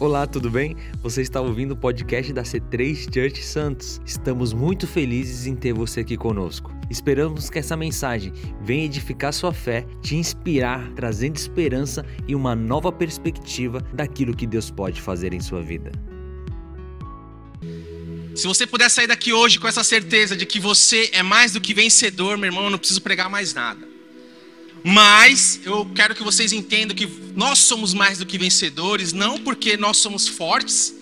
Olá, 0.00 0.28
tudo 0.28 0.48
bem? 0.48 0.76
Você 1.02 1.22
está 1.22 1.40
ouvindo 1.40 1.72
o 1.72 1.76
podcast 1.76 2.32
da 2.32 2.44
C3 2.44 3.12
Church 3.12 3.42
Santos. 3.42 4.00
Estamos 4.06 4.52
muito 4.52 4.86
felizes 4.86 5.44
em 5.44 5.56
ter 5.56 5.72
você 5.72 6.00
aqui 6.00 6.16
conosco. 6.16 6.72
Esperamos 6.88 7.50
que 7.50 7.58
essa 7.58 7.76
mensagem 7.76 8.32
venha 8.62 8.84
edificar 8.84 9.32
sua 9.32 9.52
fé, 9.52 9.84
te 10.00 10.14
inspirar, 10.14 10.88
trazendo 10.94 11.34
esperança 11.34 12.06
e 12.28 12.36
uma 12.36 12.54
nova 12.54 12.92
perspectiva 12.92 13.80
daquilo 13.92 14.36
que 14.36 14.46
Deus 14.46 14.70
pode 14.70 15.02
fazer 15.02 15.34
em 15.34 15.40
sua 15.40 15.62
vida. 15.62 15.90
Se 18.36 18.46
você 18.46 18.68
puder 18.68 18.88
sair 18.88 19.08
daqui 19.08 19.32
hoje 19.32 19.58
com 19.58 19.66
essa 19.66 19.82
certeza 19.82 20.36
de 20.36 20.46
que 20.46 20.60
você 20.60 21.10
é 21.12 21.24
mais 21.24 21.54
do 21.54 21.60
que 21.60 21.74
vencedor, 21.74 22.38
meu 22.38 22.46
irmão, 22.46 22.62
eu 22.62 22.70
não 22.70 22.78
preciso 22.78 23.02
pregar 23.02 23.28
mais 23.28 23.52
nada. 23.52 23.87
Mas 24.88 25.60
eu 25.66 25.84
quero 25.94 26.14
que 26.14 26.22
vocês 26.22 26.50
entendam 26.50 26.96
que 26.96 27.06
nós 27.36 27.58
somos 27.58 27.92
mais 27.92 28.20
do 28.20 28.24
que 28.24 28.38
vencedores, 28.38 29.12
não 29.12 29.38
porque 29.38 29.76
nós 29.76 29.98
somos 29.98 30.26
fortes, 30.26 30.94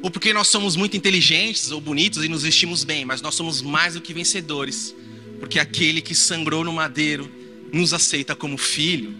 ou 0.00 0.08
porque 0.08 0.32
nós 0.32 0.46
somos 0.46 0.76
muito 0.76 0.96
inteligentes 0.96 1.72
ou 1.72 1.80
bonitos 1.80 2.22
e 2.22 2.28
nos 2.28 2.44
vestimos 2.44 2.84
bem, 2.84 3.04
mas 3.04 3.20
nós 3.20 3.34
somos 3.34 3.60
mais 3.60 3.94
do 3.94 4.00
que 4.00 4.14
vencedores, 4.14 4.94
porque 5.40 5.58
aquele 5.58 6.00
que 6.00 6.14
sangrou 6.14 6.62
no 6.62 6.72
madeiro 6.72 7.28
nos 7.72 7.92
aceita 7.92 8.36
como 8.36 8.56
filho. 8.56 9.12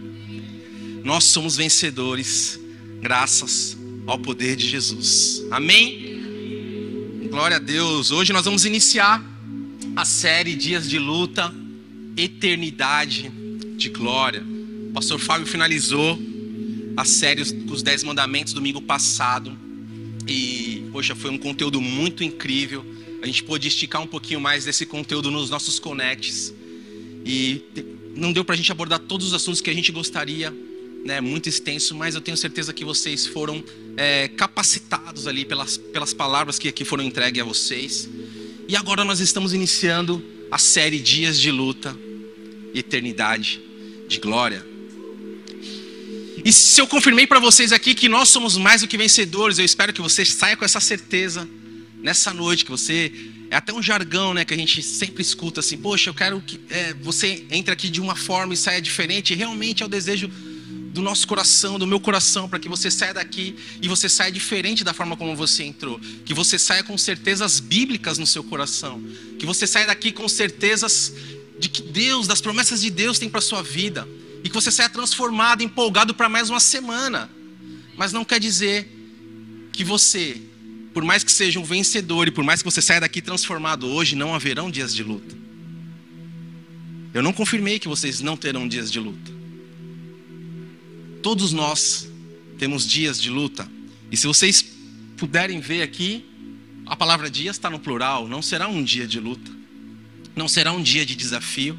Nós 1.02 1.24
somos 1.24 1.56
vencedores, 1.56 2.60
graças 3.00 3.76
ao 4.06 4.16
poder 4.16 4.54
de 4.54 4.68
Jesus. 4.68 5.42
Amém? 5.50 7.26
Glória 7.28 7.56
a 7.56 7.60
Deus. 7.60 8.12
Hoje 8.12 8.32
nós 8.32 8.44
vamos 8.44 8.64
iniciar 8.64 9.20
a 9.96 10.04
série 10.04 10.54
Dias 10.54 10.88
de 10.88 11.00
Luta, 11.00 11.52
Eternidade 12.16 13.37
de 13.78 13.88
glória. 13.88 14.44
O 14.88 14.92
pastor 14.92 15.20
Fábio 15.20 15.46
finalizou 15.46 16.18
a 16.96 17.04
série 17.04 17.42
Os 17.42 17.80
Dez 17.80 18.02
Mandamentos 18.02 18.52
domingo 18.52 18.82
passado. 18.82 19.56
E, 20.26 20.82
poxa, 20.90 21.14
foi 21.14 21.30
um 21.30 21.38
conteúdo 21.38 21.80
muito 21.80 22.24
incrível. 22.24 22.84
A 23.22 23.26
gente 23.26 23.44
pôde 23.44 23.68
esticar 23.68 24.02
um 24.02 24.06
pouquinho 24.06 24.40
mais 24.40 24.64
desse 24.64 24.84
conteúdo 24.84 25.30
nos 25.30 25.48
nossos 25.48 25.78
connects. 25.78 26.52
E 27.24 27.62
não 28.16 28.32
deu 28.32 28.44
para 28.44 28.54
a 28.54 28.56
gente 28.56 28.70
abordar 28.72 28.98
todos 28.98 29.28
os 29.28 29.34
assuntos 29.34 29.60
que 29.60 29.70
a 29.70 29.74
gente 29.74 29.92
gostaria, 29.92 30.52
né? 31.04 31.20
Muito 31.20 31.48
extenso, 31.48 31.94
mas 31.94 32.16
eu 32.16 32.20
tenho 32.20 32.36
certeza 32.36 32.72
que 32.72 32.84
vocês 32.84 33.28
foram 33.28 33.62
é, 33.96 34.26
capacitados 34.26 35.28
ali 35.28 35.44
pelas, 35.44 35.76
pelas 35.76 36.12
palavras 36.12 36.58
que 36.58 36.66
aqui 36.66 36.84
foram 36.84 37.04
entregues 37.04 37.40
a 37.40 37.44
vocês. 37.44 38.10
E 38.66 38.74
agora 38.74 39.04
nós 39.04 39.20
estamos 39.20 39.54
iniciando 39.54 40.22
a 40.50 40.58
série 40.58 40.98
Dias 40.98 41.38
de 41.38 41.52
Luta 41.52 41.96
Eternidade 42.74 43.67
de 44.08 44.18
glória. 44.18 44.64
E 46.44 46.52
se 46.52 46.80
eu 46.80 46.86
confirmei 46.86 47.26
para 47.26 47.38
vocês 47.38 47.72
aqui 47.72 47.94
que 47.94 48.08
nós 48.08 48.28
somos 48.30 48.56
mais 48.56 48.80
do 48.80 48.88
que 48.88 48.96
vencedores, 48.96 49.58
eu 49.58 49.64
espero 49.64 49.92
que 49.92 50.00
você 50.00 50.24
saia 50.24 50.56
com 50.56 50.64
essa 50.64 50.80
certeza 50.80 51.48
nessa 52.00 52.32
noite, 52.32 52.64
que 52.64 52.70
você. 52.70 53.12
É 53.50 53.56
até 53.56 53.72
um 53.72 53.82
jargão 53.82 54.34
né, 54.34 54.44
que 54.44 54.52
a 54.52 54.56
gente 54.56 54.82
sempre 54.82 55.22
escuta 55.22 55.60
assim: 55.60 55.76
Poxa, 55.76 56.10
eu 56.10 56.14
quero 56.14 56.40
que 56.40 56.60
é, 56.68 56.94
você 56.94 57.46
entre 57.50 57.72
aqui 57.72 57.88
de 57.88 58.00
uma 58.00 58.14
forma 58.14 58.52
e 58.54 58.56
saia 58.56 58.80
diferente. 58.80 59.34
Realmente 59.34 59.82
é 59.82 59.86
o 59.86 59.88
desejo 59.88 60.30
do 60.92 61.00
nosso 61.00 61.26
coração, 61.26 61.78
do 61.78 61.86
meu 61.86 61.98
coração, 61.98 62.48
para 62.48 62.58
que 62.58 62.68
você 62.68 62.90
saia 62.90 63.14
daqui 63.14 63.56
e 63.80 63.88
você 63.88 64.08
saia 64.08 64.30
diferente 64.30 64.84
da 64.84 64.92
forma 64.92 65.16
como 65.16 65.34
você 65.34 65.64
entrou. 65.64 65.98
Que 66.24 66.34
você 66.34 66.58
saia 66.58 66.82
com 66.82 66.96
certezas 66.98 67.58
bíblicas 67.58 68.18
no 68.18 68.26
seu 68.26 68.44
coração. 68.44 69.02
Que 69.38 69.46
você 69.46 69.66
saia 69.66 69.86
daqui 69.86 70.12
com 70.12 70.28
certezas 70.28 71.12
de 71.58 71.68
que 71.68 71.82
Deus, 71.82 72.26
das 72.26 72.40
promessas 72.40 72.80
de 72.80 72.90
Deus 72.90 73.18
tem 73.18 73.28
para 73.28 73.40
sua 73.40 73.62
vida 73.62 74.06
e 74.44 74.48
que 74.48 74.54
você 74.54 74.70
saia 74.70 74.88
transformado, 74.88 75.62
empolgado 75.62 76.14
para 76.14 76.28
mais 76.28 76.48
uma 76.48 76.60
semana. 76.60 77.28
Mas 77.96 78.12
não 78.12 78.24
quer 78.24 78.38
dizer 78.38 78.88
que 79.72 79.82
você, 79.82 80.40
por 80.94 81.02
mais 81.02 81.24
que 81.24 81.32
seja 81.32 81.58
um 81.58 81.64
vencedor 81.64 82.28
e 82.28 82.30
por 82.30 82.44
mais 82.44 82.62
que 82.62 82.70
você 82.70 82.80
saia 82.80 83.00
daqui 83.00 83.20
transformado 83.20 83.86
hoje, 83.88 84.14
não 84.14 84.34
haverão 84.34 84.70
dias 84.70 84.94
de 84.94 85.02
luta. 85.02 85.36
Eu 87.12 87.22
não 87.22 87.32
confirmei 87.32 87.78
que 87.78 87.88
vocês 87.88 88.20
não 88.20 88.36
terão 88.36 88.68
dias 88.68 88.90
de 88.92 89.00
luta. 89.00 89.32
Todos 91.22 91.52
nós 91.52 92.08
temos 92.58 92.86
dias 92.86 93.20
de 93.20 93.30
luta. 93.30 93.68
E 94.10 94.16
se 94.16 94.26
vocês 94.26 94.64
puderem 95.16 95.60
ver 95.60 95.82
aqui, 95.82 96.24
a 96.86 96.94
palavra 96.94 97.28
dias 97.28 97.56
está 97.56 97.68
no 97.68 97.78
plural, 97.78 98.28
não 98.28 98.40
será 98.40 98.68
um 98.68 98.82
dia 98.82 99.06
de 99.06 99.18
luta. 99.18 99.57
Não 100.38 100.46
será 100.46 100.70
um 100.70 100.80
dia 100.80 101.04
de 101.04 101.16
desafio, 101.16 101.76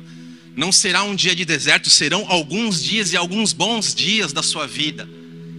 não 0.54 0.70
será 0.70 1.02
um 1.04 1.16
dia 1.16 1.34
de 1.34 1.46
deserto, 1.46 1.90
serão 1.90 2.26
alguns 2.28 2.84
dias 2.84 3.14
e 3.14 3.18
alguns 3.18 3.54
bons 3.54 3.96
dias 3.96 4.34
da 4.34 4.44
sua 4.44 4.68
vida, 4.68 5.08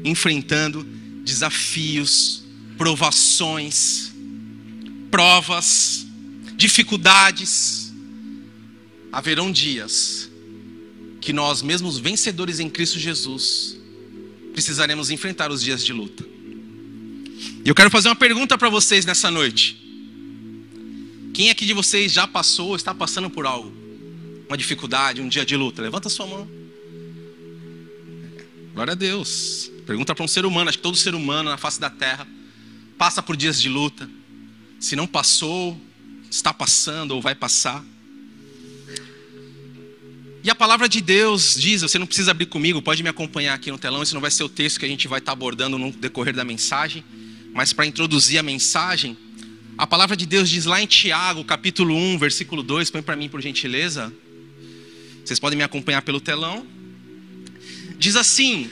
enfrentando 0.04 0.86
desafios, 1.24 2.44
provações, 2.76 4.12
provas, 5.10 6.06
dificuldades. 6.58 7.90
Haverão 9.10 9.50
dias 9.50 10.30
que 11.22 11.32
nós, 11.32 11.62
mesmos 11.62 11.96
vencedores 11.96 12.60
em 12.60 12.68
Cristo 12.68 12.98
Jesus, 12.98 13.78
precisaremos 14.52 15.10
enfrentar 15.10 15.50
os 15.50 15.62
dias 15.62 15.82
de 15.82 15.94
luta. 15.94 16.22
E 17.64 17.68
eu 17.70 17.74
quero 17.74 17.88
fazer 17.88 18.08
uma 18.08 18.16
pergunta 18.16 18.58
para 18.58 18.68
vocês 18.68 19.06
nessa 19.06 19.30
noite. 19.30 19.79
Quem 21.32 21.50
aqui 21.50 21.64
de 21.64 21.72
vocês 21.72 22.12
já 22.12 22.26
passou, 22.26 22.74
está 22.76 22.94
passando 22.94 23.30
por 23.30 23.46
algo? 23.46 23.72
Uma 24.48 24.56
dificuldade, 24.56 25.20
um 25.20 25.28
dia 25.28 25.44
de 25.44 25.56
luta? 25.56 25.80
Levanta 25.80 26.08
a 26.08 26.10
sua 26.10 26.26
mão. 26.26 26.48
Glória 28.74 28.92
a 28.92 28.96
Deus. 28.96 29.70
Pergunta 29.86 30.14
para 30.14 30.24
um 30.24 30.28
ser 30.28 30.44
humano, 30.44 30.68
acho 30.68 30.78
que 30.78 30.82
todo 30.82 30.96
ser 30.96 31.14
humano 31.14 31.50
na 31.50 31.56
face 31.56 31.80
da 31.80 31.90
terra 31.90 32.26
passa 32.98 33.22
por 33.22 33.36
dias 33.36 33.60
de 33.60 33.68
luta. 33.68 34.08
Se 34.78 34.96
não 34.96 35.06
passou, 35.06 35.78
está 36.30 36.52
passando 36.52 37.12
ou 37.12 37.20
vai 37.20 37.34
passar. 37.34 37.84
E 40.42 40.50
a 40.50 40.54
palavra 40.54 40.88
de 40.88 41.00
Deus 41.00 41.54
diz, 41.54 41.82
você 41.82 41.98
não 41.98 42.06
precisa 42.06 42.30
abrir 42.30 42.46
comigo, 42.46 42.80
pode 42.80 43.02
me 43.02 43.08
acompanhar 43.10 43.54
aqui 43.54 43.70
no 43.70 43.76
telão, 43.76 44.02
esse 44.02 44.14
não 44.14 44.22
vai 44.22 44.30
ser 44.30 44.42
o 44.42 44.48
texto 44.48 44.80
que 44.80 44.86
a 44.86 44.88
gente 44.88 45.06
vai 45.06 45.18
estar 45.18 45.32
abordando 45.32 45.76
no 45.76 45.92
decorrer 45.92 46.34
da 46.34 46.44
mensagem, 46.44 47.04
mas 47.52 47.74
para 47.74 47.84
introduzir 47.84 48.38
a 48.38 48.42
mensagem, 48.42 49.18
a 49.80 49.86
palavra 49.86 50.14
de 50.14 50.26
Deus 50.26 50.50
diz 50.50 50.66
lá 50.66 50.82
em 50.82 50.86
Tiago, 50.86 51.42
capítulo 51.42 51.96
1, 51.96 52.18
versículo 52.18 52.62
2, 52.62 52.90
põe 52.90 53.00
para 53.00 53.16
mim 53.16 53.30
por 53.30 53.40
gentileza. 53.40 54.12
Vocês 55.24 55.40
podem 55.40 55.56
me 55.56 55.64
acompanhar 55.64 56.02
pelo 56.02 56.20
telão. 56.20 56.66
Diz 57.98 58.14
assim: 58.14 58.70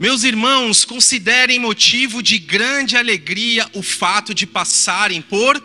Meus 0.00 0.24
irmãos, 0.24 0.84
considerem 0.84 1.60
motivo 1.60 2.20
de 2.20 2.36
grande 2.36 2.96
alegria 2.96 3.70
o 3.74 3.80
fato 3.80 4.34
de 4.34 4.44
passarem 4.44 5.22
por 5.22 5.62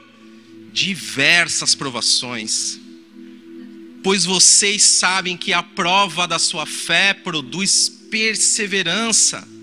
diversas 0.71 1.73
provações, 1.73 2.79
pois 4.03 4.23
vocês 4.23 4.83
sabem 4.83 5.35
que 5.35 5.51
a 5.51 5.63
prova 5.63 6.27
da 6.27 6.37
sua 6.37 6.67
fé 6.67 7.11
produz 7.11 7.89
perseverança. 8.11 9.54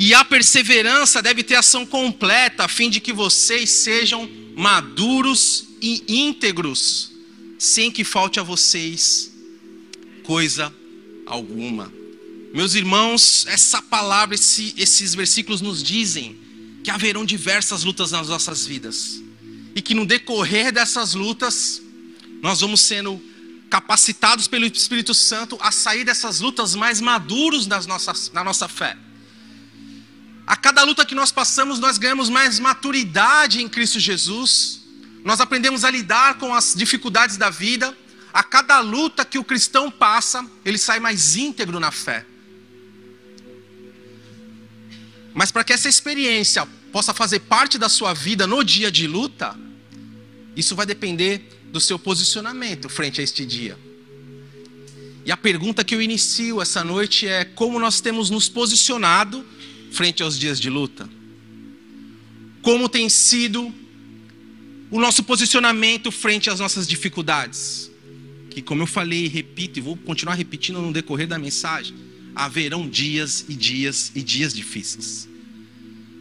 E 0.00 0.14
a 0.14 0.24
perseverança 0.24 1.20
deve 1.20 1.42
ter 1.42 1.56
ação 1.56 1.84
completa, 1.84 2.64
a 2.64 2.68
fim 2.68 2.88
de 2.88 3.00
que 3.00 3.12
vocês 3.12 3.68
sejam 3.68 4.26
maduros 4.56 5.66
e 5.78 6.02
íntegros, 6.08 7.12
sem 7.58 7.92
que 7.92 8.02
falte 8.02 8.40
a 8.40 8.42
vocês 8.42 9.30
coisa 10.24 10.74
alguma. 11.26 11.92
Meus 12.54 12.74
irmãos, 12.74 13.44
essa 13.46 13.82
palavra, 13.82 14.34
esse, 14.34 14.72
esses 14.78 15.14
versículos 15.14 15.60
nos 15.60 15.82
dizem 15.82 16.34
que 16.82 16.90
haverão 16.90 17.22
diversas 17.22 17.84
lutas 17.84 18.10
nas 18.10 18.26
nossas 18.26 18.64
vidas. 18.64 19.22
E 19.74 19.82
que 19.82 19.92
no 19.92 20.06
decorrer 20.06 20.72
dessas 20.72 21.12
lutas, 21.12 21.82
nós 22.40 22.62
vamos 22.62 22.80
sendo 22.80 23.22
capacitados 23.68 24.48
pelo 24.48 24.64
Espírito 24.64 25.12
Santo 25.12 25.58
a 25.60 25.70
sair 25.70 26.04
dessas 26.04 26.40
lutas 26.40 26.74
mais 26.74 27.02
maduros 27.02 27.66
nas 27.66 27.86
nossas, 27.86 28.32
na 28.32 28.42
nossa 28.42 28.66
fé. 28.66 28.96
A 30.50 30.56
cada 30.56 30.82
luta 30.82 31.06
que 31.06 31.14
nós 31.14 31.30
passamos, 31.30 31.78
nós 31.78 31.96
ganhamos 31.96 32.28
mais 32.28 32.58
maturidade 32.58 33.62
em 33.62 33.68
Cristo 33.68 34.00
Jesus. 34.00 34.80
Nós 35.22 35.40
aprendemos 35.40 35.84
a 35.84 35.90
lidar 35.92 36.38
com 36.38 36.52
as 36.52 36.74
dificuldades 36.74 37.36
da 37.36 37.48
vida. 37.50 37.96
A 38.32 38.42
cada 38.42 38.80
luta 38.80 39.24
que 39.24 39.38
o 39.38 39.44
cristão 39.44 39.92
passa, 39.92 40.44
ele 40.64 40.76
sai 40.76 40.98
mais 40.98 41.36
íntegro 41.36 41.78
na 41.78 41.92
fé. 41.92 42.26
Mas 45.32 45.52
para 45.52 45.62
que 45.62 45.72
essa 45.72 45.88
experiência 45.88 46.66
possa 46.90 47.14
fazer 47.14 47.38
parte 47.38 47.78
da 47.78 47.88
sua 47.88 48.12
vida 48.12 48.44
no 48.44 48.64
dia 48.64 48.90
de 48.90 49.06
luta, 49.06 49.56
isso 50.56 50.74
vai 50.74 50.84
depender 50.84 51.60
do 51.66 51.78
seu 51.78 51.96
posicionamento 51.96 52.88
frente 52.88 53.20
a 53.20 53.22
este 53.22 53.46
dia. 53.46 53.78
E 55.24 55.30
a 55.30 55.36
pergunta 55.36 55.84
que 55.84 55.94
eu 55.94 56.02
inicio 56.02 56.60
essa 56.60 56.82
noite 56.82 57.28
é: 57.28 57.44
como 57.44 57.78
nós 57.78 58.00
temos 58.00 58.30
nos 58.30 58.48
posicionado 58.48 59.46
frente 59.90 60.22
aos 60.22 60.38
dias 60.38 60.60
de 60.60 60.70
luta? 60.70 61.08
Como 62.62 62.88
tem 62.88 63.08
sido 63.08 63.72
o 64.90 65.00
nosso 65.00 65.22
posicionamento 65.22 66.10
frente 66.10 66.50
às 66.50 66.60
nossas 66.60 66.86
dificuldades? 66.86 67.90
Que, 68.50 68.60
como 68.60 68.82
eu 68.82 68.86
falei 68.86 69.24
e 69.24 69.28
repito, 69.28 69.78
e 69.78 69.82
vou 69.82 69.96
continuar 69.96 70.34
repetindo 70.34 70.80
no 70.80 70.92
decorrer 70.92 71.26
da 71.26 71.38
mensagem, 71.38 71.94
haverão 72.34 72.88
dias 72.88 73.44
e 73.48 73.54
dias 73.54 74.12
e 74.14 74.22
dias 74.22 74.52
difíceis. 74.54 75.28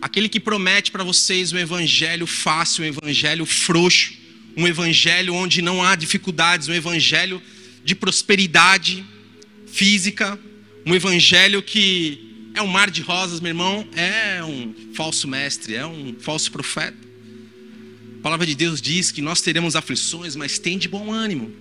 aquele 0.01 0.29
que 0.29 0.39
promete 0.39 0.91
para 0.91 1.03
vocês 1.03 1.51
um 1.51 1.57
evangelho 1.57 2.25
fácil, 2.25 2.83
um 2.83 2.87
evangelho 2.87 3.45
frouxo, 3.45 4.13
um 4.55 4.67
evangelho 4.67 5.33
onde 5.33 5.61
não 5.61 5.83
há 5.83 5.95
dificuldades, 5.95 6.67
um 6.67 6.73
evangelho 6.73 7.41
de 7.83 7.95
prosperidade 7.95 9.05
física, 9.67 10.39
um 10.85 10.95
evangelho 10.95 11.61
que 11.61 12.28
é 12.59 12.61
um 12.61 12.67
mar 12.67 12.91
de 12.91 13.01
rosas, 13.01 13.39
meu 13.39 13.51
irmão, 13.51 13.87
é 13.95 14.43
um 14.43 14.75
falso 14.93 15.27
mestre, 15.29 15.75
é 15.75 15.85
um 15.85 16.13
falso 16.19 16.51
profeta. 16.51 16.97
A 18.19 18.21
palavra 18.21 18.45
de 18.45 18.53
Deus 18.53 18.81
diz 18.81 19.11
que 19.11 19.21
nós 19.21 19.39
teremos 19.39 19.77
aflições, 19.77 20.35
mas 20.35 20.59
tem 20.59 20.77
de 20.77 20.89
bom 20.89 21.09
ânimo, 21.09 21.53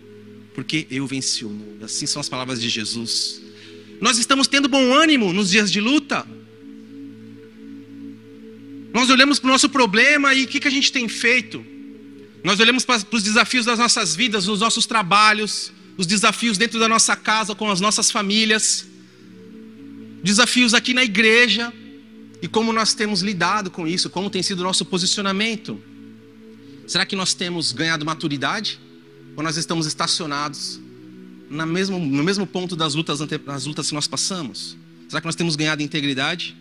porque 0.54 0.88
eu 0.90 1.06
venci 1.06 1.44
o 1.44 1.50
mundo. 1.50 1.84
Assim 1.84 2.04
são 2.04 2.18
as 2.18 2.28
palavras 2.28 2.60
de 2.60 2.68
Jesus. 2.68 3.40
Nós 4.00 4.18
estamos 4.18 4.48
tendo 4.48 4.68
bom 4.68 4.92
ânimo 4.92 5.32
nos 5.32 5.50
dias 5.50 5.70
de 5.70 5.80
luta. 5.80 6.26
Nós 8.92 9.08
olhamos 9.08 9.38
para 9.38 9.48
o 9.48 9.52
nosso 9.52 9.68
problema 9.68 10.34
e 10.34 10.44
o 10.44 10.48
que, 10.48 10.58
que 10.58 10.66
a 10.66 10.70
gente 10.70 10.90
tem 10.90 11.08
feito? 11.08 11.64
Nós 12.42 12.58
olhamos 12.58 12.84
para 12.84 13.00
os 13.12 13.22
desafios 13.22 13.64
das 13.64 13.78
nossas 13.78 14.16
vidas, 14.16 14.48
nos 14.48 14.60
nossos 14.60 14.84
trabalhos, 14.84 15.72
os 15.96 16.08
desafios 16.08 16.58
dentro 16.58 16.80
da 16.80 16.88
nossa 16.88 17.14
casa 17.14 17.54
com 17.54 17.70
as 17.70 17.80
nossas 17.80 18.10
famílias, 18.10 18.84
desafios 20.22 20.74
aqui 20.74 20.92
na 20.92 21.04
igreja 21.04 21.72
e 22.40 22.48
como 22.48 22.72
nós 22.72 22.94
temos 22.94 23.20
lidado 23.20 23.70
com 23.70 23.86
isso, 23.86 24.08
como 24.10 24.30
tem 24.30 24.42
sido 24.42 24.60
o 24.60 24.62
nosso 24.62 24.84
posicionamento. 24.84 25.80
Será 26.86 27.04
que 27.04 27.16
nós 27.16 27.34
temos 27.34 27.72
ganhado 27.72 28.04
maturidade 28.04 28.78
ou 29.36 29.42
nós 29.42 29.56
estamos 29.56 29.86
estacionados 29.86 30.80
na 31.50 31.64
mesmo, 31.64 31.98
no 31.98 32.22
mesmo 32.22 32.46
ponto 32.46 32.76
das 32.76 32.94
lutas, 32.94 33.18
das 33.18 33.66
lutas 33.66 33.88
que 33.88 33.94
nós 33.94 34.06
passamos? 34.06 34.76
Será 35.08 35.20
que 35.20 35.26
nós 35.26 35.36
temos 35.36 35.56
ganhado 35.56 35.82
integridade? 35.82 36.56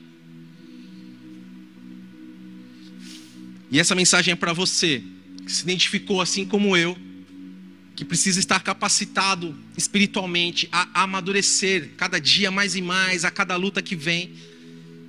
E 3.69 3.79
essa 3.79 3.93
mensagem 3.93 4.31
é 4.31 4.35
para 4.35 4.53
você 4.53 5.03
que 5.45 5.51
se 5.51 5.63
identificou 5.63 6.21
assim 6.21 6.45
como 6.45 6.75
eu, 6.75 6.97
que 7.97 8.05
precisa 8.05 8.39
estar 8.39 8.61
capacitado 8.61 9.57
espiritualmente 9.75 10.69
a 10.71 11.01
amadurecer 11.01 11.93
cada 11.97 12.21
dia 12.21 12.51
mais 12.51 12.75
e 12.75 12.81
mais, 12.81 13.25
a 13.25 13.31
cada 13.31 13.55
luta 13.55 13.81
que 13.81 13.95
vem, 13.95 14.33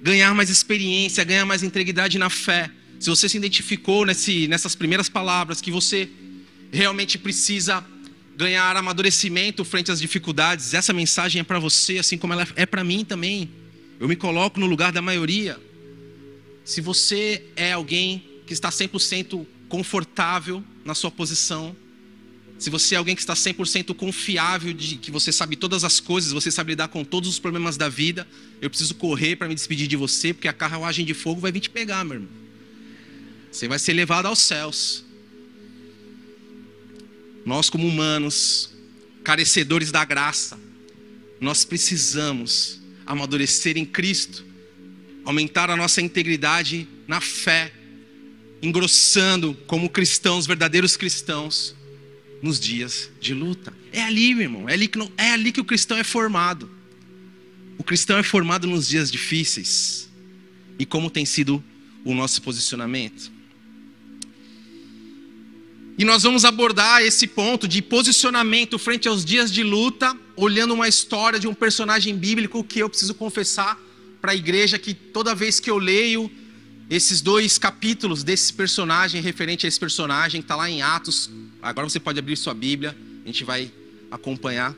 ganhar 0.00 0.34
mais 0.34 0.48
experiência, 0.48 1.22
ganhar 1.22 1.44
mais 1.44 1.62
integridade 1.62 2.18
na 2.18 2.30
fé. 2.30 2.70
Se 2.98 3.10
você 3.10 3.28
se 3.28 3.36
identificou 3.36 4.06
nesse, 4.06 4.48
nessas 4.48 4.74
primeiras 4.74 5.06
palavras, 5.06 5.60
que 5.60 5.70
você 5.70 6.08
realmente 6.72 7.18
precisa 7.18 7.84
ganhar 8.34 8.74
amadurecimento 8.74 9.66
frente 9.66 9.92
às 9.92 10.00
dificuldades, 10.00 10.72
essa 10.72 10.94
mensagem 10.94 11.40
é 11.40 11.44
para 11.44 11.58
você, 11.58 11.98
assim 11.98 12.16
como 12.16 12.32
ela 12.32 12.48
é 12.56 12.64
para 12.64 12.82
mim 12.82 13.04
também. 13.04 13.50
Eu 14.00 14.08
me 14.08 14.16
coloco 14.16 14.58
no 14.58 14.64
lugar 14.64 14.92
da 14.92 15.02
maioria. 15.02 15.60
Se 16.64 16.80
você 16.80 17.44
é 17.54 17.70
alguém 17.70 18.24
que 18.46 18.54
está 18.54 18.70
100% 18.70 19.44
confortável 19.68 20.64
na 20.86 20.94
sua 20.94 21.10
posição, 21.10 21.76
se 22.58 22.70
você 22.70 22.96
é 22.96 22.98
alguém 22.98 23.14
que 23.14 23.22
está 23.22 23.34
100% 23.34 23.94
confiável 23.94 24.72
de 24.72 24.96
que 24.96 25.12
você 25.12 25.30
sabe 25.30 25.54
todas 25.54 25.84
as 25.84 26.00
coisas, 26.00 26.32
você 26.32 26.50
sabe 26.50 26.72
lidar 26.72 26.88
com 26.88 27.04
todos 27.04 27.28
os 27.28 27.38
problemas 27.38 27.76
da 27.76 27.88
vida, 27.88 28.26
eu 28.60 28.68
preciso 28.68 28.96
correr 28.96 29.36
para 29.36 29.46
me 29.46 29.54
despedir 29.54 29.86
de 29.86 29.96
você, 29.96 30.34
porque 30.34 30.48
a 30.48 30.52
carruagem 30.52 31.06
de 31.06 31.14
fogo 31.14 31.40
vai 31.40 31.52
vir 31.52 31.60
te 31.60 31.70
pegar, 31.70 32.04
meu 32.04 32.14
irmão. 32.14 32.28
Você 33.52 33.68
vai 33.68 33.78
ser 33.78 33.92
levado 33.92 34.26
aos 34.26 34.40
céus. 34.40 35.04
Nós, 37.46 37.70
como 37.70 37.86
humanos, 37.86 38.70
carecedores 39.22 39.92
da 39.92 40.04
graça, 40.04 40.58
nós 41.40 41.64
precisamos 41.64 42.80
amadurecer 43.06 43.78
em 43.78 43.84
Cristo, 43.84 44.44
aumentar 45.24 45.70
a 45.70 45.76
nossa 45.76 46.02
integridade 46.02 46.88
na 47.06 47.20
fé, 47.20 47.72
engrossando 48.60 49.54
como 49.68 49.88
cristãos, 49.88 50.44
verdadeiros 50.44 50.96
cristãos, 50.96 51.77
nos 52.42 52.58
dias 52.58 53.10
de 53.20 53.34
luta. 53.34 53.72
É 53.92 54.02
ali, 54.02 54.34
meu 54.34 54.44
irmão, 54.44 54.68
é 54.68 54.74
ali 54.74 54.88
que, 54.88 54.98
é 55.16 55.32
ali 55.32 55.52
que 55.52 55.60
o 55.60 55.64
cristão 55.64 55.96
é 55.98 56.04
formado. 56.04 56.70
O 57.76 57.84
cristão 57.84 58.18
é 58.18 58.22
formado 58.22 58.66
nos 58.66 58.88
dias 58.88 59.10
difíceis. 59.10 60.08
E 60.78 60.86
como 60.86 61.10
tem 61.10 61.24
sido 61.24 61.62
o 62.04 62.14
nosso 62.14 62.40
posicionamento? 62.42 63.30
E 65.98 66.04
nós 66.04 66.22
vamos 66.22 66.44
abordar 66.44 67.02
esse 67.02 67.26
ponto 67.26 67.66
de 67.66 67.82
posicionamento 67.82 68.78
frente 68.78 69.08
aos 69.08 69.24
dias 69.24 69.50
de 69.50 69.64
luta, 69.64 70.16
olhando 70.36 70.74
uma 70.74 70.86
história 70.86 71.40
de 71.40 71.48
um 71.48 71.54
personagem 71.54 72.16
bíblico 72.16 72.62
que 72.62 72.78
eu 72.78 72.88
preciso 72.88 73.14
confessar 73.14 73.76
para 74.20 74.30
a 74.30 74.34
igreja 74.34 74.78
que 74.78 74.94
toda 74.94 75.34
vez 75.34 75.58
que 75.58 75.68
eu 75.68 75.76
leio 75.76 76.30
esses 76.90 77.20
dois 77.20 77.58
capítulos 77.58 78.24
desse 78.24 78.52
personagem, 78.52 79.20
referente 79.20 79.66
a 79.66 79.68
esse 79.68 79.78
personagem, 79.78 80.40
está 80.40 80.56
lá 80.56 80.70
em 80.70 80.80
Atos. 80.80 81.30
Agora 81.60 81.88
você 81.88 82.00
pode 82.00 82.18
abrir 82.18 82.36
sua 82.36 82.54
Bíblia, 82.54 82.96
a 83.24 83.26
gente 83.26 83.44
vai 83.44 83.70
acompanhar 84.10 84.74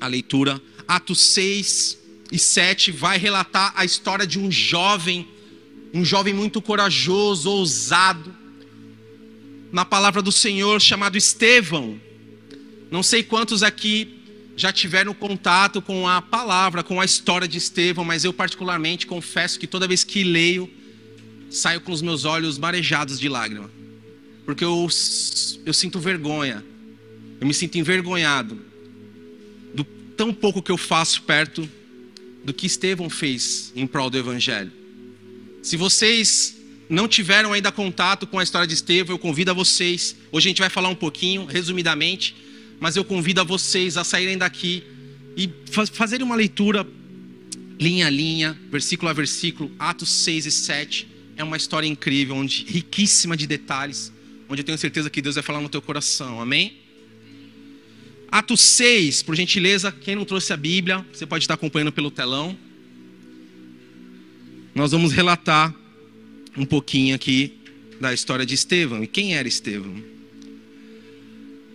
a 0.00 0.06
leitura. 0.06 0.62
Atos 0.86 1.20
6 1.20 1.98
e 2.30 2.38
7 2.38 2.92
vai 2.92 3.18
relatar 3.18 3.72
a 3.74 3.84
história 3.84 4.24
de 4.24 4.38
um 4.38 4.52
jovem, 4.52 5.28
um 5.92 6.04
jovem 6.04 6.32
muito 6.32 6.62
corajoso, 6.62 7.50
ousado, 7.50 8.32
na 9.72 9.84
palavra 9.84 10.22
do 10.22 10.30
Senhor, 10.30 10.80
chamado 10.80 11.16
Estevão. 11.16 12.00
Não 12.88 13.02
sei 13.02 13.24
quantos 13.24 13.64
aqui 13.64 14.20
já 14.54 14.70
tiveram 14.70 15.12
contato 15.12 15.82
com 15.82 16.06
a 16.06 16.22
palavra, 16.22 16.84
com 16.84 17.00
a 17.00 17.04
história 17.04 17.48
de 17.48 17.58
Estevão, 17.58 18.04
mas 18.04 18.22
eu, 18.22 18.32
particularmente, 18.32 19.08
confesso 19.08 19.58
que 19.58 19.66
toda 19.66 19.88
vez 19.88 20.04
que 20.04 20.22
leio 20.22 20.70
saio 21.52 21.80
com 21.80 21.92
os 21.92 22.00
meus 22.00 22.24
olhos 22.24 22.58
marejados 22.58 23.20
de 23.20 23.28
lágrima. 23.28 23.70
Porque 24.44 24.64
eu, 24.64 24.88
eu 25.66 25.72
sinto 25.72 26.00
vergonha. 26.00 26.64
Eu 27.40 27.46
me 27.46 27.54
sinto 27.54 27.76
envergonhado 27.76 28.58
do 29.74 29.84
tão 30.16 30.32
pouco 30.32 30.62
que 30.62 30.72
eu 30.72 30.78
faço 30.78 31.22
perto 31.22 31.68
do 32.44 32.52
que 32.52 32.66
Estevão 32.66 33.10
fez 33.10 33.72
em 33.76 33.86
prol 33.86 34.08
do 34.08 34.18
Evangelho. 34.18 34.72
Se 35.62 35.76
vocês 35.76 36.56
não 36.88 37.06
tiveram 37.06 37.52
ainda 37.52 37.70
contato 37.70 38.26
com 38.26 38.38
a 38.38 38.42
história 38.42 38.66
de 38.66 38.74
Estevão, 38.74 39.14
eu 39.14 39.18
convido 39.18 39.50
a 39.50 39.54
vocês. 39.54 40.16
Hoje 40.32 40.48
a 40.48 40.50
gente 40.50 40.60
vai 40.60 40.70
falar 40.70 40.88
um 40.88 40.94
pouquinho, 40.94 41.44
resumidamente, 41.44 42.34
mas 42.80 42.96
eu 42.96 43.04
convido 43.04 43.40
a 43.40 43.44
vocês 43.44 43.96
a 43.96 44.04
saírem 44.04 44.38
daqui 44.38 44.82
e 45.36 45.48
fazerem 45.92 46.24
uma 46.24 46.34
leitura 46.34 46.86
linha 47.78 48.06
a 48.06 48.10
linha, 48.10 48.58
versículo 48.70 49.10
a 49.10 49.12
versículo, 49.12 49.70
Atos 49.78 50.08
6 50.08 50.46
e 50.46 50.50
7 50.50 51.11
é 51.36 51.44
uma 51.44 51.56
história 51.56 51.86
incrível, 51.86 52.36
onde, 52.36 52.64
riquíssima 52.64 53.36
de 53.36 53.46
detalhes, 53.46 54.12
onde 54.48 54.60
eu 54.60 54.64
tenho 54.64 54.78
certeza 54.78 55.08
que 55.10 55.22
Deus 55.22 55.34
vai 55.34 55.44
falar 55.44 55.60
no 55.60 55.68
teu 55.68 55.80
coração, 55.80 56.40
amém? 56.40 56.76
Atos 58.30 58.60
6, 58.60 59.22
por 59.22 59.36
gentileza, 59.36 59.92
quem 59.92 60.16
não 60.16 60.24
trouxe 60.24 60.52
a 60.52 60.56
Bíblia, 60.56 61.04
você 61.12 61.26
pode 61.26 61.44
estar 61.44 61.54
acompanhando 61.54 61.92
pelo 61.92 62.10
telão. 62.10 62.56
Nós 64.74 64.92
vamos 64.92 65.12
relatar 65.12 65.74
um 66.56 66.64
pouquinho 66.64 67.14
aqui 67.14 67.58
da 68.00 68.12
história 68.12 68.46
de 68.46 68.54
Estevão. 68.54 69.02
E 69.02 69.06
quem 69.06 69.34
era 69.34 69.46
Estevão? 69.46 70.02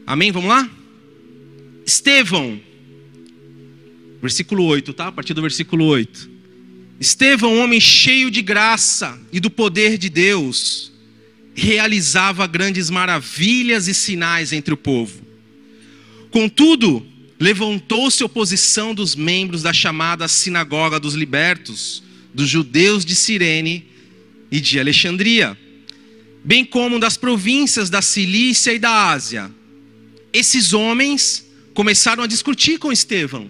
Amém? 0.05 0.31
Vamos 0.31 0.49
lá? 0.49 0.69
Estevão, 1.85 2.59
versículo 4.21 4.63
8, 4.65 4.93
tá? 4.93 5.07
A 5.07 5.11
partir 5.11 5.33
do 5.33 5.41
versículo 5.41 5.85
8. 5.85 6.36
Estevão, 6.99 7.59
homem 7.59 7.79
cheio 7.79 8.31
de 8.31 8.41
graça 8.41 9.19
e 9.31 9.39
do 9.39 9.49
poder 9.49 9.97
de 9.97 10.09
Deus, 10.09 10.91
realizava 11.53 12.47
grandes 12.47 12.89
maravilhas 12.89 13.87
e 13.87 13.93
sinais 13.93 14.51
entre 14.51 14.73
o 14.73 14.77
povo. 14.77 15.21
Contudo, 16.31 17.05
levantou-se 17.39 18.23
oposição 18.23 18.93
dos 18.93 19.15
membros 19.15 19.61
da 19.61 19.73
chamada 19.73 20.27
Sinagoga 20.27 20.99
dos 20.99 21.13
Libertos, 21.13 22.03
dos 22.33 22.49
judeus 22.49 23.05
de 23.05 23.15
Cirene 23.15 23.85
e 24.51 24.59
de 24.59 24.79
Alexandria, 24.79 25.57
bem 26.43 26.65
como 26.65 26.99
das 26.99 27.17
províncias 27.17 27.89
da 27.89 28.01
Cilícia 28.01 28.73
e 28.73 28.79
da 28.79 29.09
Ásia. 29.11 29.51
Esses 30.33 30.73
homens 30.73 31.45
começaram 31.73 32.23
a 32.23 32.27
discutir 32.27 32.79
com 32.79 32.91
Estevão, 32.91 33.49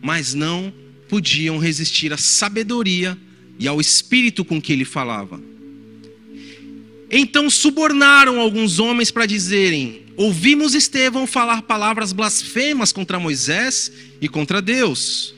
mas 0.00 0.34
não 0.34 0.72
podiam 1.08 1.58
resistir 1.58 2.12
à 2.12 2.16
sabedoria 2.16 3.16
e 3.58 3.66
ao 3.66 3.80
espírito 3.80 4.44
com 4.44 4.60
que 4.60 4.72
ele 4.72 4.84
falava. 4.84 5.40
Então 7.10 7.48
subornaram 7.48 8.40
alguns 8.40 8.78
homens 8.78 9.10
para 9.10 9.26
dizerem: 9.26 10.02
Ouvimos 10.16 10.74
Estevão 10.74 11.26
falar 11.26 11.62
palavras 11.62 12.12
blasfemas 12.12 12.92
contra 12.92 13.20
Moisés 13.20 13.92
e 14.20 14.28
contra 14.28 14.60
Deus. 14.60 15.34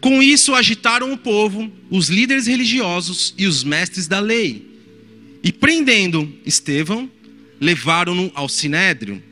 Com 0.00 0.22
isso 0.22 0.54
agitaram 0.54 1.12
o 1.12 1.18
povo, 1.18 1.70
os 1.90 2.08
líderes 2.08 2.46
religiosos 2.46 3.34
e 3.36 3.46
os 3.46 3.64
mestres 3.64 4.06
da 4.06 4.20
lei. 4.20 4.66
E 5.42 5.52
prendendo 5.52 6.32
Estevão, 6.44 7.10
levaram-no 7.60 8.30
ao 8.34 8.48
sinédrio. 8.48 9.22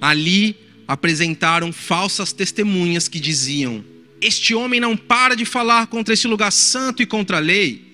Ali 0.00 0.56
apresentaram 0.86 1.72
falsas 1.72 2.32
testemunhas 2.32 3.08
que 3.08 3.20
diziam: 3.20 3.84
este 4.24 4.54
homem 4.54 4.80
não 4.80 4.96
para 4.96 5.34
de 5.36 5.44
falar 5.44 5.86
contra 5.88 6.14
este 6.14 6.26
lugar 6.26 6.50
santo 6.50 7.02
e 7.02 7.06
contra 7.06 7.36
a 7.36 7.40
lei. 7.40 7.92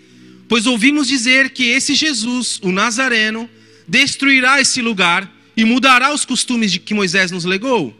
Pois 0.49 0.65
ouvimos 0.65 1.09
dizer 1.09 1.51
que 1.51 1.65
esse 1.65 1.95
Jesus, 1.95 2.61
o 2.63 2.71
Nazareno, 2.71 3.51
destruirá 3.87 4.61
esse 4.61 4.81
lugar 4.81 5.31
e 5.57 5.65
mudará 5.65 6.15
os 6.15 6.25
costumes 6.25 6.71
de 6.71 6.79
que 6.79 6.95
Moisés 6.95 7.33
nos 7.33 7.45
legou. 7.45 7.97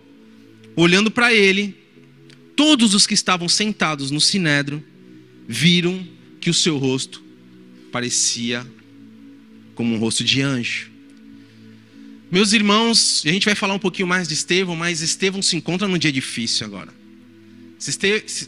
Olhando 0.77 1.11
para 1.11 1.35
ele, 1.35 1.77
todos 2.55 2.95
os 2.95 3.05
que 3.05 3.15
estavam 3.15 3.49
sentados 3.49 4.13
no 4.13 4.21
sinédrio 4.21 4.83
viram 5.49 6.07
que 6.41 6.51
o 6.51 6.55
seu 6.55 6.79
rosto 6.79 7.23
parecia 7.91 8.65
como 9.75 9.97
um 9.97 9.99
rosto 9.99 10.23
de 10.23 10.41
anjo. 10.41 10.89
Meus 12.31 12.53
irmãos, 12.53 13.25
a 13.27 13.29
gente 13.29 13.45
vai 13.45 13.57
falar 13.57 13.75
um 13.75 13.79
pouquinho 13.79 14.07
mais 14.07 14.29
de 14.29 14.35
Estevão, 14.35 14.77
mas 14.77 15.01
Estevão 15.01 15.43
se 15.43 15.57
encontra 15.57 15.89
num 15.89 15.99
dia 15.99 16.13
difícil 16.13 16.65
agora. 16.65 17.00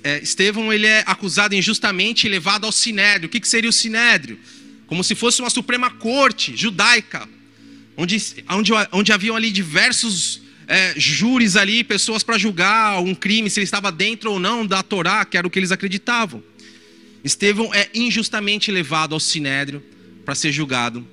É, 0.04 0.22
Estevão 0.22 0.72
ele 0.72 0.86
é 0.86 1.02
acusado 1.06 1.54
injustamente 1.54 2.26
e 2.26 2.30
levado 2.30 2.66
ao 2.66 2.72
sinédrio. 2.72 3.28
O 3.28 3.30
que 3.30 3.46
seria 3.48 3.70
o 3.70 3.72
sinédrio? 3.72 4.38
Como 4.86 5.02
se 5.02 5.14
fosse 5.14 5.40
uma 5.40 5.48
suprema 5.48 5.90
corte 5.90 6.54
judaica, 6.54 7.26
onde, 7.96 8.16
onde, 8.50 8.72
onde 8.92 9.12
haviam 9.12 9.34
ali 9.34 9.50
diversos 9.50 10.42
é, 10.66 10.94
júris 10.96 11.56
ali, 11.56 11.82
pessoas 11.82 12.22
para 12.22 12.36
julgar 12.36 13.00
um 13.00 13.14
crime, 13.14 13.48
se 13.48 13.58
ele 13.58 13.64
estava 13.64 13.90
dentro 13.90 14.32
ou 14.32 14.38
não 14.38 14.66
da 14.66 14.82
Torá, 14.82 15.24
que 15.24 15.36
era 15.36 15.46
o 15.46 15.50
que 15.50 15.58
eles 15.58 15.72
acreditavam. 15.72 16.42
Estevão 17.24 17.72
é 17.72 17.88
injustamente 17.94 18.70
levado 18.70 19.14
ao 19.14 19.20
sinédrio 19.20 19.82
para 20.24 20.34
ser 20.34 20.52
julgado 20.52 21.06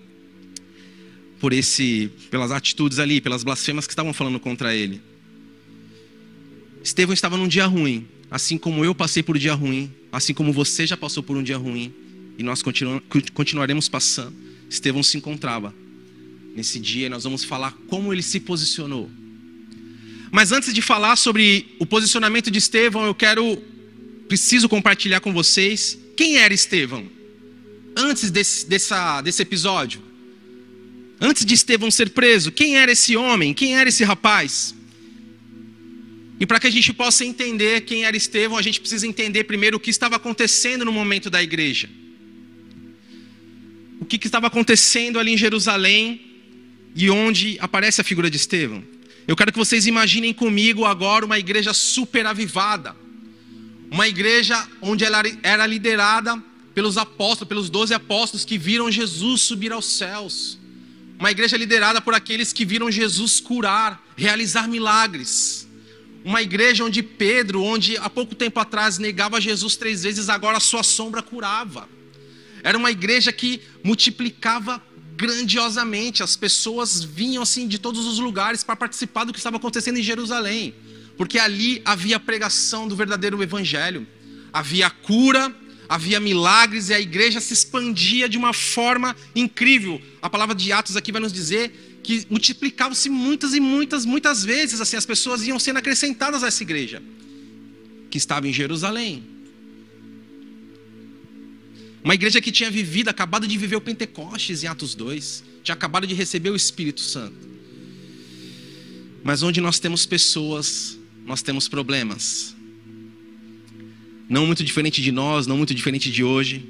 por 1.39 1.53
esse, 1.53 2.11
pelas 2.29 2.51
atitudes 2.51 2.99
ali, 2.99 3.21
pelas 3.21 3.43
blasfemas 3.43 3.87
que 3.87 3.93
estavam 3.93 4.13
falando 4.13 4.39
contra 4.39 4.75
ele. 4.75 5.01
Estevão 6.83 7.13
estava 7.13 7.37
num 7.37 7.47
dia 7.47 7.65
ruim, 7.65 8.07
assim 8.31 8.57
como 8.57 8.83
eu 8.85 8.95
passei 8.95 9.21
por 9.21 9.35
um 9.35 9.39
dia 9.39 9.53
ruim, 9.53 9.91
assim 10.11 10.33
como 10.33 10.53
você 10.53 10.87
já 10.87 10.95
passou 10.95 11.21
por 11.21 11.35
um 11.35 11.43
dia 11.43 11.57
ruim, 11.57 11.93
e 12.37 12.43
nós 12.43 12.61
continu 12.61 13.01
continuaremos 13.33 13.89
passando. 13.89 14.33
Estevão 14.69 15.03
se 15.03 15.17
encontrava 15.17 15.73
nesse 16.55 16.79
dia 16.79 17.07
e 17.07 17.09
nós 17.09 17.23
vamos 17.23 17.43
falar 17.43 17.77
como 17.87 18.13
ele 18.13 18.21
se 18.21 18.39
posicionou. 18.39 19.09
Mas 20.31 20.51
antes 20.51 20.73
de 20.73 20.81
falar 20.81 21.15
sobre 21.15 21.65
o 21.79 21.85
posicionamento 21.85 22.51
de 22.51 22.59
Estevão, 22.59 23.05
eu 23.05 23.15
quero, 23.15 23.61
preciso 24.27 24.69
compartilhar 24.69 25.19
com 25.21 25.33
vocês 25.33 25.97
quem 26.15 26.37
era 26.37 26.53
Estevão 26.53 27.09
antes 27.95 28.29
desse, 28.29 28.65
dessa, 28.67 29.21
desse 29.21 29.41
episódio. 29.41 30.01
Antes 31.19 31.45
de 31.45 31.53
Estevão 31.53 31.91
ser 31.91 32.11
preso, 32.11 32.51
quem 32.51 32.77
era 32.77 32.91
esse 32.91 33.17
homem? 33.17 33.53
Quem 33.53 33.77
era 33.77 33.89
esse 33.89 34.03
rapaz? 34.03 34.73
E 36.39 36.45
para 36.45 36.59
que 36.59 36.67
a 36.67 36.71
gente 36.71 36.93
possa 36.93 37.25
entender 37.25 37.81
quem 37.81 38.05
era 38.05 38.15
Estevão, 38.15 38.57
a 38.57 38.61
gente 38.61 38.79
precisa 38.79 39.05
entender 39.05 39.43
primeiro 39.43 39.77
o 39.77 39.79
que 39.79 39.89
estava 39.89 40.15
acontecendo 40.15 40.85
no 40.85 40.91
momento 40.91 41.29
da 41.29 41.43
igreja. 41.43 41.89
O 43.99 44.05
que, 44.05 44.17
que 44.17 44.27
estava 44.27 44.47
acontecendo 44.47 45.19
ali 45.19 45.33
em 45.33 45.37
Jerusalém 45.37 46.21
e 46.95 47.09
onde 47.09 47.57
aparece 47.59 48.01
a 48.01 48.03
figura 48.03 48.29
de 48.29 48.37
Estevão. 48.37 48.83
Eu 49.27 49.35
quero 49.35 49.51
que 49.51 49.57
vocês 49.57 49.85
imaginem 49.85 50.33
comigo 50.33 50.85
agora 50.85 51.25
uma 51.25 51.37
igreja 51.37 51.73
super 51.73 52.25
avivada. 52.25 52.95
Uma 53.91 54.07
igreja 54.07 54.67
onde 54.81 55.03
ela 55.03 55.21
era 55.43 55.67
liderada 55.67 56.41
pelos 56.73 56.97
apóstolos, 56.97 57.47
pelos 57.47 57.69
doze 57.69 57.93
apóstolos 57.93 58.45
que 58.45 58.57
viram 58.57 58.91
Jesus 58.91 59.41
subir 59.41 59.71
aos 59.71 59.85
céus. 59.85 60.57
Uma 61.19 61.31
igreja 61.31 61.57
liderada 61.57 62.01
por 62.01 62.13
aqueles 62.13 62.53
que 62.53 62.65
viram 62.65 62.89
Jesus 62.89 63.39
curar, 63.39 64.03
realizar 64.17 64.67
milagres. 64.67 65.68
Uma 66.29 66.43
igreja 66.43 66.85
onde 66.85 67.01
Pedro, 67.01 67.63
onde 67.63 67.97
há 67.97 68.07
pouco 68.07 68.35
tempo 68.35 68.59
atrás 68.59 68.99
negava 68.99 69.41
Jesus 69.41 69.75
três 69.75 70.03
vezes, 70.03 70.29
agora 70.29 70.57
a 70.57 70.59
sua 70.59 70.83
sombra 70.83 71.23
curava. 71.23 71.89
Era 72.63 72.77
uma 72.77 72.91
igreja 72.91 73.33
que 73.33 73.59
multiplicava 73.83 74.79
grandiosamente. 75.15 76.21
As 76.21 76.35
pessoas 76.35 77.03
vinham 77.03 77.41
assim 77.41 77.67
de 77.67 77.79
todos 77.79 78.05
os 78.05 78.19
lugares 78.19 78.63
para 78.63 78.75
participar 78.75 79.23
do 79.23 79.33
que 79.33 79.39
estava 79.39 79.57
acontecendo 79.57 79.97
em 79.97 80.03
Jerusalém, 80.03 80.75
porque 81.17 81.39
ali 81.39 81.81
havia 81.83 82.19
pregação 82.19 82.87
do 82.87 82.95
verdadeiro 82.95 83.41
evangelho. 83.41 84.05
Havia 84.53 84.87
cura, 84.87 85.51
havia 85.89 86.19
milagres 86.19 86.89
e 86.89 86.93
a 86.93 86.99
igreja 86.99 87.41
se 87.41 87.53
expandia 87.53 88.29
de 88.29 88.37
uma 88.37 88.53
forma 88.53 89.15
incrível. 89.35 89.99
A 90.21 90.29
palavra 90.29 90.53
de 90.53 90.71
Atos 90.71 90.95
aqui 90.95 91.11
vai 91.11 91.21
nos 91.21 91.33
dizer 91.33 91.88
que 92.03 92.25
multiplicavam-se 92.29 93.09
muitas 93.09 93.53
e 93.53 93.59
muitas, 93.59 94.05
muitas 94.05 94.43
vezes, 94.43 94.81
assim, 94.81 94.95
as 94.95 95.05
pessoas 95.05 95.45
iam 95.45 95.59
sendo 95.59 95.77
acrescentadas 95.77 96.43
a 96.43 96.47
essa 96.47 96.63
igreja, 96.63 97.01
que 98.09 98.17
estava 98.17 98.47
em 98.47 98.53
Jerusalém. 98.53 99.23
Uma 102.03 102.13
igreja 102.13 102.39
que 102.39 102.51
tinha 102.51 102.71
vivido, 102.71 103.09
acabado 103.09 103.45
de 103.47 103.57
viver 103.57 103.75
o 103.75 103.81
Pentecostes 103.81 104.63
em 104.63 104.67
Atos 104.67 104.95
2, 104.95 105.43
tinha 105.63 105.75
acabado 105.75 106.07
de 106.07 106.13
receber 106.13 106.49
o 106.49 106.55
Espírito 106.55 107.01
Santo. 107.01 107.49
Mas 109.23 109.43
onde 109.43 109.59
nós 109.59 109.79
temos 109.79 110.05
pessoas, 110.05 110.97
nós 111.25 111.41
temos 111.41 111.67
problemas. 111.67 112.55
Não 114.29 114.45
muito 114.45 114.63
diferente 114.63 115.01
de 115.01 115.11
nós, 115.11 115.45
não 115.45 115.57
muito 115.57 115.75
diferente 115.75 116.09
de 116.11 116.23
hoje. 116.23 116.65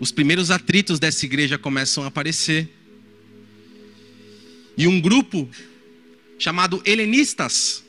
Os 0.00 0.10
primeiros 0.10 0.50
atritos 0.50 0.98
dessa 0.98 1.24
igreja 1.24 1.56
começam 1.56 2.02
a 2.02 2.08
aparecer. 2.08 2.68
E 4.76 4.86
um 4.86 5.00
grupo 5.00 5.48
chamado 6.38 6.82
helenistas, 6.84 7.84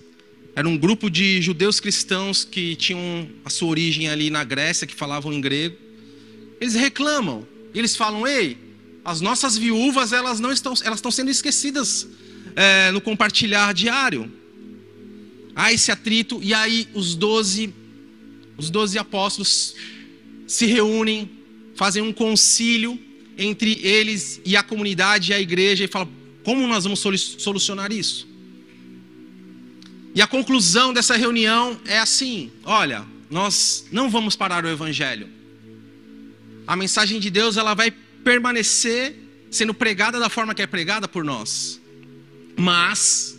era 0.55 0.69
um 0.69 0.77
grupo 0.77 1.09
de 1.09 1.41
judeus 1.41 1.79
cristãos 1.79 2.45
que 2.45 2.75
tinham 2.75 3.27
a 3.43 3.49
sua 3.49 3.67
origem 3.67 4.07
ali 4.07 4.29
na 4.29 4.43
Grécia, 4.43 4.87
que 4.87 4.95
falavam 4.95 5.33
em 5.33 5.41
grego. 5.41 5.75
Eles 6.61 6.75
reclamam, 6.75 7.45
eles 7.73 7.95
falam: 7.95 8.25
"Ei, 8.25 8.57
as 9.03 9.19
nossas 9.19 9.57
viúvas 9.57 10.13
elas 10.13 10.39
não 10.39 10.51
estão, 10.51 10.73
elas 10.83 10.99
estão 10.99 11.11
sendo 11.11 11.29
esquecidas 11.29 12.07
é, 12.55 12.91
no 12.91 13.01
compartilhar 13.01 13.73
diário." 13.73 14.31
Há 15.55 15.73
esse 15.73 15.91
atrito 15.91 16.39
e 16.43 16.53
aí 16.53 16.87
os 16.93 17.15
doze, 17.15 17.73
os 18.57 18.69
doze 18.69 18.97
apóstolos 18.97 19.73
se 20.47 20.65
reúnem, 20.65 21.29
fazem 21.75 22.03
um 22.03 22.11
concílio 22.13 22.99
entre 23.37 23.79
eles 23.81 24.41
e 24.45 24.55
a 24.55 24.63
comunidade 24.63 25.31
e 25.31 25.33
a 25.33 25.39
igreja 25.39 25.83
e 25.83 25.87
falam: 25.87 26.09
como 26.45 26.65
nós 26.67 26.83
vamos 26.83 26.99
solucionar 27.39 27.91
isso? 27.91 28.27
E 30.13 30.21
a 30.21 30.27
conclusão 30.27 30.93
dessa 30.93 31.17
reunião 31.17 31.77
é 31.85 31.97
assim: 31.97 32.51
olha, 32.63 33.03
nós 33.29 33.87
não 33.91 34.09
vamos 34.09 34.35
parar 34.35 34.63
o 34.63 34.69
evangelho. 34.69 35.27
A 36.67 36.75
mensagem 36.75 37.19
de 37.19 37.31
Deus 37.31 37.57
ela 37.57 37.73
vai 37.73 37.91
permanecer 38.23 39.15
sendo 39.49 39.73
pregada 39.73 40.19
da 40.19 40.29
forma 40.29 40.53
que 40.53 40.61
é 40.61 40.67
pregada 40.67 41.07
por 41.07 41.23
nós. 41.23 41.81
Mas, 42.55 43.37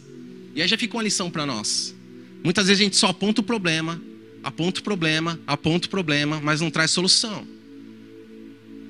e 0.55 0.61
aí 0.61 0.69
já 0.69 0.77
fica 0.77 0.97
uma 0.97 1.03
lição 1.03 1.31
para 1.31 1.47
nós. 1.47 1.95
Muitas 2.43 2.67
vezes 2.67 2.81
a 2.81 2.85
gente 2.85 2.97
só 2.97 3.09
aponta 3.09 3.41
o 3.41 3.45
problema, 3.45 4.01
aponta 4.43 4.81
o 4.81 4.83
problema, 4.83 5.41
aponta 5.47 5.87
o 5.87 5.91
problema, 5.91 6.41
mas 6.43 6.61
não 6.61 6.71
traz 6.71 6.91
solução. 6.91 7.47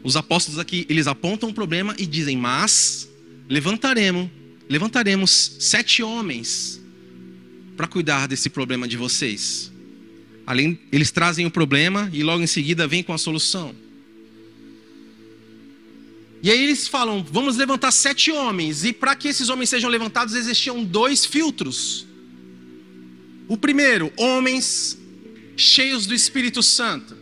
Os 0.02 0.16
apóstolos 0.16 0.58
aqui, 0.58 0.86
eles 0.88 1.06
apontam 1.06 1.50
o 1.50 1.54
problema 1.54 1.94
e 1.98 2.06
dizem: 2.06 2.36
"Mas 2.36 3.08
levantaremos, 3.48 4.28
levantaremos 4.68 5.56
sete 5.60 6.02
homens 6.02 6.80
para 7.76 7.86
cuidar 7.86 8.26
desse 8.26 8.48
problema 8.48 8.88
de 8.88 8.96
vocês. 8.96 9.72
Além, 10.46 10.78
eles 10.92 11.10
trazem 11.10 11.44
o 11.46 11.50
problema 11.50 12.08
e 12.12 12.22
logo 12.22 12.42
em 12.42 12.46
seguida 12.46 12.86
vem 12.86 13.02
com 13.02 13.12
a 13.12 13.18
solução. 13.18 13.74
E 16.42 16.50
aí 16.50 16.62
eles 16.62 16.86
falam: 16.86 17.26
vamos 17.28 17.56
levantar 17.56 17.90
sete 17.90 18.30
homens. 18.30 18.84
E 18.84 18.92
para 18.92 19.16
que 19.16 19.28
esses 19.28 19.48
homens 19.48 19.68
sejam 19.68 19.90
levantados, 19.90 20.34
existiam 20.34 20.84
dois 20.84 21.24
filtros. 21.24 22.06
O 23.48 23.56
primeiro, 23.56 24.12
homens 24.16 24.98
cheios 25.56 26.06
do 26.06 26.14
Espírito 26.14 26.62
Santo. 26.62 27.15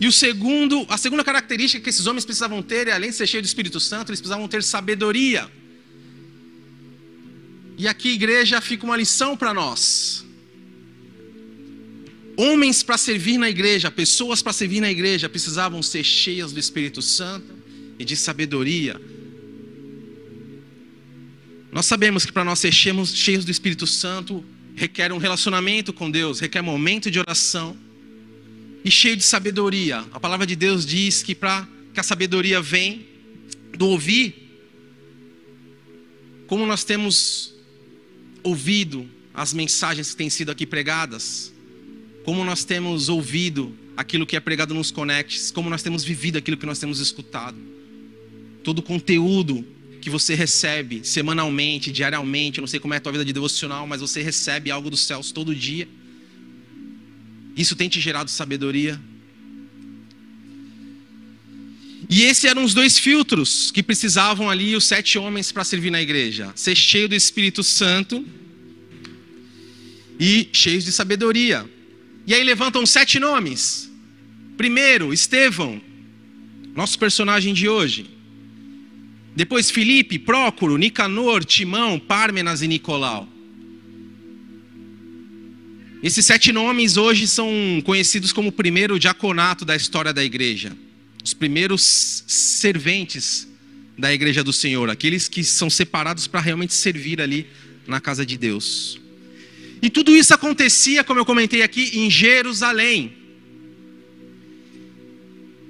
E 0.00 0.06
o 0.06 0.12
segundo, 0.12 0.84
a 0.88 0.98
segunda 0.98 1.22
característica 1.22 1.82
que 1.82 1.90
esses 1.90 2.06
homens 2.06 2.24
precisavam 2.24 2.62
ter, 2.62 2.90
além 2.90 3.10
de 3.10 3.16
ser 3.16 3.26
cheios 3.26 3.46
do 3.46 3.48
Espírito 3.48 3.78
Santo, 3.78 4.10
eles 4.10 4.20
precisavam 4.20 4.48
ter 4.48 4.62
sabedoria. 4.62 5.48
E 7.78 7.88
aqui, 7.88 8.10
igreja, 8.10 8.60
fica 8.60 8.84
uma 8.84 8.96
lição 8.96 9.36
para 9.36 9.54
nós. 9.54 10.24
Homens 12.36 12.82
para 12.82 12.98
servir 12.98 13.38
na 13.38 13.48
igreja, 13.48 13.90
pessoas 13.90 14.42
para 14.42 14.52
servir 14.52 14.80
na 14.80 14.90
igreja, 14.90 15.28
precisavam 15.28 15.82
ser 15.82 16.02
cheias 16.02 16.52
do 16.52 16.58
Espírito 16.58 17.00
Santo 17.00 17.54
e 17.98 18.04
de 18.04 18.16
sabedoria. 18.16 19.00
Nós 21.70 21.86
sabemos 21.86 22.24
que 22.24 22.32
para 22.32 22.44
nós 22.44 22.58
ser 22.58 22.72
cheios 22.72 23.44
do 23.44 23.50
Espírito 23.50 23.86
Santo 23.86 24.44
requer 24.74 25.12
um 25.12 25.18
relacionamento 25.18 25.92
com 25.92 26.10
Deus, 26.10 26.40
requer 26.40 26.62
momento 26.62 27.10
de 27.10 27.18
oração 27.20 27.76
e 28.84 28.90
cheio 28.90 29.16
de 29.16 29.24
sabedoria. 29.24 30.04
A 30.12 30.20
palavra 30.20 30.46
de 30.46 30.54
Deus 30.54 30.84
diz 30.84 31.22
que 31.22 31.34
para 31.34 31.66
que 31.94 31.98
a 31.98 32.02
sabedoria 32.02 32.60
vem 32.60 33.06
do 33.76 33.88
ouvir, 33.88 34.34
como 36.46 36.66
nós 36.66 36.84
temos 36.84 37.54
ouvido 38.42 39.08
as 39.32 39.52
mensagens 39.54 40.10
que 40.10 40.16
têm 40.16 40.28
sido 40.28 40.50
aqui 40.50 40.66
pregadas, 40.66 41.52
como 42.24 42.44
nós 42.44 42.62
temos 42.64 43.08
ouvido 43.08 43.74
aquilo 43.96 44.26
que 44.26 44.36
é 44.36 44.40
pregado 44.40 44.74
nos 44.74 44.90
connects, 44.90 45.50
como 45.50 45.70
nós 45.70 45.82
temos 45.82 46.04
vivido 46.04 46.36
aquilo 46.36 46.56
que 46.56 46.66
nós 46.66 46.78
temos 46.78 47.00
escutado. 47.00 47.56
Todo 48.62 48.80
o 48.80 48.82
conteúdo 48.82 49.64
que 50.00 50.10
você 50.10 50.34
recebe 50.34 51.00
semanalmente, 51.02 51.90
diariamente, 51.90 52.58
eu 52.58 52.62
não 52.62 52.68
sei 52.68 52.78
como 52.78 52.92
é 52.92 52.98
a 52.98 53.00
tua 53.00 53.12
vida 53.12 53.24
de 53.24 53.32
devocional, 53.32 53.86
mas 53.86 54.02
você 54.02 54.22
recebe 54.22 54.70
algo 54.70 54.90
dos 54.90 55.00
céus 55.00 55.32
todo 55.32 55.54
dia. 55.54 55.88
Isso 57.56 57.76
tem 57.76 57.88
te 57.88 58.00
gerado 58.00 58.30
sabedoria. 58.30 59.00
E 62.08 62.22
esses 62.22 62.44
eram 62.44 62.64
os 62.64 62.74
dois 62.74 62.98
filtros 62.98 63.70
que 63.70 63.82
precisavam 63.82 64.50
ali 64.50 64.76
os 64.76 64.84
sete 64.84 65.18
homens 65.18 65.50
para 65.50 65.64
servir 65.64 65.90
na 65.90 66.02
igreja: 66.02 66.52
ser 66.54 66.74
cheio 66.74 67.08
do 67.08 67.14
Espírito 67.14 67.62
Santo 67.62 68.24
e 70.18 70.48
cheios 70.52 70.84
de 70.84 70.92
sabedoria. 70.92 71.68
E 72.26 72.34
aí 72.34 72.42
levantam 72.42 72.84
sete 72.86 73.18
nomes. 73.18 73.90
Primeiro, 74.56 75.12
Estevão, 75.12 75.80
nosso 76.74 76.98
personagem 76.98 77.52
de 77.52 77.68
hoje. 77.68 78.10
Depois, 79.34 79.70
Filipe, 79.70 80.18
Prócoro, 80.18 80.76
Nicanor, 80.76 81.44
Timão, 81.44 81.98
Pármenas 81.98 82.62
e 82.62 82.68
Nicolau. 82.68 83.28
Esses 86.04 86.26
sete 86.26 86.52
nomes 86.52 86.98
hoje 86.98 87.26
são 87.26 87.50
conhecidos 87.82 88.30
como 88.30 88.50
o 88.50 88.52
primeiro 88.52 88.98
diaconato 88.98 89.64
da 89.64 89.74
história 89.74 90.12
da 90.12 90.22
igreja. 90.22 90.76
Os 91.24 91.32
primeiros 91.32 92.22
serventes 92.26 93.48
da 93.96 94.12
igreja 94.12 94.44
do 94.44 94.52
Senhor, 94.52 94.90
aqueles 94.90 95.28
que 95.28 95.42
são 95.42 95.70
separados 95.70 96.26
para 96.26 96.40
realmente 96.40 96.74
servir 96.74 97.22
ali 97.22 97.46
na 97.86 98.02
casa 98.02 98.26
de 98.26 98.36
Deus. 98.36 99.00
E 99.80 99.88
tudo 99.88 100.14
isso 100.14 100.34
acontecia, 100.34 101.02
como 101.02 101.20
eu 101.20 101.24
comentei 101.24 101.62
aqui, 101.62 101.98
em 101.98 102.10
Jerusalém. 102.10 103.14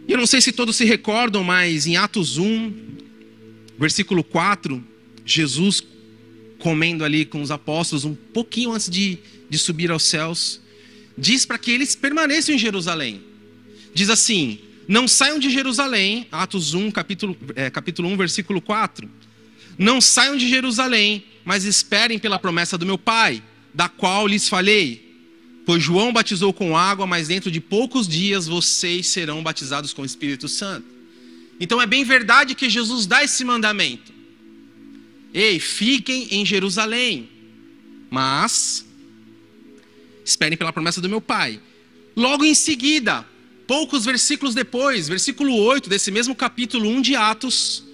E 0.09 0.11
eu 0.11 0.19
não 0.19 0.27
sei 0.27 0.41
se 0.41 0.51
todos 0.51 0.75
se 0.75 0.85
recordam, 0.85 1.45
mas 1.45 1.87
em 1.87 1.97
Atos 1.97 2.39
1, 2.39 2.73
versículo 3.79 4.25
4, 4.25 4.83
Jesus 5.25 5.81
comendo 6.59 7.05
ali 7.05 7.25
com 7.25 7.41
os 7.41 7.53
apóstolos, 7.53 8.05
um 8.05 8.17
pouquinho 8.17 8.73
antes 8.73 8.91
de, 8.91 9.19
de 9.49 9.59
subir 9.59 9.91
aos 9.91 10.03
céus, 10.05 10.61
diz 11.17 11.45
para 11.45 11.59
que 11.59 11.71
eles 11.71 11.95
permaneçam 11.95 12.55
em 12.55 12.59
Jerusalém. 12.59 13.23
Diz 13.95 14.11
assim: 14.11 14.59
Não 14.89 15.07
saiam 15.07 15.39
de 15.39 15.51
Jerusalém, 15.51 16.27
Atos 16.31 16.75
1, 16.75 16.91
capítulo, 16.91 17.37
é, 17.55 17.71
capítulo 17.71 18.09
1, 18.09 18.17
versículo 18.17 18.61
4. 18.61 19.09
Não 19.79 20.01
saiam 20.01 20.37
de 20.37 20.49
Jerusalém, 20.49 21.25
mas 21.45 21.65
esperem 21.65 22.19
pela 22.19 22.39
promessa 22.39 22.79
do 22.79 22.87
meu 22.87 22.99
Pai 22.99 23.43
da 23.75 23.89
qual 23.89 24.27
lhes 24.27 24.49
falei. 24.49 25.03
Pois 25.67 25.83
João 25.83 26.13
batizou 26.13 26.53
com 26.53 26.77
água, 26.77 27.07
mas 27.07 27.29
dentro 27.29 27.51
de 27.51 27.61
poucos 27.61 28.07
dias 28.07 28.47
vocês 28.47 29.09
serão 29.09 29.43
batizados 29.43 29.93
com 29.93 30.03
o 30.03 30.07
Espírito 30.07 30.47
Santo. 30.47 30.87
Então 31.59 31.81
é 31.81 31.87
bem 31.87 32.05
verdade 32.05 32.55
que 32.55 32.71
Jesus 32.71 33.07
dá 33.07 33.25
esse 33.25 33.45
mandamento. 33.45 34.13
Ei, 35.33 35.59
fiquem 35.59 36.29
em 36.31 36.47
Jerusalém, 36.47 37.29
mas 38.11 38.84
esperem 40.25 40.57
pela 40.57 40.73
promessa 40.73 41.01
do 41.01 41.09
meu 41.09 41.21
Pai. 41.21 41.61
Logo 42.17 42.45
em 42.45 42.55
seguida, 42.55 43.27
poucos 43.67 44.05
versículos 44.05 44.55
depois, 44.55 45.09
versículo 45.09 45.55
8 45.55 45.89
desse 45.89 46.11
mesmo 46.11 46.35
capítulo 46.35 46.89
1 46.89 47.03
de 47.03 47.17
Atos, 47.17 47.85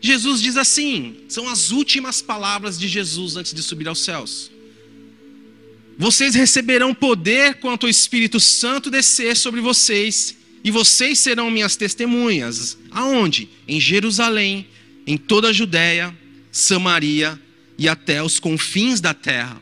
Jesus 0.00 0.40
diz 0.40 0.56
assim: 0.56 1.16
são 1.28 1.48
as 1.48 1.70
últimas 1.70 2.20
palavras 2.20 2.78
de 2.78 2.88
Jesus 2.88 3.36
antes 3.36 3.52
de 3.52 3.62
subir 3.62 3.88
aos 3.88 4.00
céus. 4.00 4.50
Vocês 5.98 6.34
receberão 6.34 6.94
poder 6.94 7.54
quanto 7.54 7.86
o 7.86 7.88
Espírito 7.88 8.38
Santo 8.38 8.90
descer 8.90 9.36
sobre 9.36 9.60
vocês, 9.60 10.36
e 10.62 10.70
vocês 10.70 11.18
serão 11.18 11.50
minhas 11.50 11.74
testemunhas. 11.76 12.76
Aonde? 12.90 13.48
Em 13.66 13.80
Jerusalém, 13.80 14.66
em 15.06 15.16
toda 15.16 15.48
a 15.48 15.52
Judéia, 15.52 16.16
Samaria 16.52 17.40
e 17.78 17.88
até 17.88 18.22
os 18.22 18.38
confins 18.38 19.00
da 19.00 19.14
terra. 19.14 19.60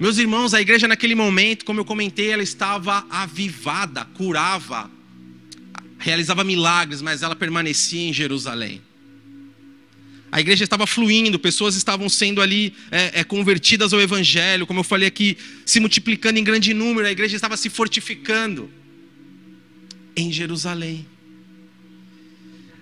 Meus 0.00 0.16
irmãos, 0.16 0.54
a 0.54 0.60
igreja 0.62 0.88
naquele 0.88 1.14
momento, 1.14 1.62
como 1.62 1.78
eu 1.78 1.84
comentei, 1.84 2.30
ela 2.30 2.42
estava 2.42 3.06
avivada, 3.10 4.02
curava, 4.06 4.90
realizava 5.98 6.42
milagres, 6.42 7.02
mas 7.02 7.22
ela 7.22 7.36
permanecia 7.36 8.08
em 8.08 8.10
Jerusalém. 8.10 8.80
A 10.32 10.40
igreja 10.40 10.64
estava 10.64 10.86
fluindo, 10.86 11.38
pessoas 11.38 11.76
estavam 11.76 12.08
sendo 12.08 12.40
ali 12.40 12.74
é, 12.90 13.20
é, 13.20 13.24
convertidas 13.24 13.92
ao 13.92 14.00
Evangelho, 14.00 14.66
como 14.66 14.80
eu 14.80 14.84
falei 14.84 15.06
aqui, 15.06 15.36
se 15.66 15.78
multiplicando 15.80 16.38
em 16.38 16.44
grande 16.44 16.72
número, 16.72 17.06
a 17.06 17.12
igreja 17.12 17.36
estava 17.36 17.58
se 17.58 17.68
fortificando 17.68 18.70
em 20.16 20.32
Jerusalém. 20.32 21.06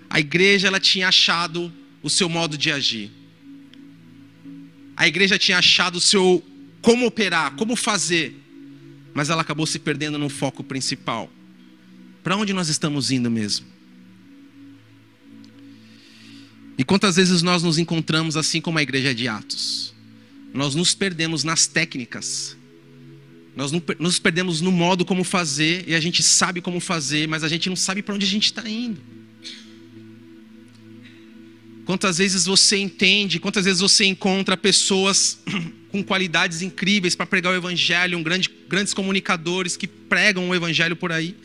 A 0.08 0.20
igreja 0.20 0.68
ela 0.68 0.78
tinha 0.78 1.08
achado 1.08 1.72
o 2.00 2.08
seu 2.08 2.28
modo 2.28 2.56
de 2.56 2.70
agir. 2.70 3.10
A 4.96 5.08
igreja 5.08 5.36
tinha 5.36 5.58
achado 5.58 5.96
o 5.96 6.00
seu 6.00 6.44
como 6.80 7.06
operar, 7.06 7.54
como 7.56 7.76
fazer, 7.76 8.34
mas 9.14 9.30
ela 9.30 9.42
acabou 9.42 9.66
se 9.66 9.78
perdendo 9.78 10.18
no 10.18 10.28
foco 10.28 10.62
principal. 10.62 11.30
Para 12.22 12.36
onde 12.36 12.52
nós 12.52 12.68
estamos 12.68 13.10
indo 13.10 13.30
mesmo? 13.30 13.66
E 16.76 16.84
quantas 16.84 17.16
vezes 17.16 17.42
nós 17.42 17.62
nos 17.62 17.78
encontramos 17.78 18.36
assim 18.36 18.60
como 18.60 18.78
a 18.78 18.82
igreja 18.82 19.12
de 19.12 19.26
Atos? 19.26 19.92
Nós 20.54 20.74
nos 20.74 20.94
perdemos 20.94 21.42
nas 21.42 21.66
técnicas, 21.66 22.56
nós 23.56 23.72
nos 23.98 24.18
perdemos 24.20 24.60
no 24.60 24.70
modo 24.70 25.04
como 25.04 25.24
fazer, 25.24 25.84
e 25.88 25.94
a 25.94 26.00
gente 26.00 26.22
sabe 26.22 26.60
como 26.60 26.78
fazer, 26.78 27.26
mas 27.26 27.42
a 27.42 27.48
gente 27.48 27.68
não 27.68 27.74
sabe 27.74 28.02
para 28.02 28.14
onde 28.14 28.24
a 28.24 28.28
gente 28.28 28.44
está 28.44 28.68
indo. 28.68 29.00
Quantas 31.84 32.18
vezes 32.18 32.44
você 32.44 32.76
entende, 32.76 33.40
quantas 33.40 33.64
vezes 33.64 33.80
você 33.80 34.04
encontra 34.04 34.56
pessoas 34.56 35.38
com 35.90 36.02
qualidades 36.02 36.62
incríveis 36.62 37.14
para 37.14 37.26
pregar 37.26 37.52
o 37.52 37.56
Evangelho, 37.56 38.18
um 38.18 38.22
grande, 38.22 38.50
grandes 38.68 38.92
comunicadores 38.92 39.76
que 39.76 39.86
pregam 39.86 40.48
o 40.48 40.54
Evangelho 40.54 40.96
por 40.96 41.12
aí, 41.12 41.36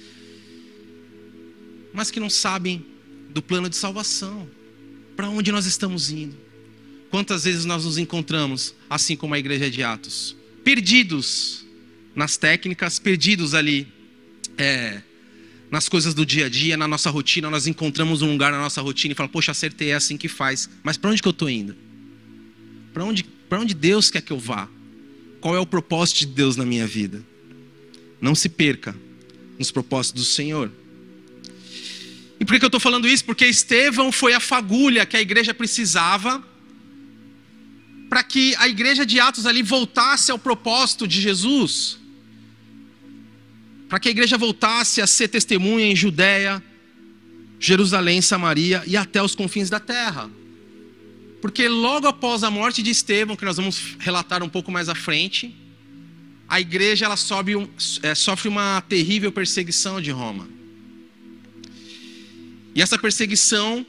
mas 1.94 2.12
que 2.12 2.20
não 2.20 2.30
sabem 2.30 2.86
do 3.30 3.42
plano 3.42 3.70
de 3.70 3.76
salvação 3.76 4.48
para 5.16 5.30
onde 5.30 5.52
nós 5.52 5.66
estamos 5.66 6.12
indo. 6.12 6.36
Quantas 7.10 7.44
vezes 7.44 7.64
nós 7.66 7.86
nos 7.86 7.98
encontramos, 7.98 8.74
assim 8.90 9.16
como 9.16 9.34
a 9.34 9.40
igreja 9.40 9.70
de 9.70 9.84
Atos, 9.84 10.36
perdidos 10.64 11.64
nas 12.16 12.38
técnicas, 12.38 13.00
perdidos 13.00 13.54
ali 13.54 13.88
é, 14.58 15.02
nas 15.70 15.90
coisas 15.90 16.14
do 16.14 16.26
dia 16.26 16.46
a 16.46 16.50
dia, 16.50 16.78
na 16.78 16.88
nossa 16.88 17.10
rotina. 17.10 17.50
Nós 17.50 17.68
encontramos 17.68 18.22
um 18.22 18.32
lugar 18.32 18.52
na 18.52 18.60
nossa 18.60 18.82
rotina 18.82 19.12
e 19.12 19.16
falamos, 19.16 19.34
poxa, 19.34 19.52
acertei, 19.52 19.90
é 19.90 19.96
assim 19.96 20.18
que 20.18 20.28
faz. 20.28 20.70
Mas 20.84 20.98
para 20.98 21.10
onde 21.10 21.22
que 21.22 21.28
eu 21.28 21.32
estou 21.32 21.50
indo? 21.50 21.76
Para 22.94 23.04
onde, 23.04 23.26
onde 23.60 23.74
Deus 23.74 24.10
quer 24.10 24.22
que 24.22 24.32
eu 24.32 24.40
vá? 24.40 24.68
Qual 25.42 25.56
é 25.56 25.60
o 25.60 25.66
propósito 25.66 26.20
de 26.20 26.28
Deus 26.28 26.56
na 26.56 26.66
minha 26.66 26.88
vida? 26.88 27.24
Não 28.22 28.34
se 28.34 28.48
perca 28.48 28.96
nos 29.60 29.72
propósitos 29.72 30.24
do 30.24 30.28
Senhor. 30.28 30.72
E 32.40 32.46
por 32.46 32.58
que 32.58 32.66
eu 32.66 32.68
estou 32.68 32.80
falando 32.80 33.08
isso? 33.08 33.26
Porque 33.26 33.46
Estevão 33.46 34.12
foi 34.12 34.34
a 34.34 34.40
fagulha 34.40 35.06
que 35.06 35.18
a 35.18 35.22
igreja 35.22 35.54
precisava 35.54 36.44
para 38.14 38.22
que 38.22 38.56
a 38.60 38.68
igreja 38.68 39.08
de 39.08 39.20
Atos 39.20 39.48
ali 39.48 39.64
voltasse 39.64 40.30
ao 40.30 40.38
propósito 40.38 41.08
de 41.08 41.20
Jesus. 41.20 41.98
Para 43.90 44.00
que 44.00 44.08
a 44.08 44.12
igreja 44.12 44.38
voltasse 44.38 45.02
a 45.02 45.08
ser 45.08 45.30
testemunha 45.30 45.88
em 45.88 45.96
Judéia, 45.96 46.64
Jerusalém, 47.60 48.22
Samaria 48.22 48.84
e 48.86 48.96
até 48.96 49.20
os 49.24 49.34
confins 49.34 49.68
da 49.68 49.80
terra. 49.80 50.30
Porque 51.44 51.68
logo 51.68 52.08
após 52.08 52.42
a 52.42 52.50
morte 52.50 52.82
de 52.82 52.90
Estevão, 52.90 53.36
que 53.36 53.44
nós 53.44 53.58
vamos 53.58 53.98
relatar 54.00 54.42
um 54.42 54.48
pouco 54.48 54.72
mais 54.72 54.88
à 54.88 54.96
frente, 54.96 55.54
a 56.48 56.62
igreja 56.62 57.04
ela 57.04 57.18
sobe, 57.18 57.70
é, 58.02 58.16
sofre 58.16 58.48
uma 58.48 58.80
terrível 58.88 59.30
perseguição 59.30 60.00
de 60.00 60.10
Roma. 60.10 60.48
E 62.74 62.82
essa 62.82 62.98
perseguição, 62.98 63.86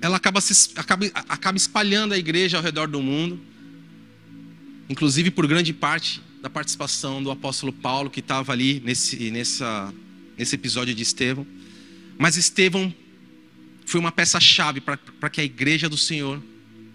ela 0.00 0.16
acaba, 0.16 0.40
se, 0.40 0.70
acaba, 0.74 1.04
acaba 1.28 1.58
espalhando 1.58 2.14
a 2.14 2.18
igreja 2.18 2.56
ao 2.56 2.62
redor 2.62 2.88
do 2.88 3.02
mundo, 3.02 3.38
inclusive 4.88 5.30
por 5.30 5.46
grande 5.46 5.74
parte 5.74 6.22
da 6.40 6.48
participação 6.48 7.22
do 7.22 7.30
apóstolo 7.30 7.74
Paulo, 7.74 8.08
que 8.08 8.20
estava 8.20 8.52
ali 8.52 8.80
nesse, 8.82 9.30
nessa, 9.30 9.92
nesse 10.38 10.54
episódio 10.54 10.94
de 10.94 11.02
Estevão. 11.02 11.46
Mas 12.18 12.38
Estevão 12.38 12.90
foi 13.90 14.00
uma 14.00 14.12
peça-chave 14.12 14.80
para 14.80 15.30
que 15.30 15.40
a 15.40 15.44
igreja 15.44 15.88
do 15.88 15.96
Senhor, 15.96 16.40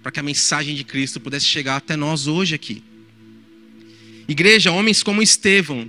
para 0.01 0.12
que 0.12 0.19
a 0.19 0.23
mensagem 0.23 0.75
de 0.75 0.84
Cristo 0.84 1.19
pudesse 1.19 1.45
chegar 1.45 1.75
até 1.75 1.95
nós 1.95 2.25
hoje 2.25 2.55
aqui. 2.55 2.81
Igreja, 4.27 4.71
homens 4.71 5.03
como 5.03 5.21
Estevão 5.21 5.88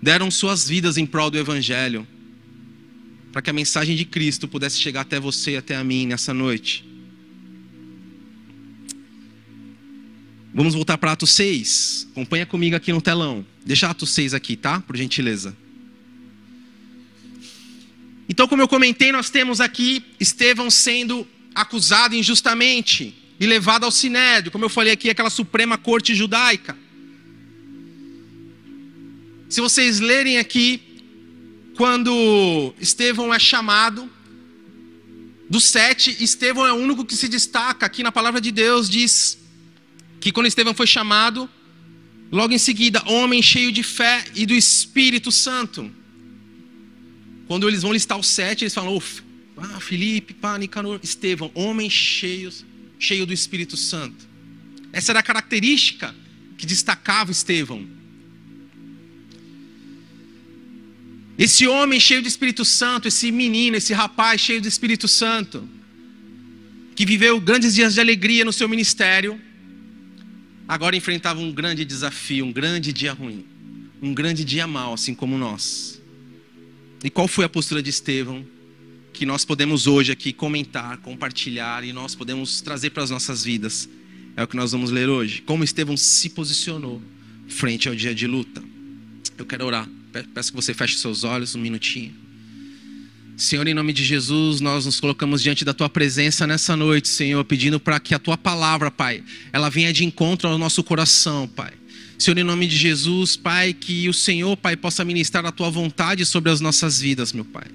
deram 0.00 0.30
suas 0.30 0.68
vidas 0.68 0.96
em 0.96 1.06
prol 1.06 1.30
do 1.30 1.38
Evangelho 1.38 2.06
para 3.32 3.42
que 3.42 3.50
a 3.50 3.52
mensagem 3.52 3.96
de 3.96 4.04
Cristo 4.04 4.48
pudesse 4.48 4.78
chegar 4.78 5.02
até 5.02 5.18
você 5.18 5.52
e 5.52 5.56
até 5.56 5.76
a 5.76 5.84
mim 5.84 6.06
nessa 6.06 6.34
noite. 6.34 6.84
Vamos 10.52 10.74
voltar 10.74 10.98
para 10.98 11.12
Atos 11.12 11.30
6. 11.30 12.08
Acompanha 12.10 12.46
comigo 12.46 12.74
aqui 12.74 12.92
no 12.92 13.00
telão. 13.00 13.46
Deixa 13.64 13.88
Atos 13.88 14.10
6 14.10 14.34
aqui, 14.34 14.56
tá? 14.56 14.80
Por 14.80 14.96
gentileza. 14.96 15.56
Então, 18.28 18.46
como 18.46 18.60
eu 18.60 18.68
comentei, 18.68 19.10
nós 19.10 19.30
temos 19.30 19.60
aqui 19.60 20.04
Estevão 20.20 20.70
sendo 20.70 21.26
acusado 21.54 22.14
injustamente 22.14 23.14
e 23.40 23.46
levado 23.46 23.84
ao 23.84 23.90
sinédrio, 23.90 24.52
como 24.52 24.64
eu 24.64 24.68
falei 24.68 24.92
aqui, 24.92 25.08
aquela 25.08 25.30
suprema 25.30 25.78
corte 25.78 26.14
judaica. 26.14 26.76
Se 29.48 29.60
vocês 29.60 29.98
lerem 29.98 30.38
aqui, 30.38 30.82
quando 31.76 32.74
Estevão 32.78 33.32
é 33.32 33.38
chamado, 33.38 34.10
dos 35.48 35.64
sete, 35.64 36.14
Estevão 36.22 36.66
é 36.66 36.72
o 36.72 36.76
único 36.76 37.04
que 37.04 37.16
se 37.16 37.28
destaca. 37.28 37.86
Aqui 37.86 38.02
na 38.02 38.12
palavra 38.12 38.40
de 38.40 38.52
Deus 38.52 38.90
diz 38.90 39.38
que 40.20 40.30
quando 40.30 40.46
Estevão 40.46 40.74
foi 40.74 40.86
chamado, 40.86 41.48
logo 42.30 42.52
em 42.52 42.58
seguida, 42.58 43.02
homem 43.06 43.40
cheio 43.40 43.72
de 43.72 43.82
fé 43.82 44.24
e 44.34 44.44
do 44.44 44.52
Espírito 44.52 45.32
Santo. 45.32 45.90
Quando 47.48 47.66
eles 47.66 47.82
vão 47.82 47.92
listar 47.92 48.18
os 48.18 48.26
sete, 48.28 48.64
eles 48.64 48.74
falam: 48.74 49.02
ah, 49.56 49.80
Felipe, 49.80 50.34
pá, 50.34 50.56
Nicanor, 50.58 51.00
Estevão, 51.02 51.50
homens 51.54 51.92
cheios, 51.92 52.64
cheio 52.98 53.24
do 53.24 53.32
Espírito 53.32 53.76
Santo. 53.76 54.28
Essa 54.92 55.12
era 55.12 55.20
a 55.20 55.22
característica 55.22 56.14
que 56.58 56.66
destacava 56.66 57.32
Estevão. 57.32 57.88
Esse 61.38 61.66
homem 61.66 61.98
cheio 61.98 62.20
do 62.20 62.28
Espírito 62.28 62.64
Santo, 62.64 63.08
esse 63.08 63.30
menino, 63.32 63.76
esse 63.76 63.94
rapaz 63.94 64.40
cheio 64.40 64.60
do 64.60 64.68
Espírito 64.68 65.08
Santo, 65.08 65.66
que 66.96 67.06
viveu 67.06 67.40
grandes 67.40 67.74
dias 67.74 67.94
de 67.94 68.00
alegria 68.00 68.44
no 68.44 68.52
seu 68.52 68.68
ministério, 68.68 69.40
agora 70.66 70.96
enfrentava 70.96 71.40
um 71.40 71.52
grande 71.52 71.84
desafio, 71.84 72.44
um 72.44 72.52
grande 72.52 72.92
dia 72.92 73.12
ruim, 73.12 73.46
um 74.02 74.12
grande 74.12 74.44
dia 74.44 74.66
mau, 74.66 74.94
assim 74.94 75.14
como 75.14 75.38
nós. 75.38 75.97
E 77.02 77.10
qual 77.10 77.28
foi 77.28 77.44
a 77.44 77.48
postura 77.48 77.82
de 77.82 77.90
Estevão 77.90 78.44
que 79.12 79.24
nós 79.24 79.44
podemos 79.44 79.86
hoje 79.86 80.12
aqui 80.12 80.32
comentar, 80.32 80.98
compartilhar 80.98 81.84
e 81.84 81.92
nós 81.92 82.14
podemos 82.14 82.60
trazer 82.60 82.90
para 82.90 83.02
as 83.02 83.10
nossas 83.10 83.44
vidas? 83.44 83.88
É 84.36 84.42
o 84.42 84.46
que 84.46 84.56
nós 84.56 84.72
vamos 84.72 84.90
ler 84.90 85.08
hoje. 85.08 85.42
Como 85.42 85.64
Estevão 85.64 85.96
se 85.96 86.30
posicionou 86.30 87.02
frente 87.48 87.88
ao 87.88 87.94
dia 87.94 88.14
de 88.14 88.26
luta. 88.26 88.62
Eu 89.36 89.46
quero 89.46 89.64
orar. 89.64 89.88
Peço 90.34 90.50
que 90.50 90.56
você 90.56 90.74
feche 90.74 90.98
seus 90.98 91.24
olhos 91.24 91.54
um 91.54 91.60
minutinho. 91.60 92.14
Senhor, 93.36 93.68
em 93.68 93.74
nome 93.74 93.92
de 93.92 94.04
Jesus, 94.04 94.60
nós 94.60 94.84
nos 94.84 94.98
colocamos 94.98 95.40
diante 95.40 95.64
da 95.64 95.72
tua 95.72 95.88
presença 95.88 96.44
nessa 96.44 96.74
noite, 96.74 97.06
Senhor, 97.06 97.44
pedindo 97.44 97.78
para 97.78 98.00
que 98.00 98.12
a 98.12 98.18
tua 98.18 98.36
palavra, 98.36 98.90
Pai, 98.90 99.22
ela 99.52 99.68
venha 99.68 99.92
de 99.92 100.04
encontro 100.04 100.48
ao 100.48 100.58
nosso 100.58 100.82
coração, 100.82 101.46
Pai. 101.46 101.77
Senhor, 102.18 102.36
em 102.36 102.42
nome 102.42 102.66
de 102.66 102.76
Jesus, 102.76 103.36
Pai, 103.36 103.72
que 103.72 104.08
o 104.08 104.12
Senhor, 104.12 104.56
Pai, 104.56 104.76
possa 104.76 105.04
ministrar 105.04 105.46
a 105.46 105.52
tua 105.52 105.70
vontade 105.70 106.26
sobre 106.26 106.50
as 106.50 106.60
nossas 106.60 107.00
vidas, 107.00 107.32
meu 107.32 107.44
Pai. 107.44 107.66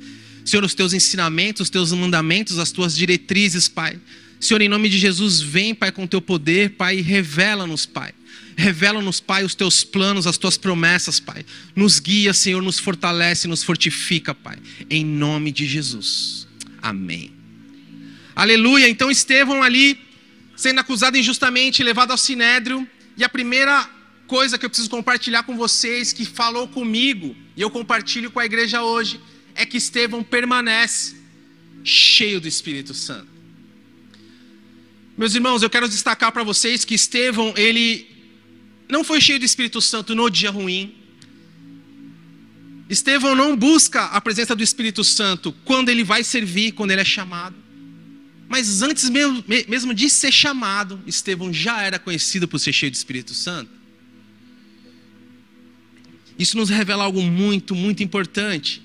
Senhor, 0.44 0.66
os 0.66 0.74
teus 0.74 0.92
ensinamentos, 0.92 1.62
os 1.62 1.70
teus 1.70 1.94
mandamentos, 1.94 2.60
as 2.60 2.70
tuas 2.70 2.94
diretrizes, 2.94 3.70
Pai. 3.70 3.98
Senhor, 4.42 4.62
em 4.62 4.68
nome 4.68 4.90
de 4.90 5.00
Jesus, 5.00 5.40
vem, 5.40 5.74
Pai, 5.74 5.94
com 5.94 6.06
teu 6.06 6.22
poder, 6.22 6.72
Pai, 6.72 6.98
e 6.98 7.02
revela-nos, 7.02 7.86
Pai. 7.86 8.14
Revela-nos, 8.58 9.22
Pai, 9.22 9.46
os 9.46 9.56
teus 9.56 9.86
planos, 9.86 10.28
as 10.28 10.38
tuas 10.38 10.58
promessas, 10.58 11.22
Pai. 11.22 11.46
Nos 11.74 12.02
guia, 12.02 12.34
Senhor, 12.34 12.62
nos 12.62 12.78
fortalece, 12.78 13.48
nos 13.48 13.64
fortifica, 13.64 14.36
Pai. 14.36 14.58
Em 14.90 15.06
nome 15.06 15.54
de 15.54 15.66
Jesus. 15.66 16.50
Amém. 16.82 17.32
Aleluia. 18.36 18.90
Então, 18.90 19.10
Estevão 19.10 19.64
ali, 19.64 19.98
sendo 20.58 20.82
acusado 20.82 21.18
injustamente, 21.18 21.82
levado 21.82 22.12
ao 22.12 22.18
sinédrio, 22.18 22.86
e 23.16 23.24
a 23.24 23.30
primeira 23.30 23.90
coisa 24.36 24.58
que 24.58 24.66
eu 24.66 24.70
preciso 24.72 24.90
compartilhar 24.90 25.44
com 25.44 25.56
vocês, 25.56 26.12
que 26.12 26.26
falou 26.26 26.68
comigo, 26.68 27.36
e 27.56 27.62
eu 27.62 27.70
compartilho 27.70 28.32
com 28.32 28.40
a 28.40 28.46
igreja 28.46 28.82
hoje, 28.82 29.20
é 29.54 29.64
que 29.64 29.78
Estevão 29.78 30.24
permanece 30.24 31.16
cheio 31.84 32.42
do 32.42 32.48
Espírito 32.48 32.96
Santo. 32.96 33.28
Meus 35.16 35.36
irmãos, 35.36 35.62
eu 35.62 35.70
quero 35.70 35.88
destacar 35.88 36.32
para 36.32 36.42
vocês 36.42 36.84
que 36.84 36.96
Estevão, 36.96 37.54
ele 37.56 38.08
não 38.90 39.04
foi 39.04 39.22
cheio 39.22 39.38
do 39.38 39.46
Espírito 39.46 39.80
Santo 39.80 40.16
no 40.16 40.28
dia 40.32 40.50
ruim. 40.50 40.96
Estevão 42.90 43.36
não 43.36 43.56
busca 43.56 44.06
a 44.06 44.20
presença 44.20 44.56
do 44.56 44.64
Espírito 44.64 45.04
Santo 45.04 45.54
quando 45.64 45.90
ele 45.90 46.04
vai 46.04 46.24
servir, 46.24 46.72
quando 46.72 46.90
ele 46.90 47.02
é 47.02 47.06
chamado. 47.06 47.56
Mas 48.50 48.82
antes 48.82 49.12
mesmo, 49.12 49.46
mesmo 49.68 49.94
de 49.94 50.10
ser 50.10 50.32
chamado, 50.32 51.00
Estevão 51.06 51.54
já 51.54 51.84
era 51.84 52.00
conhecido 52.00 52.48
por 52.48 52.58
ser 52.58 52.74
cheio 52.74 52.92
do 52.92 52.96
Espírito 52.96 53.36
Santo. 53.36 53.83
Isso 56.44 56.58
nos 56.58 56.70
revela 56.70 57.06
algo 57.06 57.22
muito, 57.22 57.74
muito 57.74 58.04
importante. 58.04 58.82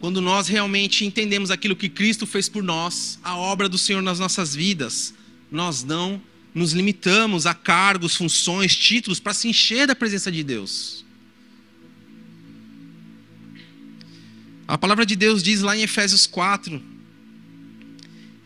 Quando 0.00 0.18
nós 0.18 0.48
realmente 0.48 1.04
entendemos 1.04 1.50
aquilo 1.50 1.76
que 1.76 1.90
Cristo 1.90 2.26
fez 2.26 2.48
por 2.48 2.62
nós, 2.62 3.18
a 3.22 3.36
obra 3.36 3.68
do 3.68 3.76
Senhor 3.76 4.00
nas 4.00 4.18
nossas 4.18 4.54
vidas, 4.54 5.12
nós 5.50 5.84
não 5.84 6.22
nos 6.54 6.72
limitamos 6.72 7.44
a 7.44 7.52
cargos, 7.52 8.16
funções, 8.16 8.74
títulos 8.74 9.20
para 9.20 9.34
se 9.34 9.46
encher 9.46 9.86
da 9.86 9.94
presença 9.94 10.32
de 10.32 10.42
Deus. 10.42 11.04
A 14.66 14.78
palavra 14.78 15.04
de 15.04 15.14
Deus 15.14 15.42
diz 15.42 15.60
lá 15.60 15.76
em 15.76 15.82
Efésios 15.82 16.26
4 16.26 16.82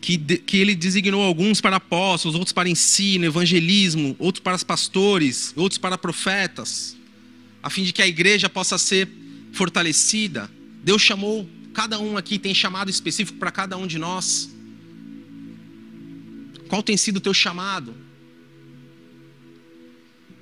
que, 0.01 0.17
que 0.17 0.57
ele 0.57 0.75
designou 0.75 1.21
alguns 1.21 1.61
para 1.61 1.77
apóstolos, 1.77 2.35
outros 2.35 2.51
para 2.51 2.67
ensino, 2.67 3.23
evangelismo, 3.23 4.13
outros 4.19 4.43
para 4.43 4.59
pastores, 4.59 5.53
outros 5.55 5.77
para 5.77 5.97
profetas 5.97 6.96
a 7.61 7.69
fim 7.69 7.83
de 7.83 7.91
que 7.91 8.01
a 8.01 8.07
igreja 8.07 8.49
possa 8.49 8.77
ser 8.77 9.07
fortalecida. 9.53 10.49
Deus 10.83 11.01
chamou, 11.01 11.49
cada 11.73 11.99
um 11.99 12.17
aqui 12.17 12.39
tem 12.39 12.53
chamado 12.53 12.89
específico 12.89 13.37
para 13.39 13.51
cada 13.51 13.77
um 13.77 13.87
de 13.87 13.97
nós. 13.97 14.49
Qual 16.67 16.83
tem 16.83 16.97
sido 16.97 17.17
o 17.17 17.21
teu 17.21 17.33
chamado? 17.33 17.95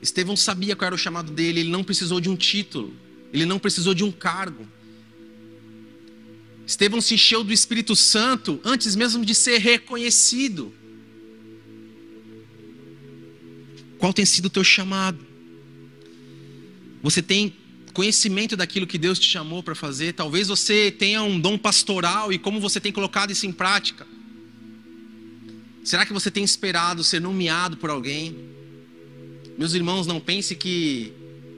Estevão 0.01 0.35
sabia 0.35 0.75
qual 0.75 0.87
era 0.87 0.95
o 0.95 0.97
chamado 0.97 1.31
dele, 1.31 1.61
ele 1.61 1.69
não 1.69 1.83
precisou 1.83 2.19
de 2.19 2.29
um 2.29 2.35
título, 2.35 2.93
ele 3.33 3.45
não 3.45 3.57
precisou 3.57 3.93
de 3.93 4.03
um 4.03 4.11
cargo. 4.11 4.67
Estevão 6.65 6.99
se 6.99 7.13
encheu 7.13 7.43
do 7.43 7.53
Espírito 7.53 7.95
Santo 7.95 8.59
antes 8.63 8.95
mesmo 8.95 9.23
de 9.23 9.35
ser 9.35 9.59
reconhecido. 9.59 10.73
Qual 13.97 14.11
tem 14.13 14.25
sido 14.25 14.45
o 14.45 14.49
teu 14.49 14.63
chamado? 14.63 15.34
Você 17.05 17.21
tem 17.21 17.53
conhecimento 17.93 18.57
daquilo 18.57 18.87
que 18.87 18.97
Deus 18.97 19.19
te 19.19 19.29
chamou 19.29 19.61
para 19.61 19.75
fazer. 19.75 20.13
Talvez 20.13 20.47
você 20.47 20.89
tenha 20.89 21.21
um 21.21 21.39
dom 21.39 21.55
pastoral 21.55 22.33
e 22.33 22.39
como 22.39 22.59
você 22.59 22.79
tem 22.79 22.91
colocado 22.91 23.29
isso 23.29 23.45
em 23.45 23.51
prática. 23.51 24.07
Será 25.83 26.03
que 26.03 26.11
você 26.11 26.31
tem 26.31 26.43
esperado 26.43 27.03
ser 27.03 27.21
nomeado 27.21 27.77
por 27.77 27.91
alguém? 27.91 28.35
Meus 29.55 29.75
irmãos, 29.75 30.07
não 30.07 30.19
pense 30.19 30.55
que 30.55 31.13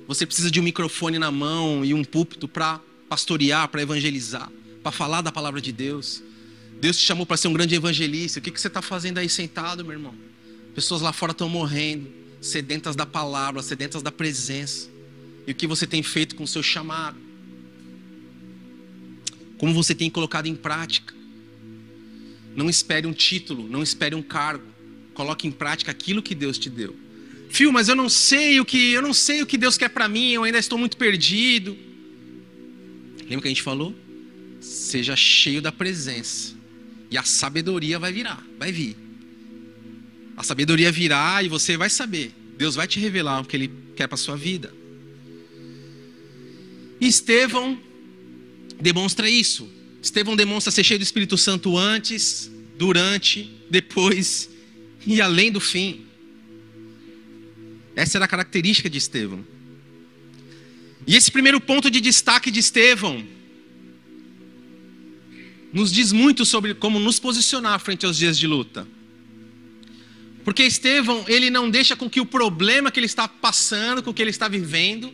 você 0.06 0.26
precisa 0.26 0.52
de 0.52 0.60
um 0.60 0.64
microfone 0.64 1.18
na 1.18 1.32
mão 1.32 1.86
e 1.86 1.94
um 1.94 2.04
púlpito 2.04 2.46
para 2.46 2.82
pastorear, 3.08 3.70
para 3.70 3.82
evangelizar, 3.82 4.52
para 4.84 4.92
falar 4.92 5.22
da 5.22 5.32
palavra 5.32 5.62
de 5.62 5.72
Deus. 5.72 6.22
Deus 6.82 6.98
te 6.98 7.06
chamou 7.06 7.26
para 7.26 7.38
ser 7.38 7.48
um 7.48 7.54
grande 7.54 7.74
evangelista. 7.74 8.40
O 8.40 8.42
que, 8.42 8.52
que 8.52 8.60
você 8.60 8.68
está 8.68 8.82
fazendo 8.82 9.18
aí 9.18 9.30
sentado, 9.30 9.82
meu 9.86 9.94
irmão? 9.94 10.14
Pessoas 10.76 11.02
lá 11.02 11.14
fora 11.14 11.32
estão 11.32 11.48
morrendo, 11.48 12.12
sedentas 12.42 12.98
da 12.98 13.06
palavra, 13.06 13.64
sedentas 13.64 14.04
da 14.04 14.12
presença 14.12 14.97
e 15.48 15.52
o 15.54 15.56
que 15.56 15.66
você 15.66 15.88
tem 15.88 16.04
feito 16.04 16.36
com 16.36 16.44
o 16.44 16.48
seu 16.48 16.62
chamado. 16.62 17.18
Como 19.58 19.74
você 19.74 19.96
tem 19.96 20.10
colocado 20.10 20.46
em 20.46 20.56
prática. 20.56 21.16
Não 22.54 22.70
espere 22.70 23.08
um 23.08 23.14
título, 23.14 23.68
não 23.68 23.82
espere 23.82 24.14
um 24.14 24.22
cargo. 24.22 24.66
Coloque 25.14 25.48
em 25.48 25.52
prática 25.52 25.90
aquilo 25.90 26.22
que 26.22 26.36
Deus 26.36 26.60
te 26.60 26.70
deu. 26.70 26.94
Fio, 27.50 27.72
mas 27.72 27.88
eu 27.88 27.96
não 27.96 28.10
sei 28.10 28.60
o 28.60 28.66
que, 28.66 28.92
eu 28.92 29.02
não 29.02 29.14
sei 29.14 29.42
o 29.42 29.46
que 29.46 29.58
Deus 29.58 29.78
quer 29.78 29.90
para 29.90 30.10
mim, 30.10 30.32
eu 30.32 30.44
ainda 30.44 30.58
estou 30.58 30.78
muito 30.78 30.98
perdido. 30.98 31.78
Lembra 33.22 33.42
que 33.42 33.48
a 33.48 33.52
gente 33.52 33.64
falou? 33.64 33.96
Seja 34.60 35.16
cheio 35.16 35.62
da 35.62 35.72
presença. 35.72 36.56
E 37.10 37.18
a 37.18 37.24
sabedoria 37.24 37.98
vai 37.98 38.12
virar, 38.12 38.46
vai 38.60 38.72
vir. 38.72 38.98
A 40.36 40.44
sabedoria 40.44 40.92
virá 40.92 41.42
e 41.42 41.48
você 41.48 41.78
vai 41.78 41.90
saber. 41.90 42.34
Deus 42.58 42.76
vai 42.76 42.86
te 42.86 43.00
revelar 43.00 43.40
o 43.40 43.46
que 43.46 43.56
ele 43.56 43.72
quer 43.96 44.08
para 44.08 44.18
sua 44.18 44.36
vida. 44.36 44.74
E 47.00 47.08
Estevão 47.08 47.80
demonstra 48.80 49.30
isso. 49.30 49.70
Estevão 50.02 50.36
demonstra 50.36 50.72
ser 50.72 50.84
cheio 50.84 51.00
do 51.00 51.04
Espírito 51.04 51.38
Santo 51.38 51.78
antes, 51.78 52.50
durante, 52.78 53.50
depois 53.70 54.50
e 55.06 55.22
além 55.22 55.52
do 55.52 55.60
fim. 55.60 56.06
Essa 57.96 58.18
era 58.18 58.26
a 58.26 58.28
característica 58.28 58.90
de 58.90 58.98
Estevão. 58.98 59.46
E 61.06 61.16
esse 61.16 61.32
primeiro 61.32 61.60
ponto 61.60 61.90
de 61.90 62.00
destaque 62.02 62.52
de 62.52 62.60
Estevão 62.60 63.26
nos 65.74 65.92
diz 65.92 66.12
muito 66.12 66.46
sobre 66.46 66.74
como 66.74 67.00
nos 67.00 67.20
posicionar 67.20 67.80
frente 67.80 68.06
aos 68.06 68.18
dias 68.18 68.38
de 68.38 68.48
luta. 68.48 68.88
Porque 70.44 70.64
Estevão, 70.64 71.26
ele 71.28 71.50
não 71.50 71.70
deixa 71.70 71.96
com 71.96 72.10
que 72.10 72.22
o 72.22 72.26
problema 72.26 72.90
que 72.90 73.00
ele 73.00 73.06
está 73.06 73.28
passando, 73.28 74.02
com 74.02 74.14
que 74.14 74.22
ele 74.22 74.30
está 74.30 74.48
vivendo, 74.48 75.14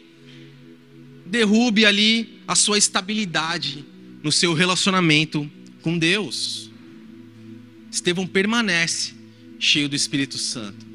derrube 1.26 1.86
ali 1.86 2.42
a 2.48 2.56
sua 2.56 2.78
estabilidade 2.78 3.86
no 4.22 4.32
seu 4.32 4.54
relacionamento 4.54 5.50
com 5.82 5.98
Deus. 5.98 6.70
Estevão 7.92 8.26
permanece 8.26 9.14
cheio 9.60 9.88
do 9.88 9.96
Espírito 9.96 10.38
Santo. 10.38 10.86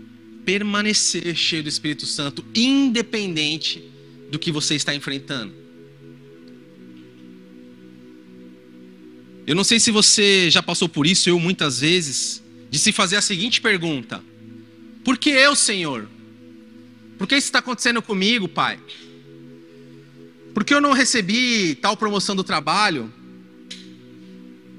Permanecer 0.44 1.36
cheio 1.36 1.62
do 1.62 1.68
Espírito 1.68 2.06
Santo, 2.06 2.44
independente 2.54 3.82
do 4.30 4.38
que 4.38 4.50
você 4.50 4.74
está 4.74 4.94
enfrentando. 4.94 5.52
Eu 9.46 9.54
não 9.54 9.64
sei 9.64 9.80
se 9.80 9.90
você 9.90 10.50
já 10.50 10.62
passou 10.62 10.88
por 10.88 11.06
isso, 11.06 11.28
eu 11.28 11.38
muitas 11.40 11.80
vezes, 11.80 12.42
de 12.70 12.78
se 12.78 12.92
fazer 12.92 13.16
a 13.16 13.22
seguinte 13.22 13.60
pergunta: 13.60 14.22
Por 15.04 15.16
que 15.16 15.30
eu, 15.30 15.56
Senhor? 15.56 16.08
Por 17.16 17.26
que 17.26 17.34
isso 17.34 17.46
está 17.46 17.58
acontecendo 17.58 18.00
comigo, 18.02 18.46
Pai? 18.46 18.78
Por 20.58 20.64
que 20.64 20.74
eu 20.74 20.80
não 20.80 20.92
recebi 20.92 21.76
tal 21.76 21.96
promoção 21.96 22.34
do 22.34 22.42
trabalho? 22.42 23.14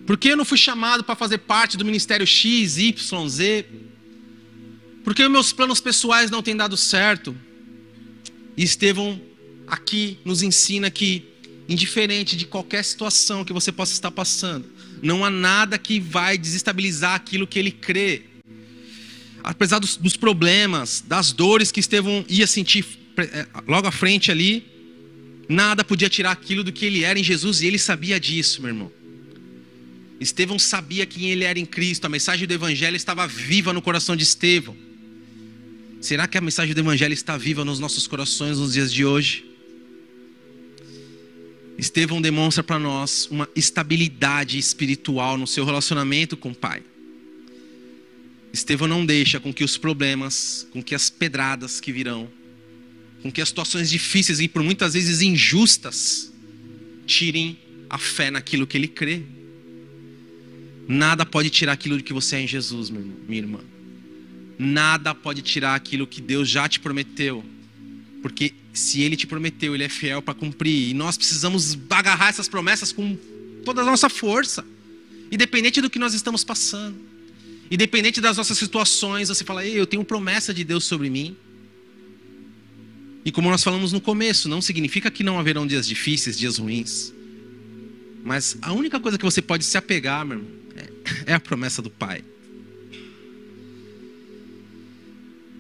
Por 0.05 0.17
que 0.17 0.27
eu 0.27 0.35
não 0.35 0.43
fui 0.43 0.57
chamado 0.57 1.05
para 1.05 1.15
fazer 1.15 1.37
parte 1.37 1.77
do 1.77 1.85
ministério 1.85 2.27
X, 2.27 2.77
Y, 2.77 3.29
Z? 3.29 3.65
Por 5.05 5.15
que 5.15 5.25
meus 5.29 5.53
planos 5.53 5.79
pessoais 5.79 6.29
não 6.29 6.43
têm 6.43 6.53
dado 6.53 6.75
certo? 6.75 7.33
E 8.57 8.63
Estevão 8.65 9.21
aqui 9.67 10.19
nos 10.25 10.43
ensina 10.43 10.91
que 10.91 11.29
indiferente 11.69 12.35
de 12.35 12.45
qualquer 12.45 12.83
situação 12.83 13.45
que 13.45 13.53
você 13.53 13.71
possa 13.71 13.93
estar 13.93 14.11
passando. 14.11 14.69
Não 15.01 15.23
há 15.23 15.29
nada 15.29 15.77
que 15.77 15.97
vai 15.97 16.37
desestabilizar 16.37 17.15
aquilo 17.15 17.47
que 17.47 17.57
ele 17.57 17.71
crê. 17.71 18.23
Apesar 19.41 19.79
dos, 19.79 19.95
dos 19.95 20.17
problemas, 20.17 21.01
das 21.07 21.31
dores 21.31 21.71
que 21.71 21.79
Estevão 21.79 22.25
ia 22.27 22.47
sentir 22.47 22.85
é, 23.17 23.47
logo 23.65 23.87
à 23.87 23.91
frente 23.93 24.29
ali, 24.29 24.77
nada 25.49 25.83
podia 25.83 26.07
tirar 26.07 26.31
aquilo 26.31 26.63
do 26.63 26.71
que 26.71 26.85
ele 26.85 27.03
era 27.03 27.17
em 27.17 27.23
Jesus 27.23 27.61
e 27.61 27.67
ele 27.67 27.79
sabia 27.79 28.19
disso, 28.19 28.61
meu 28.61 28.69
irmão. 28.69 28.91
Estevão 30.19 30.59
sabia 30.59 31.05
quem 31.05 31.31
ele 31.31 31.43
era 31.43 31.57
em 31.57 31.65
Cristo, 31.65 32.05
a 32.05 32.09
mensagem 32.09 32.47
do 32.47 32.53
Evangelho 32.53 32.95
estava 32.95 33.25
viva 33.25 33.73
no 33.73 33.81
coração 33.81 34.15
de 34.15 34.23
Estevão. 34.23 34.77
Será 35.99 36.27
que 36.27 36.37
a 36.37 36.41
mensagem 36.41 36.73
do 36.73 36.79
Evangelho 36.79 37.13
está 37.13 37.35
viva 37.35 37.65
nos 37.65 37.79
nossos 37.79 38.05
corações 38.05 38.59
nos 38.59 38.73
dias 38.73 38.93
de 38.93 39.03
hoje? 39.03 39.45
Estevão 41.77 42.21
demonstra 42.21 42.61
para 42.61 42.77
nós 42.77 43.27
uma 43.31 43.49
estabilidade 43.55 44.57
espiritual 44.57 45.37
no 45.37 45.47
seu 45.47 45.65
relacionamento 45.65 46.37
com 46.37 46.51
o 46.51 46.55
Pai. 46.55 46.83
Estevão 48.51 48.87
não 48.87 49.05
deixa 49.05 49.39
com 49.39 49.53
que 49.53 49.63
os 49.63 49.77
problemas, 49.77 50.67
com 50.71 50.83
que 50.83 50.93
as 50.93 51.09
pedradas 51.09 51.79
que 51.79 51.91
virão, 51.91 52.29
com 53.21 53.31
que 53.31 53.41
as 53.41 53.49
situações 53.49 53.89
difíceis 53.89 54.39
e 54.39 54.47
por 54.47 54.63
muitas 54.63 54.93
vezes 54.93 55.21
injustas 55.21 56.31
tirem 57.05 57.57
a 57.89 57.97
fé 57.97 58.29
naquilo 58.29 58.67
que 58.67 58.77
ele 58.77 58.87
crê. 58.87 59.23
Nada 60.87 61.25
pode 61.25 61.49
tirar 61.49 61.73
aquilo 61.73 62.01
que 62.01 62.13
você 62.13 62.37
é 62.37 62.41
em 62.41 62.47
Jesus, 62.47 62.89
meu 62.89 63.01
irmão, 63.01 63.17
minha 63.27 63.41
irmã. 63.41 63.59
Nada 64.57 65.13
pode 65.13 65.41
tirar 65.41 65.75
aquilo 65.75 66.05
que 66.05 66.21
Deus 66.21 66.49
já 66.49 66.67
te 66.67 66.79
prometeu, 66.79 67.43
porque 68.21 68.53
se 68.73 69.01
ele 69.01 69.15
te 69.15 69.27
prometeu, 69.27 69.73
ele 69.73 69.83
é 69.83 69.89
fiel 69.89 70.21
para 70.21 70.33
cumprir. 70.33 70.89
E 70.89 70.93
nós 70.93 71.17
precisamos 71.17 71.77
agarrar 71.89 72.29
essas 72.29 72.47
promessas 72.47 72.91
com 72.91 73.17
toda 73.63 73.81
a 73.81 73.85
nossa 73.85 74.09
força. 74.09 74.65
Independente 75.31 75.81
do 75.81 75.89
que 75.89 75.99
nós 75.99 76.13
estamos 76.13 76.43
passando. 76.43 76.97
Independente 77.69 78.19
das 78.19 78.37
nossas 78.37 78.57
situações, 78.57 79.29
você 79.29 79.43
fala, 79.43 79.65
eu 79.65 79.85
tenho 79.85 80.03
promessa 80.03 80.53
de 80.53 80.63
Deus 80.63 80.85
sobre 80.85 81.09
mim. 81.09 81.37
E 83.25 83.31
como 83.31 83.49
nós 83.49 83.63
falamos 83.63 83.91
no 83.91 83.99
começo, 83.99 84.47
não 84.47 84.61
significa 84.61 85.11
que 85.11 85.23
não 85.23 85.39
haverão 85.39 85.67
dias 85.67 85.87
difíceis, 85.87 86.37
dias 86.37 86.57
ruins. 86.57 87.13
Mas 88.23 88.57
a 88.61 88.73
única 88.73 88.99
coisa 88.99 89.17
que 89.17 89.25
você 89.25 89.41
pode 89.41 89.65
se 89.65 89.77
apegar, 89.77 90.25
meu 90.25 90.37
irmão, 90.37 90.51
é, 90.75 90.89
é 91.31 91.33
a 91.33 91.39
promessa 91.39 91.81
do 91.81 91.89
Pai. 91.89 92.23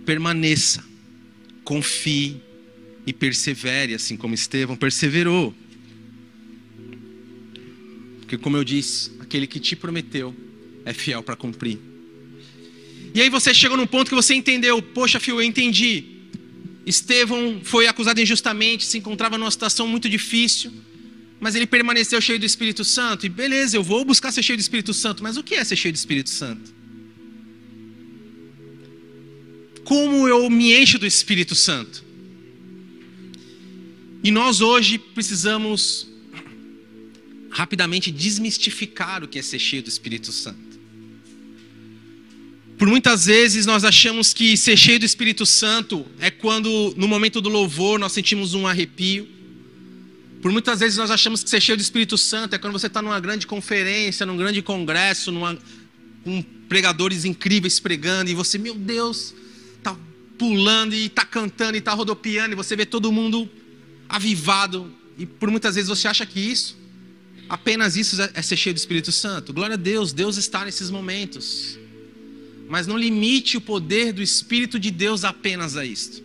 Permaneça, 0.05 0.83
confie, 1.63 2.41
e 3.09 3.13
persevere, 3.13 3.95
assim 3.95 4.15
como 4.15 4.35
Estevão 4.35 4.75
perseverou. 4.75 5.51
Porque, 8.19 8.37
como 8.37 8.55
eu 8.55 8.63
disse, 8.63 9.11
aquele 9.19 9.47
que 9.47 9.59
te 9.59 9.75
prometeu 9.75 10.35
é 10.85 10.93
fiel 10.93 11.23
para 11.23 11.35
cumprir. 11.35 11.79
E 13.15 13.19
aí 13.19 13.27
você 13.27 13.51
chegou 13.51 13.75
num 13.75 13.87
ponto 13.87 14.09
que 14.09 14.15
você 14.15 14.35
entendeu: 14.35 14.79
poxa, 14.79 15.19
filho, 15.19 15.37
eu 15.37 15.43
entendi. 15.43 16.18
Estevão 16.89 17.61
foi 17.63 17.87
acusado 17.87 18.19
injustamente, 18.19 18.85
se 18.85 18.97
encontrava 18.97 19.37
numa 19.37 19.51
situação 19.51 19.87
muito 19.87 20.09
difícil, 20.09 20.71
mas 21.39 21.55
ele 21.55 21.67
permaneceu 21.67 22.19
cheio 22.19 22.39
do 22.39 22.45
Espírito 22.45 22.83
Santo. 22.83 23.25
E 23.25 23.29
beleza, 23.29 23.77
eu 23.77 23.83
vou 23.83 24.03
buscar 24.03 24.31
ser 24.31 24.43
cheio 24.43 24.57
do 24.57 24.61
Espírito 24.61 24.93
Santo, 24.93 25.21
mas 25.23 25.37
o 25.37 25.43
que 25.43 25.55
é 25.55 25.63
ser 25.63 25.75
cheio 25.75 25.93
do 25.93 25.97
Espírito 25.97 26.29
Santo? 26.29 26.73
Como 29.83 30.27
eu 30.27 30.49
me 30.49 30.73
encho 30.73 30.99
do 30.99 31.05
Espírito 31.05 31.55
Santo? 31.55 32.03
E 34.23 34.31
nós 34.31 34.59
hoje 34.59 34.97
precisamos 34.97 36.07
rapidamente 37.49 38.11
desmistificar 38.11 39.23
o 39.23 39.27
que 39.27 39.39
é 39.39 39.41
ser 39.41 39.59
cheio 39.59 39.81
do 39.81 39.89
Espírito 39.89 40.31
Santo. 40.31 40.68
Por 42.79 42.87
muitas 42.87 43.25
vezes 43.25 43.65
nós 43.65 43.83
achamos 43.83 44.33
que 44.33 44.55
ser 44.55 44.77
cheio 44.77 44.97
do 44.97 45.05
Espírito 45.05 45.45
Santo 45.45 46.05
é 46.17 46.31
quando, 46.31 46.93
no 46.95 47.09
momento 47.09 47.41
do 47.41 47.49
louvor, 47.49 47.99
nós 47.99 48.13
sentimos 48.13 48.53
um 48.53 48.65
arrepio. 48.65 49.27
Por 50.41 50.49
muitas 50.49 50.79
vezes 50.79 50.97
nós 50.97 51.11
achamos 51.11 51.43
que 51.43 51.49
ser 51.49 51.59
cheio 51.59 51.77
do 51.77 51.81
Espírito 51.81 52.17
Santo 52.17 52.55
é 52.55 52.57
quando 52.57 52.71
você 52.71 52.87
está 52.87 53.01
numa 53.01 53.19
grande 53.19 53.45
conferência, 53.45 54.25
num 54.25 54.37
grande 54.37 54.61
congresso, 54.61 55.29
numa, 55.29 55.59
com 56.23 56.41
pregadores 56.69 57.25
incríveis 57.25 57.81
pregando, 57.81 58.31
e 58.31 58.33
você, 58.33 58.57
meu 58.57 58.75
Deus, 58.75 59.35
está 59.77 59.93
pulando 60.37 60.95
e 60.95 61.07
está 61.07 61.25
cantando 61.25 61.75
e 61.75 61.79
está 61.79 61.93
rodopiando, 61.93 62.53
e 62.53 62.55
você 62.55 62.77
vê 62.77 62.85
todo 62.85 63.11
mundo 63.11 63.49
avivado, 64.07 64.89
e 65.17 65.25
por 65.25 65.51
muitas 65.51 65.75
vezes 65.75 65.89
você 65.89 66.07
acha 66.07 66.25
que 66.25 66.39
isso, 66.39 66.77
apenas 67.49 67.97
isso 67.97 68.21
é, 68.21 68.31
é 68.35 68.41
ser 68.41 68.55
cheio 68.55 68.73
do 68.73 68.77
Espírito 68.77 69.11
Santo. 69.11 69.51
Glória 69.51 69.73
a 69.73 69.77
Deus, 69.77 70.13
Deus 70.13 70.37
está 70.37 70.63
nesses 70.63 70.89
momentos. 70.89 71.77
Mas 72.69 72.85
não 72.85 72.97
limite 72.97 73.57
o 73.57 73.61
poder 73.61 74.13
do 74.13 74.21
Espírito 74.21 74.79
de 74.79 74.91
Deus 74.91 75.23
apenas 75.23 75.75
a 75.75 75.83
isto. 75.83 76.23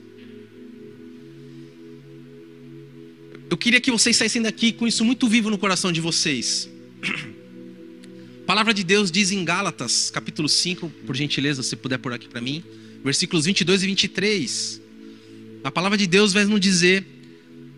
Eu 3.48 3.56
queria 3.56 3.80
que 3.80 3.90
vocês 3.90 4.16
saíssem 4.16 4.42
daqui 4.42 4.72
com 4.72 4.86
isso 4.86 5.04
muito 5.04 5.26
vivo 5.26 5.48
no 5.48 5.56
coração 5.56 5.90
de 5.90 6.00
vocês. 6.00 6.68
A 8.42 8.44
palavra 8.46 8.74
de 8.74 8.84
Deus 8.84 9.10
diz 9.10 9.32
em 9.32 9.42
Gálatas, 9.42 10.10
capítulo 10.10 10.48
5, 10.48 10.88
por 11.06 11.16
gentileza, 11.16 11.62
se 11.62 11.76
puder 11.76 11.98
por 11.98 12.12
aqui 12.12 12.28
para 12.28 12.40
mim, 12.40 12.62
versículos 13.02 13.46
22 13.46 13.82
e 13.82 13.86
23. 13.86 14.80
A 15.64 15.70
palavra 15.70 15.96
de 15.96 16.06
Deus 16.06 16.32
vai 16.32 16.44
nos 16.44 16.60
dizer 16.60 17.06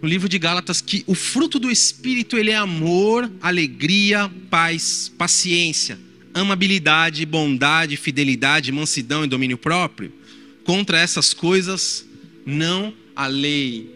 no 0.02 0.08
livro 0.08 0.28
de 0.28 0.38
Gálatas 0.38 0.80
que 0.80 1.04
o 1.06 1.14
fruto 1.14 1.58
do 1.58 1.70
espírito 1.70 2.36
ele 2.36 2.50
é 2.50 2.56
amor, 2.56 3.30
alegria, 3.40 4.30
paz, 4.50 5.12
paciência, 5.16 5.98
amabilidade, 6.36 7.24
bondade, 7.24 7.96
fidelidade, 7.96 8.70
mansidão 8.70 9.24
e 9.24 9.28
domínio 9.28 9.56
próprio. 9.56 10.12
Contra 10.64 10.98
essas 10.98 11.32
coisas 11.32 12.06
não 12.44 12.92
há 13.14 13.26
lei. 13.26 13.90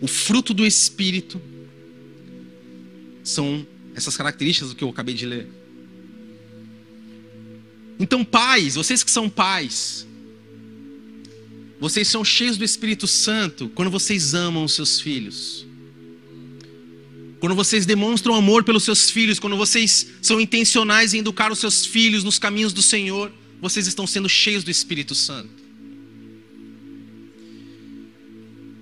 O 0.00 0.06
fruto 0.06 0.54
do 0.54 0.64
espírito 0.64 1.40
são 3.22 3.66
essas 3.94 4.16
características 4.16 4.70
do 4.70 4.76
que 4.76 4.84
eu 4.84 4.88
acabei 4.88 5.14
de 5.14 5.26
ler. 5.26 5.48
Então, 7.98 8.24
pais, 8.24 8.74
vocês 8.74 9.02
que 9.02 9.10
são 9.10 9.28
pais, 9.28 10.06
vocês 11.78 12.08
são 12.08 12.24
cheios 12.24 12.56
do 12.56 12.64
Espírito 12.64 13.06
Santo 13.06 13.68
quando 13.74 13.90
vocês 13.90 14.32
amam 14.32 14.64
os 14.64 14.74
seus 14.74 15.00
filhos. 15.00 15.65
Quando 17.40 17.54
vocês 17.54 17.84
demonstram 17.84 18.34
amor 18.34 18.64
pelos 18.64 18.84
seus 18.84 19.10
filhos, 19.10 19.38
quando 19.38 19.56
vocês 19.56 20.06
são 20.22 20.40
intencionais 20.40 21.14
em 21.14 21.18
educar 21.18 21.52
os 21.52 21.58
seus 21.58 21.84
filhos 21.84 22.24
nos 22.24 22.38
caminhos 22.38 22.72
do 22.72 22.82
Senhor, 22.82 23.32
vocês 23.60 23.86
estão 23.86 24.06
sendo 24.06 24.28
cheios 24.28 24.64
do 24.64 24.70
Espírito 24.70 25.14
Santo. 25.14 25.66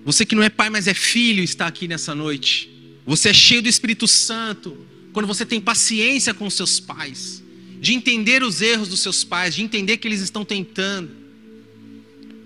Você 0.05 0.25
que 0.25 0.35
não 0.35 0.43
é 0.43 0.49
pai, 0.49 0.69
mas 0.69 0.87
é 0.87 0.93
filho, 0.93 1.43
está 1.43 1.67
aqui 1.67 1.87
nessa 1.87 2.13
noite. 2.13 2.69
Você 3.05 3.29
é 3.29 3.33
cheio 3.33 3.61
do 3.61 3.69
Espírito 3.69 4.07
Santo 4.07 4.77
quando 5.11 5.27
você 5.27 5.45
tem 5.45 5.59
paciência 5.59 6.33
com 6.33 6.45
os 6.45 6.53
seus 6.53 6.79
pais, 6.79 7.41
de 7.79 7.93
entender 7.93 8.43
os 8.43 8.61
erros 8.61 8.89
dos 8.89 8.99
seus 8.99 9.23
pais, 9.23 9.55
de 9.55 9.61
entender 9.63 9.97
que 9.97 10.07
eles 10.07 10.21
estão 10.21 10.45
tentando 10.45 11.25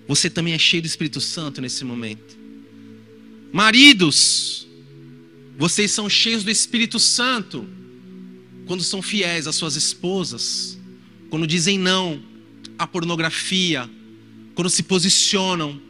você 0.10 0.28
também 0.28 0.56
é 0.56 0.58
cheio 0.58 0.82
do 0.82 0.88
Espírito 0.88 1.22
Santo 1.22 1.62
nesse 1.62 1.86
momento. 1.86 2.36
Maridos, 3.54 4.68
vocês 5.60 5.92
são 5.92 6.10
cheios 6.10 6.42
do 6.42 6.50
Espírito 6.50 6.98
Santo 6.98 7.68
quando 8.66 8.82
são 8.82 9.02
fiéis 9.02 9.46
às 9.46 9.58
suas 9.58 9.76
esposas, 9.76 10.80
quando 11.30 11.46
dizem 11.46 11.78
não 11.78 12.24
à 12.78 12.88
pornografia, 12.88 13.90
quando 14.56 14.70
se 14.70 14.84
posicionam 14.84 15.82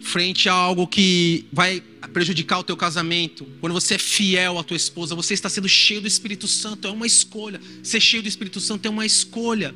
frente 0.00 0.48
a 0.48 0.52
algo 0.52 0.86
que 0.86 1.44
vai 1.52 1.82
prejudicar 2.12 2.60
o 2.60 2.62
teu 2.62 2.76
casamento, 2.76 3.44
quando 3.60 3.72
você 3.72 3.96
é 3.96 3.98
fiel 3.98 4.60
à 4.60 4.62
tua 4.62 4.76
esposa, 4.76 5.16
você 5.16 5.34
está 5.34 5.48
sendo 5.48 5.68
cheio 5.68 6.00
do 6.00 6.06
Espírito 6.06 6.46
Santo, 6.46 6.86
é 6.86 6.90
uma 6.92 7.06
escolha. 7.06 7.60
Ser 7.82 8.00
cheio 8.00 8.22
do 8.22 8.28
Espírito 8.28 8.60
Santo 8.60 8.86
é 8.86 8.90
uma 8.90 9.04
escolha. 9.04 9.74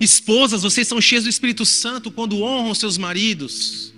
Esposas, 0.00 0.62
vocês 0.62 0.88
são 0.88 0.98
cheias 0.98 1.24
do 1.24 1.30
Espírito 1.30 1.66
Santo 1.66 2.10
quando 2.10 2.40
honram 2.40 2.74
seus 2.74 2.96
maridos. 2.96 3.93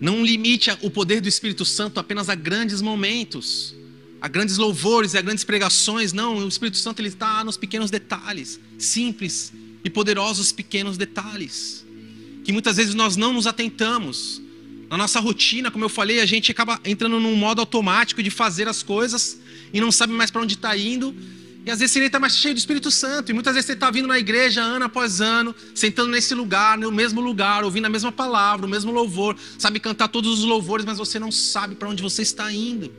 Não 0.00 0.24
limite 0.24 0.70
o 0.82 0.90
poder 0.90 1.20
do 1.20 1.28
Espírito 1.28 1.64
Santo 1.64 1.98
apenas 1.98 2.28
a 2.28 2.34
grandes 2.34 2.80
momentos, 2.80 3.74
a 4.20 4.28
grandes 4.28 4.56
louvores 4.56 5.14
a 5.14 5.20
grandes 5.20 5.44
pregações. 5.44 6.12
Não, 6.12 6.36
o 6.38 6.48
Espírito 6.48 6.76
Santo 6.76 7.00
ele 7.00 7.08
está 7.08 7.42
nos 7.42 7.56
pequenos 7.56 7.90
detalhes, 7.90 8.60
simples 8.78 9.52
e 9.84 9.90
poderosos 9.90 10.52
pequenos 10.52 10.96
detalhes, 10.96 11.84
que 12.44 12.52
muitas 12.52 12.76
vezes 12.76 12.94
nós 12.94 13.16
não 13.16 13.32
nos 13.32 13.46
atentamos. 13.46 14.40
Na 14.88 14.96
nossa 14.96 15.20
rotina, 15.20 15.70
como 15.70 15.84
eu 15.84 15.88
falei, 15.88 16.20
a 16.20 16.26
gente 16.26 16.50
acaba 16.50 16.80
entrando 16.84 17.20
num 17.20 17.36
modo 17.36 17.60
automático 17.60 18.22
de 18.22 18.30
fazer 18.30 18.66
as 18.68 18.82
coisas 18.82 19.38
e 19.72 19.80
não 19.80 19.92
sabe 19.92 20.14
mais 20.14 20.30
para 20.30 20.40
onde 20.40 20.54
está 20.54 20.74
indo 20.76 21.14
e 21.68 21.70
às 21.70 21.80
vezes 21.80 21.92
você 21.92 22.02
está 22.02 22.18
mais 22.18 22.34
cheio 22.34 22.54
do 22.54 22.58
Espírito 22.58 22.90
Santo. 22.90 23.30
E 23.30 23.34
muitas 23.34 23.52
vezes 23.52 23.66
você 23.66 23.74
está 23.74 23.90
vindo 23.90 24.08
na 24.08 24.18
igreja 24.18 24.62
ano 24.62 24.86
após 24.86 25.20
ano, 25.20 25.54
sentando 25.74 26.10
nesse 26.10 26.34
lugar, 26.34 26.78
no 26.78 26.90
mesmo 26.90 27.20
lugar, 27.20 27.62
ouvindo 27.62 27.84
a 27.84 27.90
mesma 27.90 28.10
palavra, 28.10 28.64
o 28.64 28.68
mesmo 28.68 28.90
louvor, 28.90 29.36
sabe 29.58 29.78
cantar 29.78 30.08
todos 30.08 30.38
os 30.38 30.46
louvores, 30.46 30.86
mas 30.86 30.96
você 30.96 31.18
não 31.18 31.30
sabe 31.30 31.74
para 31.74 31.86
onde 31.86 32.02
você 32.02 32.22
está 32.22 32.50
indo. 32.50 32.90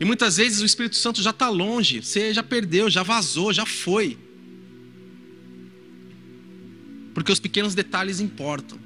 E 0.00 0.04
muitas 0.06 0.38
vezes 0.38 0.62
o 0.62 0.64
Espírito 0.64 0.96
Santo 0.96 1.20
já 1.20 1.28
está 1.28 1.50
longe, 1.50 2.02
você 2.02 2.32
já 2.32 2.42
perdeu, 2.42 2.88
já 2.88 3.02
vazou, 3.02 3.52
já 3.52 3.66
foi. 3.66 4.16
Porque 7.12 7.30
os 7.30 7.38
pequenos 7.38 7.74
detalhes 7.74 8.18
importam. 8.18 8.78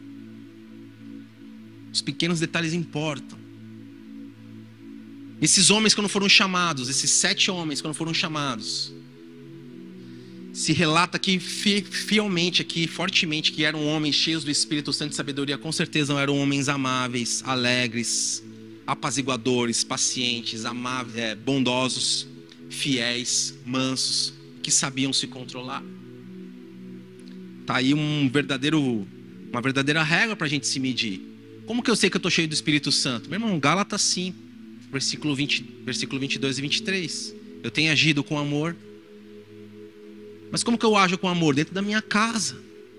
Os 1.92 2.02
pequenos 2.02 2.40
detalhes 2.40 2.72
importam. 2.72 3.38
Esses 5.44 5.68
homens, 5.68 5.92
quando 5.92 6.08
foram 6.08 6.26
chamados, 6.26 6.88
esses 6.88 7.10
sete 7.10 7.50
homens, 7.50 7.82
quando 7.82 7.92
foram 7.92 8.14
chamados, 8.14 8.90
se 10.54 10.72
relata 10.72 11.18
aqui 11.18 11.38
fielmente, 11.38 12.62
aqui, 12.62 12.86
fortemente, 12.86 13.52
que 13.52 13.62
eram 13.62 13.86
homens 13.86 14.14
cheios 14.14 14.42
do 14.42 14.50
Espírito 14.50 14.90
Santo 14.90 15.12
e 15.12 15.14
sabedoria. 15.14 15.58
Com 15.58 15.70
certeza 15.70 16.14
não 16.14 16.18
eram 16.18 16.38
homens 16.38 16.66
amáveis, 16.66 17.42
alegres, 17.44 18.42
apaziguadores, 18.86 19.84
pacientes, 19.84 20.64
amáveis, 20.64 21.18
é, 21.18 21.34
bondosos, 21.34 22.26
fiéis, 22.70 23.52
mansos, 23.66 24.32
que 24.62 24.70
sabiam 24.70 25.12
se 25.12 25.26
controlar. 25.26 25.82
Tá 27.66 27.76
aí 27.76 27.92
um 27.92 28.30
verdadeiro, 28.30 29.06
uma 29.52 29.60
verdadeira 29.60 30.02
regra 30.02 30.34
para 30.34 30.46
a 30.46 30.50
gente 30.50 30.66
se 30.66 30.80
medir. 30.80 31.20
Como 31.66 31.82
que 31.82 31.90
eu 31.90 31.96
sei 31.96 32.08
que 32.08 32.16
eu 32.16 32.18
estou 32.18 32.30
cheio 32.30 32.48
do 32.48 32.54
Espírito 32.54 32.90
Santo? 32.90 33.28
Meu 33.28 33.38
irmão, 33.38 33.60
Gálatas 33.60 34.00
5 34.00 34.53
versículo, 34.94 35.34
20, 35.34 35.64
versículo 35.84 36.20
22 36.20 36.58
e 36.58 36.62
23. 36.62 37.34
Eu 37.64 37.70
tenho 37.70 37.90
agido 37.90 38.22
com 38.22 38.38
amor. 38.38 38.76
Mas 40.52 40.62
como 40.62 40.78
que 40.78 40.86
eu 40.86 40.96
ajo 40.96 41.18
com 41.18 41.28
amor? 41.28 41.54
Dentro 41.54 41.74
da 41.74 41.82
minha 41.82 42.00
casa, 42.00 42.56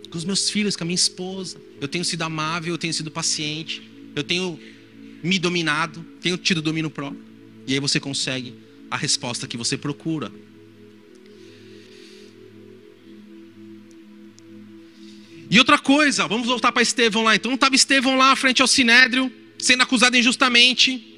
com 0.09 0.17
os 0.17 0.25
meus 0.25 0.49
filhos, 0.49 0.75
com 0.75 0.83
a 0.83 0.85
minha 0.85 0.95
esposa. 0.95 1.57
Eu 1.79 1.87
tenho 1.87 2.03
sido 2.03 2.21
amável, 2.23 2.73
eu 2.73 2.77
tenho 2.77 2.93
sido 2.93 3.09
paciente, 3.09 3.81
eu 4.13 4.23
tenho 4.23 4.59
me 5.23 5.39
dominado, 5.39 6.05
tenho 6.19 6.37
tido 6.37 6.61
domínio 6.61 6.89
próprio. 6.89 7.23
E 7.65 7.73
aí 7.73 7.79
você 7.79 7.97
consegue 7.97 8.53
a 8.91 8.97
resposta 8.97 9.47
que 9.47 9.55
você 9.55 9.77
procura. 9.77 10.31
E 15.49 15.57
outra 15.59 15.79
coisa, 15.79 16.27
vamos 16.27 16.47
voltar 16.47 16.73
para 16.73 16.81
Estevão 16.81 17.23
lá. 17.23 17.35
Então 17.35 17.53
estava 17.53 17.73
Estevão 17.73 18.17
lá 18.17 18.35
frente 18.35 18.61
ao 18.61 18.67
Sinédrio, 18.67 19.31
sendo 19.57 19.83
acusado 19.83 20.17
injustamente. 20.17 21.14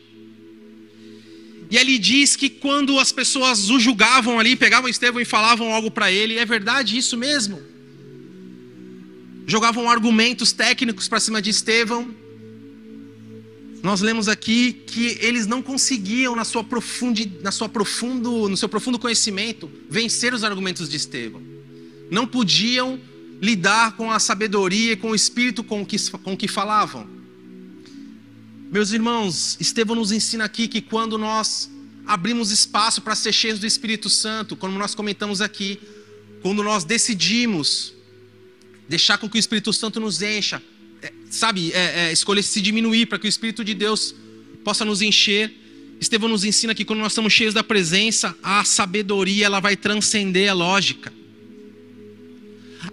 E 1.69 1.77
ele 1.77 1.97
diz 1.97 2.35
que 2.35 2.49
quando 2.49 2.97
as 2.97 3.11
pessoas 3.11 3.69
o 3.69 3.79
julgavam 3.79 4.39
ali, 4.39 4.55
pegavam 4.55 4.89
Estevão 4.89 5.21
e 5.21 5.25
falavam 5.25 5.73
algo 5.73 5.91
para 5.91 6.11
ele, 6.11 6.37
é 6.37 6.45
verdade 6.45 6.97
isso 6.97 7.17
mesmo? 7.17 7.61
Jogavam 9.45 9.89
argumentos 9.89 10.51
técnicos 10.51 11.07
para 11.07 11.19
cima 11.19 11.41
de 11.41 11.49
Estevão. 11.49 12.13
Nós 13.83 14.01
lemos 14.01 14.27
aqui 14.27 14.73
que 14.73 15.17
eles 15.21 15.45
não 15.45 15.61
conseguiam 15.61 16.35
na 16.35 16.43
sua 16.43 16.63
profundi, 16.63 17.31
na 17.41 17.51
sua 17.51 17.69
profundo, 17.69 18.49
no 18.49 18.57
seu 18.57 18.67
profundo 18.67 18.97
conhecimento 18.97 19.69
vencer 19.89 20.33
os 20.33 20.43
argumentos 20.43 20.89
de 20.89 20.95
Estevão. 20.95 21.41
Não 22.09 22.25
podiam 22.25 22.99
lidar 23.41 23.95
com 23.95 24.11
a 24.11 24.19
sabedoria 24.19 24.93
e 24.93 24.95
com 24.95 25.11
o 25.11 25.15
espírito 25.15 25.63
com 25.63 25.85
que, 25.85 25.97
com 26.23 26.35
que 26.35 26.47
falavam. 26.47 27.16
Meus 28.69 28.91
irmãos, 28.91 29.55
Estevão 29.61 29.95
nos 29.95 30.11
ensina 30.11 30.43
aqui 30.43 30.67
que 30.67 30.81
quando 30.81 31.17
nós 31.17 31.71
abrimos 32.05 32.51
espaço 32.51 33.01
para 33.01 33.15
ser 33.15 33.31
cheios 33.31 33.59
do 33.59 33.65
Espírito 33.65 34.09
Santo, 34.09 34.57
como 34.57 34.77
nós 34.77 34.93
comentamos 34.93 35.39
aqui, 35.39 35.79
quando 36.41 36.61
nós 36.61 36.83
decidimos 36.83 37.93
deixar 38.89 39.17
com 39.19 39.29
que 39.29 39.37
o 39.37 39.39
Espírito 39.39 39.71
Santo 39.71 40.01
nos 40.01 40.21
encha, 40.21 40.61
é, 41.01 41.13
sabe, 41.29 41.71
é, 41.71 42.09
é, 42.09 42.11
escolher 42.11 42.43
se 42.43 42.59
diminuir 42.59 43.05
para 43.05 43.17
que 43.17 43.25
o 43.25 43.29
Espírito 43.29 43.63
de 43.63 43.73
Deus 43.73 44.13
possa 44.65 44.83
nos 44.83 45.01
encher. 45.01 45.49
Estevão 46.01 46.27
nos 46.27 46.43
ensina 46.43 46.75
que 46.75 46.83
quando 46.83 46.99
nós 46.99 47.13
estamos 47.13 47.31
cheios 47.31 47.53
da 47.53 47.63
presença, 47.63 48.35
a 48.43 48.65
sabedoria 48.65 49.45
ela 49.45 49.61
vai 49.61 49.77
transcender 49.77 50.51
a 50.51 50.53
lógica. 50.53 51.13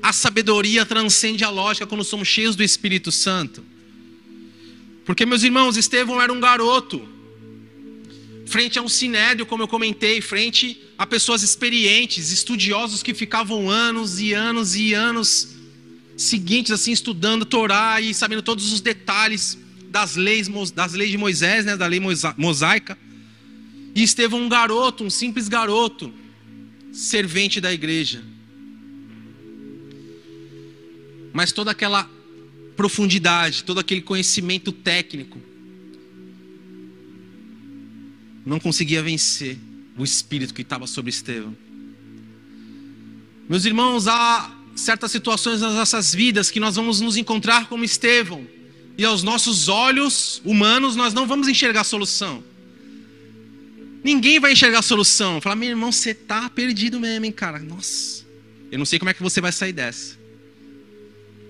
A 0.00 0.12
sabedoria 0.12 0.86
transcende 0.86 1.42
a 1.42 1.50
lógica 1.50 1.84
quando 1.84 2.04
somos 2.04 2.28
cheios 2.28 2.54
do 2.54 2.62
Espírito 2.62 3.10
Santo. 3.10 3.73
Porque, 5.04 5.26
meus 5.26 5.42
irmãos, 5.42 5.76
Estevão 5.76 6.20
era 6.20 6.32
um 6.32 6.40
garoto, 6.40 7.06
frente 8.46 8.78
a 8.78 8.82
um 8.82 8.88
sinédrio, 8.88 9.44
como 9.44 9.62
eu 9.62 9.68
comentei, 9.68 10.20
frente 10.20 10.80
a 10.96 11.06
pessoas 11.06 11.42
experientes, 11.42 12.30
estudiosos 12.30 13.02
que 13.02 13.12
ficavam 13.12 13.68
anos 13.68 14.20
e 14.20 14.32
anos 14.32 14.76
e 14.76 14.94
anos 14.94 15.54
seguintes, 16.16 16.72
assim, 16.72 16.92
estudando 16.92 17.44
Torá 17.44 18.00
e 18.00 18.14
sabendo 18.14 18.42
todos 18.42 18.72
os 18.72 18.80
detalhes 18.80 19.58
das 19.88 20.16
leis, 20.16 20.48
das 20.72 20.92
leis 20.94 21.10
de 21.10 21.18
Moisés, 21.18 21.64
né, 21.64 21.76
da 21.76 21.86
lei 21.86 22.00
mosaica. 22.36 22.96
E 23.94 24.02
Estevão, 24.02 24.40
um 24.40 24.48
garoto, 24.48 25.04
um 25.04 25.10
simples 25.10 25.48
garoto, 25.48 26.12
servente 26.92 27.60
da 27.60 27.72
igreja. 27.72 28.22
Mas 31.32 31.52
toda 31.52 31.72
aquela 31.72 32.08
profundidade, 32.76 33.64
todo 33.64 33.80
aquele 33.80 34.00
conhecimento 34.00 34.72
técnico, 34.72 35.38
não 38.44 38.60
conseguia 38.60 39.02
vencer 39.02 39.58
o 39.96 40.04
espírito 40.04 40.52
que 40.52 40.62
estava 40.62 40.86
sobre 40.86 41.10
Estevão. 41.10 41.56
Meus 43.48 43.64
irmãos, 43.64 44.06
há 44.08 44.54
certas 44.74 45.10
situações 45.10 45.60
nas 45.60 45.74
nossas 45.74 46.14
vidas 46.14 46.50
que 46.50 46.60
nós 46.60 46.76
vamos 46.76 47.00
nos 47.00 47.16
encontrar 47.16 47.68
como 47.68 47.84
Estevão, 47.84 48.46
e 48.96 49.04
aos 49.04 49.22
nossos 49.22 49.68
olhos 49.68 50.40
humanos 50.44 50.94
nós 50.94 51.12
não 51.14 51.26
vamos 51.26 51.48
enxergar 51.48 51.80
a 51.80 51.84
solução. 51.84 52.44
Ninguém 54.04 54.38
vai 54.38 54.52
enxergar 54.52 54.80
a 54.80 54.82
solução. 54.82 55.40
Falar, 55.40 55.56
meu 55.56 55.70
irmão, 55.70 55.90
você 55.90 56.12
tá 56.12 56.50
perdido 56.50 57.00
mesmo, 57.00 57.24
hein, 57.24 57.32
cara? 57.32 57.58
Nossa, 57.58 58.24
eu 58.70 58.78
não 58.78 58.84
sei 58.84 58.98
como 58.98 59.10
é 59.10 59.14
que 59.14 59.22
você 59.22 59.40
vai 59.40 59.50
sair 59.50 59.72
dessa. 59.72 60.23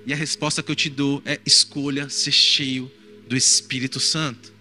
E 0.06 0.12
a 0.12 0.16
resposta 0.16 0.62
que 0.62 0.70
eu 0.70 0.76
te 0.76 0.90
dou 0.90 1.22
é: 1.24 1.40
escolha 1.44 2.08
ser 2.08 2.32
cheio 2.32 2.90
do 3.28 3.36
Espírito 3.36 3.98
Santo. 3.98 4.52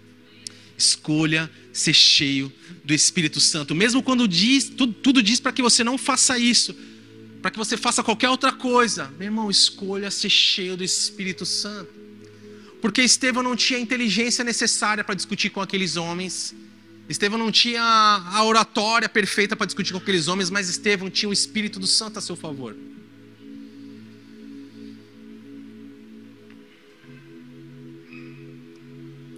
Escolha 0.78 1.50
ser 1.72 1.94
cheio 1.94 2.52
do 2.84 2.94
Espírito 2.94 3.40
Santo. 3.40 3.76
Mesmo 3.76 4.02
quando 4.02 4.28
diz, 4.28 4.70
tudo, 4.70 4.94
tudo 4.94 5.24
diz 5.24 5.40
para 5.40 5.52
que 5.52 5.62
você 5.62 5.84
não 5.84 5.98
faça 5.98 6.38
isso, 6.38 6.76
para 7.42 7.52
que 7.52 7.58
você 7.58 7.78
faça 7.78 8.04
qualquer 8.04 8.30
outra 8.30 8.52
coisa. 8.52 9.12
Meu 9.18 9.28
irmão, 9.28 9.50
escolha 9.50 10.10
ser 10.10 10.30
cheio 10.30 10.76
do 10.76 10.84
Espírito 10.84 11.46
Santo. 11.46 11.92
Porque 12.82 13.02
Estevão 13.02 13.42
não 13.42 13.56
tinha 13.56 13.80
a 13.80 13.82
inteligência 13.82 14.44
necessária 14.44 15.04
para 15.04 15.16
discutir 15.16 15.50
com 15.50 15.62
aqueles 15.62 15.96
homens. 15.96 16.54
Estevão 17.08 17.38
não 17.38 17.52
tinha 17.52 17.82
a 17.82 18.44
oratória 18.44 19.08
perfeita 19.08 19.56
para 19.56 19.66
discutir 19.66 19.94
com 19.94 20.00
aqueles 20.00 20.28
homens, 20.28 20.50
mas 20.50 20.70
Estevão 20.70 21.10
tinha 21.10 21.30
o 21.30 21.34
Espírito 21.34 21.80
do 21.80 21.88
Santo 21.88 22.20
a 22.20 22.22
seu 22.22 22.36
favor. 22.36 22.76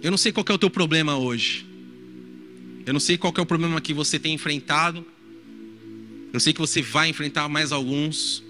Eu 0.06 0.12
não 0.12 0.16
sei 0.16 0.30
qual 0.30 0.46
é 0.48 0.52
o 0.52 0.58
teu 0.58 0.70
problema 0.70 1.18
hoje. 1.18 1.66
Eu 2.86 2.92
não 2.92 3.00
sei 3.00 3.18
qual 3.18 3.34
é 3.36 3.40
o 3.40 3.44
problema 3.44 3.80
que 3.80 3.92
você 3.92 4.20
tem 4.20 4.34
enfrentado. 4.34 5.04
Eu 6.32 6.38
sei 6.38 6.52
que 6.52 6.60
você 6.60 6.80
vai 6.80 7.08
enfrentar 7.08 7.48
mais 7.48 7.72
alguns 7.72 8.40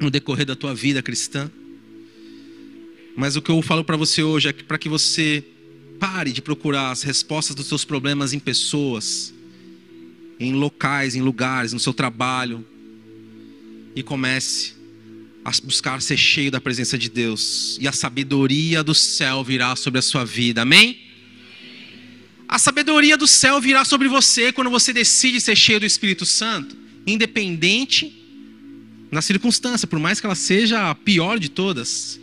no 0.00 0.10
decorrer 0.10 0.46
da 0.46 0.56
tua 0.56 0.74
vida 0.74 1.02
cristã. 1.02 1.52
Mas 3.14 3.36
o 3.36 3.42
que 3.42 3.50
eu 3.50 3.60
falo 3.60 3.84
para 3.84 3.98
você 3.98 4.22
hoje 4.22 4.48
é 4.48 4.52
para 4.54 4.78
que 4.78 4.88
você 4.88 5.44
pare 5.98 6.32
de 6.32 6.40
procurar 6.40 6.90
as 6.90 7.02
respostas 7.02 7.54
dos 7.54 7.66
seus 7.66 7.84
problemas 7.84 8.32
em 8.32 8.38
pessoas, 8.38 9.34
em 10.38 10.54
locais, 10.54 11.14
em 11.14 11.20
lugares, 11.20 11.74
no 11.74 11.78
seu 11.78 11.92
trabalho, 11.92 12.64
e 13.94 14.02
comece 14.02 14.72
a 15.50 15.66
buscar 15.66 16.00
ser 16.00 16.16
cheio 16.16 16.50
da 16.50 16.60
presença 16.60 16.96
de 16.96 17.10
Deus, 17.10 17.76
e 17.80 17.88
a 17.88 17.92
sabedoria 17.92 18.82
do 18.82 18.94
céu 18.94 19.42
virá 19.42 19.74
sobre 19.74 19.98
a 19.98 20.02
sua 20.02 20.24
vida, 20.24 20.62
amém? 20.62 20.98
A 22.48 22.58
sabedoria 22.58 23.16
do 23.16 23.26
céu 23.26 23.60
virá 23.60 23.84
sobre 23.84 24.08
você 24.08 24.52
quando 24.52 24.70
você 24.70 24.92
decide 24.92 25.40
ser 25.40 25.56
cheio 25.56 25.80
do 25.80 25.86
Espírito 25.86 26.24
Santo, 26.24 26.76
independente 27.06 28.16
na 29.10 29.20
circunstância, 29.20 29.88
por 29.88 29.98
mais 29.98 30.20
que 30.20 30.26
ela 30.26 30.34
seja 30.34 30.90
a 30.90 30.94
pior 30.94 31.38
de 31.38 31.48
todas. 31.48 32.20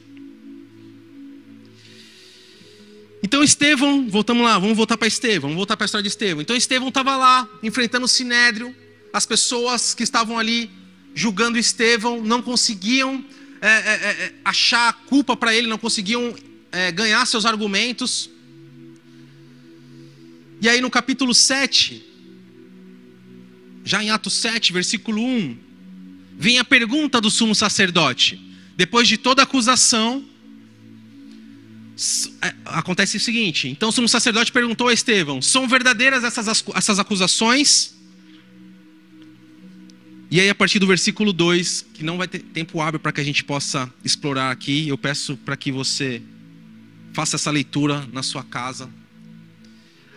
Então 3.21 3.43
Estevão, 3.43 4.07
voltamos 4.09 4.43
lá, 4.43 4.57
vamos 4.57 4.77
voltar 4.77 4.97
para 4.97 5.07
Estevão, 5.07 5.49
vamos 5.49 5.57
voltar 5.57 5.75
para 5.75 5.85
a 5.85 5.87
história 5.87 6.03
de 6.03 6.09
Estevão. 6.09 6.41
Então 6.41 6.55
Estevão 6.55 6.87
estava 6.87 7.17
lá, 7.17 7.49
enfrentando 7.61 8.05
o 8.05 8.07
Sinédrio, 8.07 8.73
as 9.11 9.25
pessoas 9.25 9.93
que 9.93 10.03
estavam 10.03 10.37
ali 10.37 10.69
julgando 11.17 11.57
Estevão 11.57 12.23
não 12.23 12.43
conseguiam 12.43 13.25
é, 13.59 13.67
é, 13.67 13.71
é, 13.71 14.09
é 14.25 14.33
achar 14.45 14.93
culpa 15.07 15.35
para 15.35 15.53
ele, 15.53 15.65
não 15.65 15.79
conseguiam 15.79 16.35
é, 16.71 16.91
ganhar 16.91 17.25
seus 17.25 17.43
argumentos. 17.43 18.29
E 20.61 20.69
aí 20.69 20.79
no 20.79 20.91
capítulo 20.91 21.33
7, 21.33 22.05
já 23.83 24.03
em 24.03 24.11
Atos 24.11 24.33
7, 24.33 24.71
versículo 24.71 25.23
1, 25.23 25.57
vem 26.37 26.59
a 26.59 26.63
pergunta 26.63 27.19
do 27.19 27.31
sumo 27.31 27.55
sacerdote. 27.55 28.39
Depois 28.75 29.07
de 29.07 29.17
toda 29.17 29.41
acusação, 29.41 30.23
acontece 32.63 33.17
o 33.17 33.19
seguinte: 33.19 33.67
então 33.67 33.89
o 33.89 33.91
sumo 33.91 34.07
sacerdote 34.07 34.51
perguntou 34.51 34.87
a 34.87 34.93
Estevão: 34.93 35.41
são 35.41 35.67
verdadeiras 35.67 36.23
essas, 36.23 36.63
essas 36.75 36.99
acusações? 36.99 37.96
E 40.29 40.41
aí, 40.41 40.49
a 40.49 40.55
partir 40.55 40.77
do 40.77 40.85
versículo 40.85 41.31
2, 41.31 41.85
que 41.93 42.03
não 42.03 42.17
vai 42.17 42.27
ter 42.27 42.39
tempo 42.39 42.81
hábil 42.81 42.99
para 42.99 43.13
que 43.13 43.21
a 43.21 43.23
gente 43.23 43.45
possa 43.45 43.91
explorar 44.03 44.51
aqui, 44.51 44.85
eu 44.85 44.97
peço 44.97 45.37
para 45.37 45.55
que 45.55 45.71
você 45.71 46.21
faça 47.13 47.37
essa 47.37 47.49
leitura 47.49 48.05
na 48.11 48.21
sua 48.21 48.43
casa. 48.43 48.89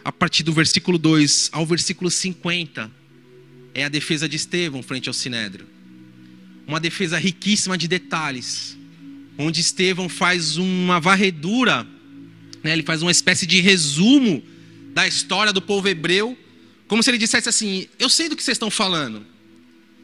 A 0.04 0.10
partir 0.10 0.42
do 0.42 0.52
versículo 0.52 0.98
2 0.98 1.50
ao 1.52 1.64
versículo 1.64 2.10
50, 2.10 2.90
é 3.72 3.84
a 3.84 3.88
defesa 3.88 4.28
de 4.28 4.34
Estevão 4.34 4.82
frente 4.82 5.08
ao 5.08 5.14
Sinédrio. 5.14 5.64
Uma 6.66 6.80
defesa 6.80 7.16
riquíssima 7.16 7.78
de 7.78 7.86
detalhes, 7.86 8.76
onde 9.38 9.60
Estevão 9.60 10.08
faz 10.08 10.56
uma 10.56 10.98
varredura, 10.98 11.86
né, 12.64 12.72
ele 12.72 12.82
faz 12.82 13.00
uma 13.00 13.12
espécie 13.12 13.46
de 13.46 13.60
resumo 13.60 14.42
da 14.92 15.06
história 15.06 15.52
do 15.52 15.62
povo 15.62 15.86
hebreu, 15.86 16.36
como 16.88 17.00
se 17.00 17.10
ele 17.10 17.18
dissesse 17.18 17.48
assim: 17.48 17.86
Eu 17.96 18.08
sei 18.08 18.28
do 18.28 18.34
que 18.34 18.42
vocês 18.42 18.56
estão 18.56 18.72
falando 18.72 19.24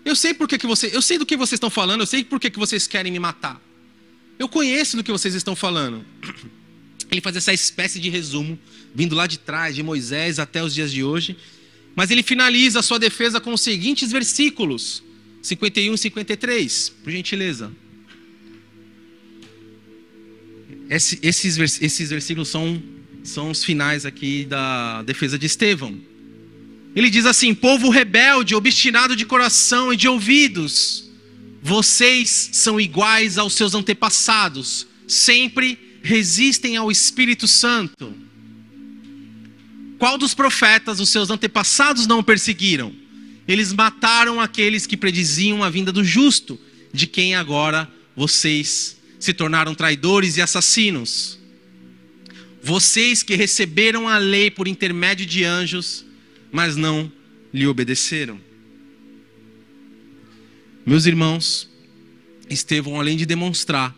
eu 0.07 0.15
sei 0.15 0.33
por 0.33 0.47
que, 0.47 0.57
que 0.57 0.69
você, 0.69 0.89
eu 0.95 1.03
sei 1.03 1.19
do 1.19 1.27
que 1.27 1.37
vocês 1.37 1.57
estão 1.57 1.69
falando, 1.69 2.03
eu 2.03 2.07
sei 2.07 2.23
por 2.23 2.39
que, 2.39 2.49
que 2.49 2.61
vocês 2.61 2.87
querem 2.87 3.11
me 3.11 3.19
matar. 3.19 3.61
Eu 4.39 4.49
conheço 4.49 4.97
do 4.97 5.03
que 5.03 5.11
vocês 5.11 5.35
estão 5.35 5.57
falando. 5.57 6.07
Ele 7.11 7.21
faz 7.21 7.35
essa 7.35 7.53
espécie 7.53 7.99
de 7.99 8.09
resumo, 8.09 8.57
vindo 8.95 9.17
lá 9.17 9.27
de 9.27 9.37
trás, 9.37 9.75
de 9.75 9.83
Moisés 9.83 10.39
até 10.39 10.63
os 10.63 10.73
dias 10.73 10.93
de 10.93 11.03
hoje. 11.03 11.37
Mas 11.95 12.11
ele 12.11 12.23
finaliza 12.23 12.81
a 12.81 12.83
sua 12.83 12.99
defesa 12.99 13.41
com 13.41 13.53
os 13.53 13.61
seguintes 13.61 14.13
versículos: 14.13 15.03
51 15.43 15.95
e 15.95 15.99
53, 15.99 16.93
por 17.03 17.11
gentileza. 17.11 17.73
Esse, 20.89 21.19
esses, 21.23 21.81
esses 21.81 22.11
versículos 22.11 22.49
são, 22.49 22.83
são 23.25 23.51
os 23.51 23.65
finais 23.65 24.05
aqui 24.07 24.45
da 24.45 25.03
defesa 25.03 25.39
de 25.39 25.47
Estevão. 25.47 25.99
Ele 26.97 27.11
diz 27.11 27.27
assim: 27.27 27.55
povo 27.55 27.91
rebelde, 27.91 28.55
obstinado 28.55 29.15
de 29.15 29.27
coração 29.27 29.93
e 29.93 29.97
de 29.97 30.09
ouvidos, 30.09 31.05
vocês 31.63 32.49
são 32.53 32.81
iguais 32.81 33.37
aos 33.37 33.53
seus 33.53 33.75
antepassados, 33.75 34.87
sempre 35.07 35.79
resistem 36.03 36.77
ao 36.77 36.91
Espírito 36.91 37.47
Santo. 37.47 38.15
Qual 39.99 40.17
dos 40.17 40.33
profetas 40.33 40.99
os 40.99 41.11
seus 41.11 41.29
antepassados 41.31 42.07
não 42.07 42.23
perseguiram? 42.23 42.93
Eles 43.47 43.73
mataram 43.73 44.41
aqueles 44.41 44.87
que 44.87 44.97
prediziam 44.97 45.63
a 45.63 45.71
vinda 45.71 45.93
do 45.93 46.05
justo, 46.05 46.59
de 46.93 47.07
quem 47.07 47.35
agora 47.35 47.91
vocês 48.17 48.97
se 49.21 49.35
tornaram 49.35 49.75
traidores 49.75 50.37
e 50.37 50.43
assassinos. 50.43 51.39
Vocês 52.63 53.23
que 53.23 53.35
receberam 53.35 54.09
a 54.09 54.19
lei 54.19 54.51
por 54.51 54.67
intermédio 54.67 55.25
de 55.25 55.45
anjos, 55.45 56.05
mas 56.53 56.77
não 56.77 57.11
lhe 57.53 57.67
obedeceram. 57.67 58.39
Meus 60.85 61.07
irmãos, 61.07 61.69
Estevão, 62.49 63.01
além 63.01 63.17
de 63.17 63.27
demonstrar 63.27 63.95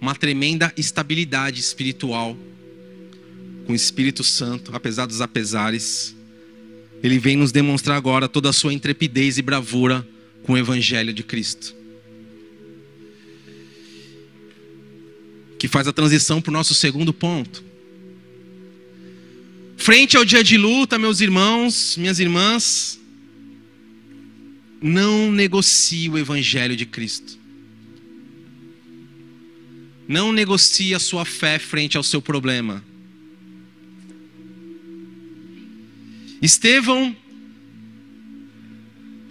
uma 0.00 0.14
tremenda 0.14 0.72
estabilidade 0.76 1.60
espiritual 1.60 2.36
com 3.66 3.72
o 3.72 3.76
Espírito 3.76 4.22
Santo, 4.22 4.74
apesar 4.74 5.06
dos 5.06 5.20
apesares, 5.20 6.16
ele 7.02 7.18
vem 7.18 7.36
nos 7.36 7.52
demonstrar 7.52 7.96
agora 7.96 8.28
toda 8.28 8.50
a 8.50 8.52
sua 8.52 8.72
intrepidez 8.72 9.38
e 9.38 9.42
bravura 9.42 10.06
com 10.44 10.52
o 10.52 10.58
Evangelho 10.58 11.12
de 11.12 11.22
Cristo. 11.22 11.74
Que 15.58 15.68
faz 15.68 15.86
a 15.86 15.92
transição 15.92 16.40
para 16.40 16.50
o 16.50 16.52
nosso 16.52 16.74
segundo 16.74 17.12
ponto. 17.12 17.69
Frente 19.80 20.14
ao 20.14 20.26
dia 20.26 20.44
de 20.44 20.58
luta, 20.58 20.98
meus 20.98 21.22
irmãos, 21.22 21.96
minhas 21.96 22.20
irmãs, 22.20 23.00
não 24.78 25.32
negocie 25.32 26.06
o 26.10 26.18
Evangelho 26.18 26.76
de 26.76 26.84
Cristo. 26.84 27.38
Não 30.06 30.34
negocie 30.34 30.94
a 30.94 30.98
sua 30.98 31.24
fé 31.24 31.58
frente 31.58 31.96
ao 31.96 32.02
seu 32.02 32.20
problema. 32.20 32.84
Estevão 36.42 37.16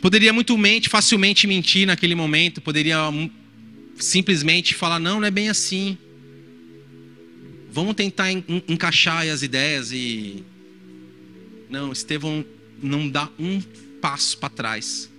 poderia 0.01 0.33
muito 0.33 0.57
mente, 0.57 0.89
facilmente 0.89 1.45
mentir 1.45 1.85
naquele 1.85 2.15
momento, 2.15 2.59
poderia 2.59 2.97
simplesmente 3.99 4.73
falar: 4.73 4.97
não, 4.97 5.19
não 5.19 5.27
é 5.27 5.31
bem 5.31 5.47
assim. 5.47 5.95
Vamos 7.71 7.95
tentar 7.95 8.31
encaixar 8.31 9.27
as 9.27 9.43
ideias 9.43 9.91
e. 9.91 10.43
Não, 11.69 11.91
Estevão 11.91 12.43
não 12.81 13.07
dá 13.07 13.29
um 13.37 13.61
passo 14.01 14.37
para 14.37 14.49
trás, 14.49 15.09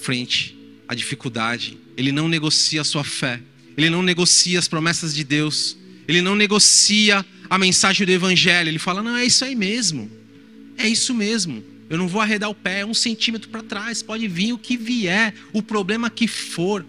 frente 0.00 0.56
à 0.88 0.94
dificuldade. 0.94 1.78
Ele 1.96 2.10
não 2.12 2.28
negocia 2.28 2.80
a 2.80 2.84
sua 2.84 3.04
fé, 3.04 3.40
ele 3.76 3.90
não 3.90 4.02
negocia 4.02 4.58
as 4.58 4.66
promessas 4.66 5.14
de 5.14 5.22
Deus, 5.22 5.76
ele 6.08 6.22
não 6.22 6.34
negocia 6.34 7.24
a 7.50 7.58
mensagem 7.58 8.06
do 8.06 8.12
Evangelho. 8.12 8.68
Ele 8.68 8.78
fala: 8.78 9.02
não, 9.02 9.16
é 9.16 9.26
isso 9.26 9.44
aí 9.44 9.54
mesmo, 9.54 10.10
é 10.78 10.88
isso 10.88 11.14
mesmo. 11.14 11.62
Eu 11.90 11.98
não 11.98 12.08
vou 12.08 12.22
arredar 12.22 12.48
o 12.48 12.54
pé 12.54 12.86
um 12.86 12.94
centímetro 12.94 13.50
para 13.50 13.62
trás, 13.62 14.02
pode 14.02 14.26
vir 14.26 14.54
o 14.54 14.58
que 14.58 14.78
vier, 14.78 15.34
o 15.52 15.62
problema 15.62 16.08
que 16.08 16.26
for. 16.26 16.86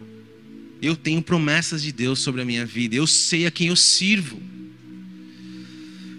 Eu 0.84 0.98
tenho 0.98 1.22
promessas 1.22 1.82
de 1.82 1.94
Deus 1.94 2.20
sobre 2.20 2.42
a 2.42 2.46
minha 2.46 2.66
vida. 2.66 2.94
Eu 2.94 3.08
sei 3.08 3.46
a 3.46 3.52
quem 3.52 3.68
eu 3.68 3.76
sirvo. 3.76 4.38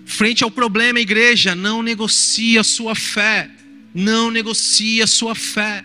Frente 0.07 0.43
ao 0.43 0.51
problema, 0.51 0.99
igreja, 0.99 1.55
não 1.55 1.83
negocie 1.83 2.57
a 2.57 2.65
sua 2.65 2.95
fé. 2.95 3.51
Não 3.93 4.31
negocie 4.31 5.03
a 5.03 5.07
sua 5.07 5.35
fé. 5.35 5.85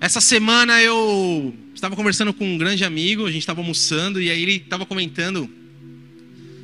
Essa 0.00 0.18
semana 0.18 0.80
eu 0.80 1.54
estava 1.74 1.94
conversando 1.94 2.32
com 2.32 2.54
um 2.54 2.56
grande 2.56 2.86
amigo, 2.86 3.26
a 3.26 3.30
gente 3.30 3.42
estava 3.42 3.60
almoçando 3.60 4.18
e 4.18 4.30
aí 4.30 4.42
ele 4.42 4.56
estava 4.56 4.86
comentando 4.86 5.46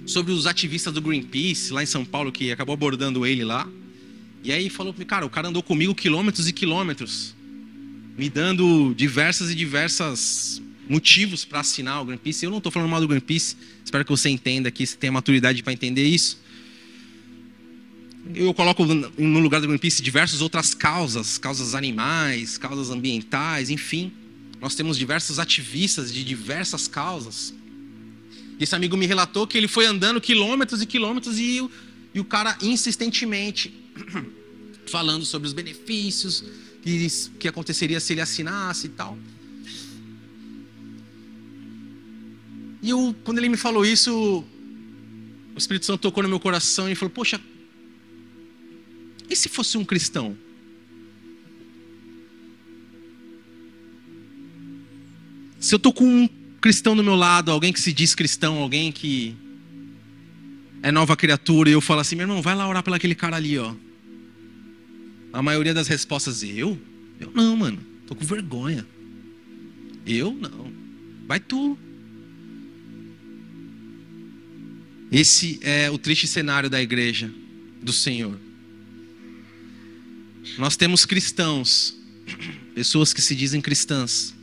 sobre 0.07 0.32
os 0.32 0.47
ativistas 0.47 0.95
do 0.95 1.03
Greenpeace 1.03 1.70
lá 1.70 1.82
em 1.82 1.86
São 1.86 2.03
Paulo 2.03 2.32
que 2.32 2.51
acabou 2.51 2.72
abordando 2.72 3.26
ele 3.26 3.45
lá. 3.45 3.68
E 4.43 4.51
aí 4.51 4.70
falou, 4.70 4.95
cara, 5.07 5.26
o 5.26 5.30
cara 5.30 5.49
andou 5.49 5.62
comigo 5.62 5.95
quilômetros 5.95 6.49
e 6.49 6.53
quilômetros, 6.53 7.34
me 8.16 8.30
dando 8.30 8.95
diversas 8.95 9.51
e 9.51 9.55
diversas 9.55 10.62
motivos 10.89 11.45
para 11.45 11.61
assinar 11.61 12.03
o 12.03 12.05
Greenpeace. 12.05 12.45
Eu 12.45 12.51
não 12.51 12.59
estou 12.59 12.72
falando 12.72 12.89
mal 12.89 13.01
do 13.01 13.09
Greenpeace, 13.09 13.57
espero 13.84 14.05
que 14.05 14.11
você 14.11 14.28
entenda 14.28 14.68
aqui, 14.68 14.86
você 14.86 14.97
tenha 14.97 15.12
maturidade 15.12 15.62
para 15.62 15.72
entender 15.72 16.05
isso. 16.05 16.39
Eu 18.34 18.53
coloco 18.53 18.84
no 18.84 19.39
lugar 19.39 19.61
do 19.61 19.66
Greenpeace 19.66 20.03
diversas 20.03 20.41
outras 20.41 20.74
causas, 20.74 21.39
causas 21.39 21.74
animais, 21.74 22.59
causas 22.59 22.91
ambientais, 22.91 23.70
enfim. 23.70 24.12
Nós 24.61 24.74
temos 24.74 24.99
diversos 24.99 25.39
ativistas 25.39 26.12
de 26.12 26.24
diversas 26.24 26.89
causas. 26.89 27.55
Esse 28.61 28.74
amigo 28.74 28.97
me 28.97 29.07
relatou 29.07 29.47
que 29.47 29.57
ele 29.57 29.68
foi 29.68 29.86
andando 29.86 30.20
quilômetros 30.20 30.82
e 30.82 30.86
quilômetros 30.86 31.39
e, 31.39 31.66
e 32.12 32.20
o 32.20 32.24
cara 32.24 32.57
insistentemente 32.61 33.72
falando 34.91 35.24
sobre 35.24 35.47
os 35.47 35.53
benefícios 35.53 36.45
que, 36.82 37.07
que 37.39 37.49
aconteceria 37.49 38.01
se 38.01 38.12
ele 38.12 38.20
assinasse 38.20 38.86
e 38.86 38.91
tal. 38.91 39.16
E 42.83 42.91
eu, 42.91 43.14
quando 43.24 43.39
ele 43.39 43.49
me 43.49 43.57
falou 43.57 43.85
isso, 43.85 44.45
o 45.55 45.59
Espírito 45.59 45.87
Santo 45.87 46.01
tocou 46.01 46.22
no 46.22 46.29
meu 46.29 46.41
coração 46.41 46.89
e 46.91 46.95
falou: 46.95 47.11
Poxa, 47.11 47.41
e 49.29 49.37
se 49.37 49.49
fosse 49.49 49.76
um 49.76 49.85
cristão? 49.85 50.37
Se 55.61 55.74
eu 55.74 55.79
tô 55.79 55.93
com 55.93 56.05
um 56.05 56.29
cristão 56.61 56.95
do 56.95 57.03
meu 57.03 57.16
lado, 57.16 57.51
alguém 57.51 57.72
que 57.72 57.81
se 57.81 57.93
diz 57.93 58.14
cristão, 58.14 58.59
alguém 58.59 58.93
que 58.93 59.35
é 60.83 60.93
nova 60.93 61.16
criatura, 61.16 61.68
e 61.68 61.72
eu 61.72 61.81
falo 61.81 62.01
assim, 62.01 62.14
meu 62.14 62.24
irmão, 62.24 62.41
vai 62.41 62.55
lá 62.55 62.68
orar 62.68 62.83
pelaquele 62.83 63.14
cara 63.14 63.37
ali, 63.37 63.59
ó. 63.59 63.74
A 65.33 65.43
maioria 65.43 65.74
das 65.74 65.89
respostas, 65.89 66.43
eu? 66.43 66.79
Eu 67.20 67.33
não, 67.35 67.57
mano. 67.57 67.79
Tô 68.07 68.14
com 68.14 68.24
vergonha. 68.24 68.87
Eu 70.07 70.33
não. 70.33 70.72
Vai 71.26 71.39
tu. 71.39 71.76
Esse 75.11 75.59
é 75.62 75.90
o 75.90 75.96
triste 75.96 76.26
cenário 76.26 76.68
da 76.68 76.80
igreja 76.80 77.30
do 77.82 77.92
Senhor. 77.92 78.38
Nós 80.59 80.76
temos 80.76 81.06
cristãos, 81.06 81.96
pessoas 82.74 83.14
que 83.14 83.22
se 83.22 83.34
dizem 83.34 83.61
cristãs, 83.61 84.34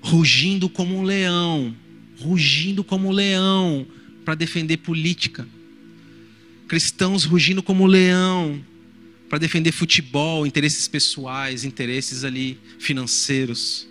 rugindo 0.00 0.68
como 0.70 0.96
um 0.96 1.02
leão, 1.02 1.76
rugindo 2.18 2.82
como 2.82 3.08
um 3.08 3.12
leão 3.12 3.86
para 4.24 4.34
defender 4.34 4.78
política. 4.78 5.46
Cristãos 6.66 7.24
rugindo 7.24 7.62
como 7.62 7.84
um 7.84 7.86
leão 7.86 8.64
para 9.28 9.38
defender 9.38 9.72
futebol, 9.72 10.46
interesses 10.46 10.88
pessoais, 10.88 11.62
interesses 11.62 12.24
ali 12.24 12.58
financeiros. 12.78 13.86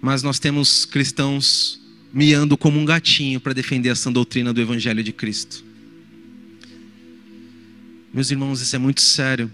Mas 0.00 0.22
nós 0.22 0.38
temos 0.38 0.84
cristãos 0.84 1.85
miando 2.12 2.56
como 2.56 2.78
um 2.78 2.84
gatinho 2.84 3.40
para 3.40 3.52
defender 3.52 3.90
essa 3.90 4.10
doutrina 4.10 4.52
do 4.52 4.60
evangelho 4.60 5.02
de 5.02 5.12
Cristo. 5.12 5.64
Meus 8.12 8.30
irmãos, 8.30 8.60
isso 8.60 8.74
é 8.74 8.78
muito 8.78 9.00
sério. 9.00 9.50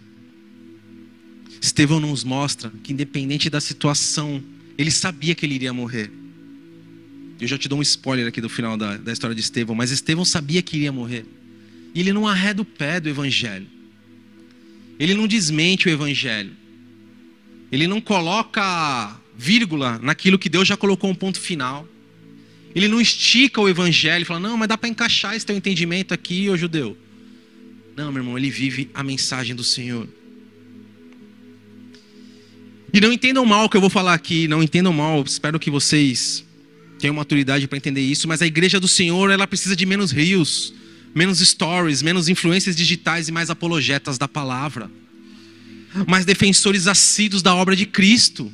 Estevão 1.61 2.01
nos 2.01 2.25
mostra 2.25 2.73
que, 2.83 2.93
independente 2.93 3.51
da 3.51 3.61
situação, 3.61 4.43
ele 4.79 4.91
sabia 4.91 5.35
que 5.35 5.45
ele 5.47 5.55
iria 5.55 5.73
morrer. 5.73 6.11
Eu 7.41 7.49
já 7.49 7.59
te 7.59 7.69
dou 7.69 7.79
um 7.79 7.83
spoiler 7.83 8.27
aqui 8.27 8.41
do 8.41 8.49
final 8.49 8.77
da, 8.77 8.97
da 8.97 9.13
história 9.13 9.35
de 9.35 9.43
Estevão, 9.43 9.75
mas 9.75 9.91
Estevão 9.91 10.25
sabia 10.25 10.63
que 10.63 10.77
iria 10.77 10.93
morrer. 10.93 11.27
E 11.95 12.01
ele 12.01 12.13
não 12.13 12.27
arreda 12.27 12.63
o 12.63 12.65
pé 12.65 13.01
do 13.01 13.09
Evangelho. 13.09 13.67
Ele 14.99 15.15
não 15.15 15.27
desmente 15.27 15.89
o 15.89 15.91
Evangelho. 15.91 16.53
Ele 17.71 17.87
não 17.87 18.01
coloca 18.01 19.21
vírgula 19.37 19.99
naquilo 20.01 20.39
que 20.39 20.49
Deus 20.49 20.69
já 20.69 20.77
colocou 20.77 21.11
um 21.11 21.15
ponto 21.15 21.41
final. 21.41 21.89
Ele 22.75 22.89
não 22.89 23.01
estica 23.01 23.61
o 23.61 23.69
Evangelho 23.69 24.23
e 24.23 24.25
fala, 24.25 24.41
não, 24.41 24.57
mas 24.57 24.69
dá 24.69 24.79
para 24.79 24.89
encaixar 24.89 25.35
esse 25.35 25.45
teu 25.45 25.57
entendimento 25.57 26.15
aqui, 26.15 26.49
ô 26.49 26.57
judeu. 26.57 26.97
Não, 27.97 28.11
meu 28.11 28.23
irmão, 28.23 28.39
ele 28.39 28.51
vive 28.51 28.91
a 28.95 29.03
mensagem 29.03 29.55
do 29.55 29.63
Senhor. 29.63 30.09
E 32.93 33.01
não 33.01 33.13
entendam 33.13 33.45
mal 33.45 33.65
o 33.65 33.69
que 33.69 33.77
eu 33.77 33.81
vou 33.81 33.91
falar 33.91 34.15
aqui, 34.15 34.47
não 34.47 34.63
entendam 34.63 34.93
mal, 34.93 35.23
espero 35.23 35.59
que 35.59 35.71
vocês 35.71 36.45
tenham 36.99 37.15
maturidade 37.15 37.67
para 37.67 37.79
entender 37.79 38.01
isso, 38.01 38.29
mas 38.29 38.43
a 38.43 38.47
igreja 38.47 38.79
do 38.79 38.87
Senhor, 38.87 39.31
ela 39.31 39.47
precisa 39.47 39.75
de 39.75 39.85
menos 39.85 40.13
rios, 40.13 40.75
menos 41.15 41.41
stories, 41.41 42.03
menos 42.03 42.29
influências 42.29 42.77
digitais 42.77 43.29
e 43.29 43.33
mais 43.33 43.51
apologetas 43.51 44.19
da 44.19 44.29
palavra. 44.29 44.91
Mais 46.07 46.25
defensores 46.25 46.87
assíduos 46.87 47.43
da 47.43 47.55
obra 47.55 47.75
de 47.75 47.87
Cristo. 47.87 48.45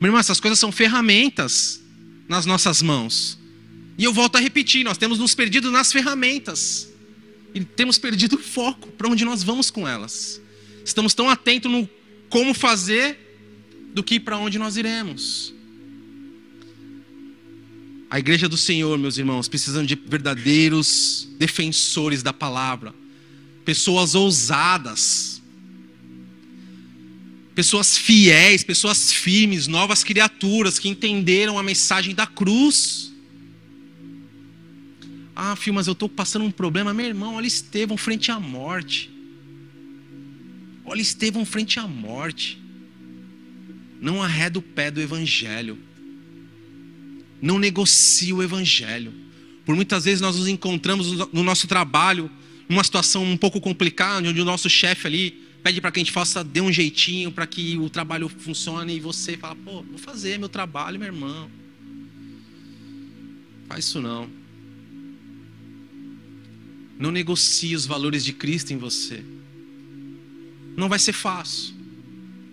Meu 0.00 0.08
irmão, 0.08 0.20
essas 0.20 0.38
coisas 0.38 0.58
são 0.58 0.70
ferramentas 0.70 1.80
nas 2.28 2.46
nossas 2.46 2.82
mãos. 2.82 3.37
E 3.98 4.04
eu 4.04 4.12
volto 4.12 4.36
a 4.36 4.40
repetir, 4.40 4.84
nós 4.84 4.96
temos 4.96 5.18
nos 5.18 5.34
perdido 5.34 5.72
nas 5.72 5.92
ferramentas. 5.92 6.88
E 7.52 7.64
temos 7.64 7.98
perdido 7.98 8.36
o 8.36 8.38
foco 8.38 8.88
para 8.92 9.08
onde 9.08 9.24
nós 9.24 9.42
vamos 9.42 9.70
com 9.70 9.88
elas. 9.88 10.40
Estamos 10.84 11.14
tão 11.14 11.28
atentos 11.28 11.70
no 11.70 11.90
como 12.28 12.54
fazer 12.54 13.18
do 13.92 14.02
que 14.02 14.20
para 14.20 14.38
onde 14.38 14.56
nós 14.56 14.76
iremos. 14.76 15.52
A 18.08 18.18
igreja 18.18 18.48
do 18.48 18.56
Senhor, 18.56 18.96
meus 18.96 19.18
irmãos, 19.18 19.48
precisam 19.48 19.84
de 19.84 19.94
verdadeiros 19.94 21.28
defensores 21.36 22.22
da 22.22 22.32
palavra, 22.32 22.94
pessoas 23.64 24.14
ousadas, 24.14 25.42
pessoas 27.54 27.98
fiéis, 27.98 28.62
pessoas 28.62 29.12
firmes, 29.12 29.66
novas 29.66 30.04
criaturas 30.04 30.78
que 30.78 30.88
entenderam 30.88 31.58
a 31.58 31.62
mensagem 31.62 32.14
da 32.14 32.26
cruz. 32.26 33.07
Ah, 35.40 35.54
filho, 35.54 35.74
mas 35.74 35.86
eu 35.86 35.92
estou 35.92 36.08
passando 36.08 36.44
um 36.44 36.50
problema. 36.50 36.92
Meu 36.92 37.06
irmão, 37.06 37.36
olha 37.36 37.46
Estevão 37.46 37.96
frente 37.96 38.30
à 38.32 38.40
morte. 38.40 39.08
Olha 40.84 41.00
Estevão 41.00 41.44
frente 41.44 41.78
à 41.78 41.86
morte 41.86 42.58
não 44.00 44.22
arreda 44.22 44.58
o 44.58 44.62
pé 44.62 44.90
do 44.90 45.00
Evangelho. 45.00 45.78
Não 47.40 47.58
negocia 47.58 48.34
o 48.34 48.42
Evangelho. 48.42 49.12
Por 49.64 49.74
muitas 49.74 50.04
vezes 50.04 50.20
nós 50.20 50.36
nos 50.36 50.48
encontramos 50.48 51.12
no 51.32 51.42
nosso 51.42 51.66
trabalho, 51.66 52.30
numa 52.68 52.82
situação 52.82 53.24
um 53.24 53.36
pouco 53.36 53.60
complicada, 53.60 54.28
onde 54.28 54.40
o 54.40 54.44
nosso 54.44 54.68
chefe 54.68 55.06
ali 55.06 55.30
pede 55.62 55.80
para 55.80 55.90
que 55.90 55.98
a 55.98 56.02
gente 56.02 56.12
faça, 56.12 56.42
dê 56.42 56.60
um 56.60 56.72
jeitinho 56.72 57.30
para 57.30 57.46
que 57.46 57.76
o 57.76 57.90
trabalho 57.90 58.28
funcione, 58.28 58.96
e 58.96 59.00
você 59.00 59.36
fala, 59.36 59.56
pô, 59.56 59.82
vou 59.82 59.98
fazer 59.98 60.38
meu 60.38 60.48
trabalho, 60.48 60.98
meu 60.98 61.08
irmão. 61.08 61.50
Faz 63.68 63.84
isso 63.84 64.00
não. 64.00 64.37
Não 66.98 67.10
negocie 67.10 67.76
os 67.76 67.86
valores 67.86 68.24
de 68.24 68.32
Cristo 68.32 68.72
em 68.72 68.76
você. 68.76 69.22
Não 70.76 70.88
vai 70.88 70.98
ser 70.98 71.12
fácil. 71.12 71.74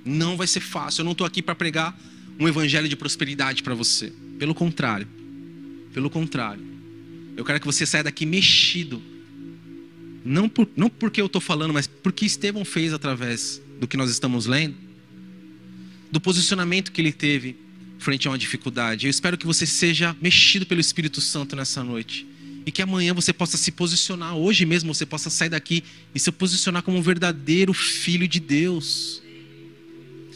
Não 0.05 0.37
vai 0.37 0.45
ser 0.45 0.59
fácil. 0.59 1.01
Eu 1.01 1.05
não 1.05 1.13
estou 1.13 1.25
aqui 1.25 1.41
para 1.41 1.55
pregar 1.55 1.99
um 2.39 2.47
evangelho 2.47 2.87
de 2.87 2.95
prosperidade 2.95 3.63
para 3.63 3.73
você. 3.73 4.13
Pelo 4.37 4.53
contrário. 4.53 5.07
Pelo 5.93 6.09
contrário. 6.09 6.63
Eu 7.35 7.43
quero 7.43 7.59
que 7.59 7.65
você 7.65 7.85
saia 7.85 8.03
daqui 8.03 8.25
mexido. 8.25 9.01
Não, 10.23 10.47
por, 10.47 10.67
não 10.75 10.89
porque 10.89 11.21
eu 11.21 11.25
estou 11.25 11.41
falando, 11.41 11.73
mas 11.73 11.87
porque 11.87 12.25
Estevão 12.25 12.63
fez 12.63 12.93
através 12.93 13.61
do 13.79 13.87
que 13.87 13.97
nós 13.97 14.09
estamos 14.09 14.45
lendo. 14.45 14.75
Do 16.11 16.21
posicionamento 16.21 16.91
que 16.91 17.01
ele 17.01 17.11
teve 17.11 17.55
frente 17.97 18.27
a 18.27 18.31
uma 18.31 18.37
dificuldade. 18.37 19.07
Eu 19.07 19.09
espero 19.09 19.37
que 19.37 19.45
você 19.45 19.65
seja 19.65 20.15
mexido 20.21 20.65
pelo 20.65 20.81
Espírito 20.81 21.19
Santo 21.19 21.55
nessa 21.55 21.83
noite. 21.83 22.27
E 22.65 22.71
que 22.71 22.81
amanhã 22.81 23.13
você 23.13 23.31
possa 23.31 23.57
se 23.57 23.71
posicionar, 23.71 24.35
hoje 24.35 24.65
mesmo 24.65 24.93
você 24.93 25.05
possa 25.05 25.29
sair 25.29 25.49
daqui 25.49 25.83
e 26.13 26.19
se 26.19 26.31
posicionar 26.31 26.81
como 26.81 26.97
um 26.97 27.01
verdadeiro 27.01 27.73
filho 27.73 28.27
de 28.27 28.39
Deus 28.39 29.21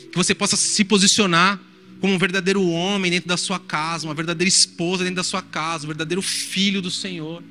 que 0.10 0.18
você 0.18 0.34
possa 0.34 0.58
se 0.58 0.84
posicionar 0.84 1.60
como 2.00 2.14
um 2.14 2.18
verdadeiro 2.18 2.66
homem 2.68 3.12
dentro 3.12 3.28
da 3.28 3.38
sua 3.38 3.60
casa, 3.60 4.08
uma 4.08 4.14
verdadeira 4.14 4.48
esposa 4.48 5.04
dentro 5.04 5.18
da 5.18 5.24
sua 5.24 5.42
casa, 5.42 5.86
um 5.86 5.88
verdadeiro 5.88 6.22
filho 6.22 6.82
do 6.82 6.90
Senhor. 6.90 7.44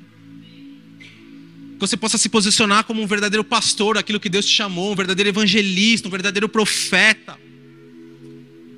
Que 1.73 1.79
você 1.79 1.95
possa 1.95 2.17
se 2.17 2.27
posicionar 2.27 2.83
como 2.83 3.01
um 3.01 3.07
verdadeiro 3.07 3.43
pastor, 3.43 3.97
aquilo 3.97 4.19
que 4.19 4.27
Deus 4.27 4.45
te 4.45 4.53
chamou, 4.53 4.91
um 4.91 4.95
verdadeiro 4.95 5.29
evangelista, 5.29 6.07
um 6.07 6.11
verdadeiro 6.11 6.49
profeta. 6.49 7.37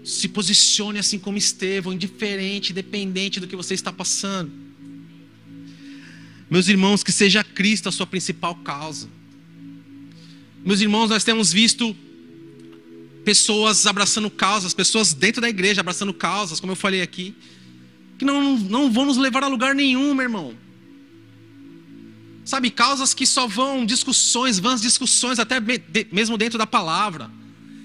Se 0.04 0.28
posicione 0.28 1.00
assim 1.00 1.18
como 1.18 1.38
Estevão, 1.38 1.94
indiferente, 1.94 2.74
dependente 2.74 3.40
do 3.40 3.48
que 3.48 3.56
você 3.56 3.74
está 3.74 3.92
passando. 3.92 4.52
Meus 6.52 6.68
irmãos, 6.68 7.02
que 7.02 7.14
seja 7.14 7.46
Cristo 7.46 7.88
a 7.88 7.94
sua 7.94 8.06
principal 8.06 8.54
causa. 8.56 9.08
Meus 10.66 10.82
irmãos, 10.82 11.10
nós 11.10 11.24
temos 11.24 11.54
visto 11.54 11.96
pessoas 13.24 13.86
abraçando 13.86 14.30
causas, 14.30 14.74
pessoas 14.74 15.14
dentro 15.14 15.42
da 15.42 15.48
igreja 15.48 15.80
abraçando 15.80 16.14
causas, 16.14 16.60
como 16.60 16.74
eu 16.74 16.76
falei 16.76 17.02
aqui, 17.02 17.34
que 18.20 18.26
não, 18.26 18.58
não 18.58 18.92
vão 18.92 19.06
nos 19.06 19.16
levar 19.16 19.46
a 19.46 19.48
lugar 19.48 19.74
nenhum, 19.74 20.14
meu 20.14 20.24
irmão. 20.24 20.54
Sabe, 22.44 22.70
causas 22.70 23.14
que 23.14 23.26
só 23.26 23.48
vão 23.48 23.86
discussões, 23.86 24.60
vãs 24.60 24.82
discussões, 24.82 25.40
até 25.40 25.56
mesmo 26.12 26.38
dentro 26.38 26.60
da 26.60 26.68
palavra. 26.68 27.32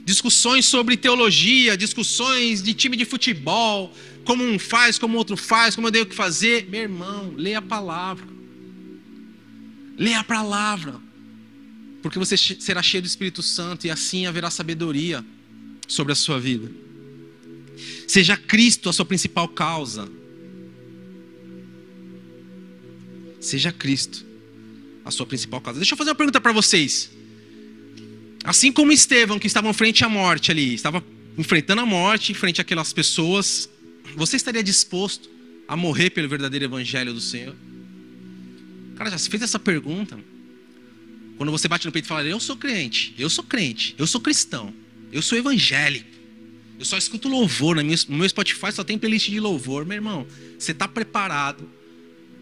Discussões 0.05 0.67
sobre 0.67 0.97
teologia, 0.97 1.77
discussões 1.77 2.65
de 2.65 2.75
time 2.75 2.97
de 2.97 3.05
futebol, 3.05 3.95
como 4.25 4.43
um 4.43 4.59
faz, 4.59 4.99
como 4.99 5.17
outro 5.17 5.37
faz, 5.37 5.77
como 5.77 5.87
eu 5.87 5.93
tenho 5.93 6.07
que 6.07 6.17
fazer. 6.17 6.69
Meu 6.69 6.83
irmão, 6.83 7.33
leia 7.37 7.59
a 7.59 7.63
palavra. 7.63 8.36
Leia 9.97 10.21
a 10.21 10.25
palavra 10.25 11.01
porque 12.03 12.19
você 12.19 12.37
será 12.37 12.83
cheio 12.83 13.03
do 13.03 13.07
Espírito 13.07 13.43
Santo 13.43 13.87
e 13.87 13.91
assim 13.91 14.27
haverá 14.27 14.49
sabedoria 14.49 15.25
sobre 15.89 16.13
a 16.13 16.17
sua 16.17 16.39
vida. 16.39 16.71
Seja 18.07 18.37
Cristo 18.37 18.89
a 18.89 18.93
sua 18.93 19.05
principal 19.05 19.49
causa. 19.49 20.09
Seja 23.41 23.73
Cristo 23.73 24.25
a 25.05 25.11
sua 25.11 25.27
principal 25.27 25.61
causa. 25.61 25.81
Deixa 25.81 25.95
eu 25.95 25.99
fazer 25.99 26.11
uma 26.11 26.17
pergunta 26.17 26.41
para 26.41 26.53
vocês. 26.53 27.11
Assim 28.45 28.71
como 28.71 28.93
Estevão, 28.93 29.39
que 29.39 29.49
estava 29.49 29.73
frente 29.73 30.05
à 30.05 30.09
morte 30.09 30.53
ali, 30.53 30.75
estava 30.75 31.03
enfrentando 31.37 31.83
a 31.83 31.87
morte, 31.87 32.33
frente 32.35 32.61
àquelas 32.61 32.93
pessoas, 32.93 33.69
você 34.15 34.37
estaria 34.37 34.63
disposto 34.63 35.29
a 35.67 35.77
morrer 35.77 36.11
pelo 36.11 36.29
verdadeiro 36.29 36.65
evangelho 36.65 37.13
do 37.13 37.21
Senhor? 37.21 37.55
Cara, 38.97 39.11
já 39.11 39.19
se 39.19 39.29
fez 39.29 39.43
essa 39.43 39.59
pergunta? 39.59 40.19
Quando 41.37 41.53
você 41.53 41.69
bate 41.69 41.87
no 41.87 41.93
peito 41.93 42.07
e 42.07 42.09
fala, 42.09 42.25
eu 42.25 42.41
sou 42.41 42.57
crente, 42.57 43.15
eu 43.19 43.29
sou 43.29 43.45
crente, 43.45 43.95
eu 43.99 44.07
sou 44.07 44.21
cristão, 44.21 44.75
eu 45.13 45.21
sou 45.21 45.37
evangélico, 45.37 46.09
Eu 46.79 46.85
só 46.85 46.97
escuto 46.99 47.29
louvor. 47.29 47.77
No 47.77 48.17
meu 48.17 48.29
Spotify 48.29 48.73
só 48.73 48.83
tem 48.85 48.99
playlist 48.99 49.31
de 49.31 49.41
louvor. 49.41 49.87
Meu 49.87 49.97
irmão, 49.97 50.27
você 50.59 50.73
está 50.73 50.89
preparado 50.89 51.69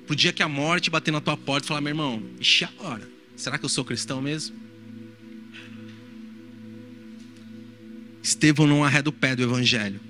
pro 0.07 0.17
dia 0.17 0.33
que 0.33 0.43
a 0.43 0.49
morte 0.49 0.91
bater 0.91 1.13
na 1.13 1.21
tua 1.21 1.37
porta 1.37 1.67
e 1.67 1.69
falar: 1.69 1.81
meu 1.81 1.91
irmão, 1.91 2.23
ixi, 2.41 2.65
agora. 2.65 3.09
Será 3.37 3.59
que 3.59 3.65
eu 3.65 3.69
sou 3.69 3.85
cristão 3.85 4.21
mesmo? 4.23 4.57
Estevão 8.23 8.67
não 8.67 8.83
arreda 8.83 9.09
o 9.11 9.13
pé 9.13 9.37
do 9.37 9.43
evangelho. 9.43 10.01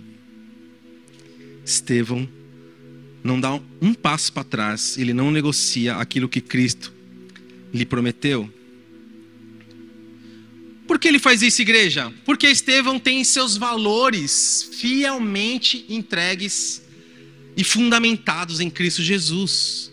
Estevão 1.64 2.28
não 3.24 3.40
dá 3.40 3.58
um 3.80 3.94
passo 3.94 4.30
para 4.30 4.44
trás, 4.44 4.98
ele 4.98 5.14
não 5.14 5.30
negocia 5.30 5.96
aquilo 5.96 6.28
que 6.28 6.42
Cristo 6.42 6.92
lhe 7.72 7.86
prometeu. 7.86 8.52
Por 10.86 10.98
que 10.98 11.08
ele 11.08 11.18
faz 11.18 11.40
isso, 11.40 11.62
igreja? 11.62 12.12
Porque 12.26 12.46
Estevão 12.46 12.98
tem 12.98 13.24
seus 13.24 13.56
valores 13.56 14.68
fielmente 14.74 15.86
entregues 15.88 16.82
e 17.56 17.64
fundamentados 17.64 18.60
em 18.60 18.68
Cristo 18.68 19.02
Jesus. 19.02 19.90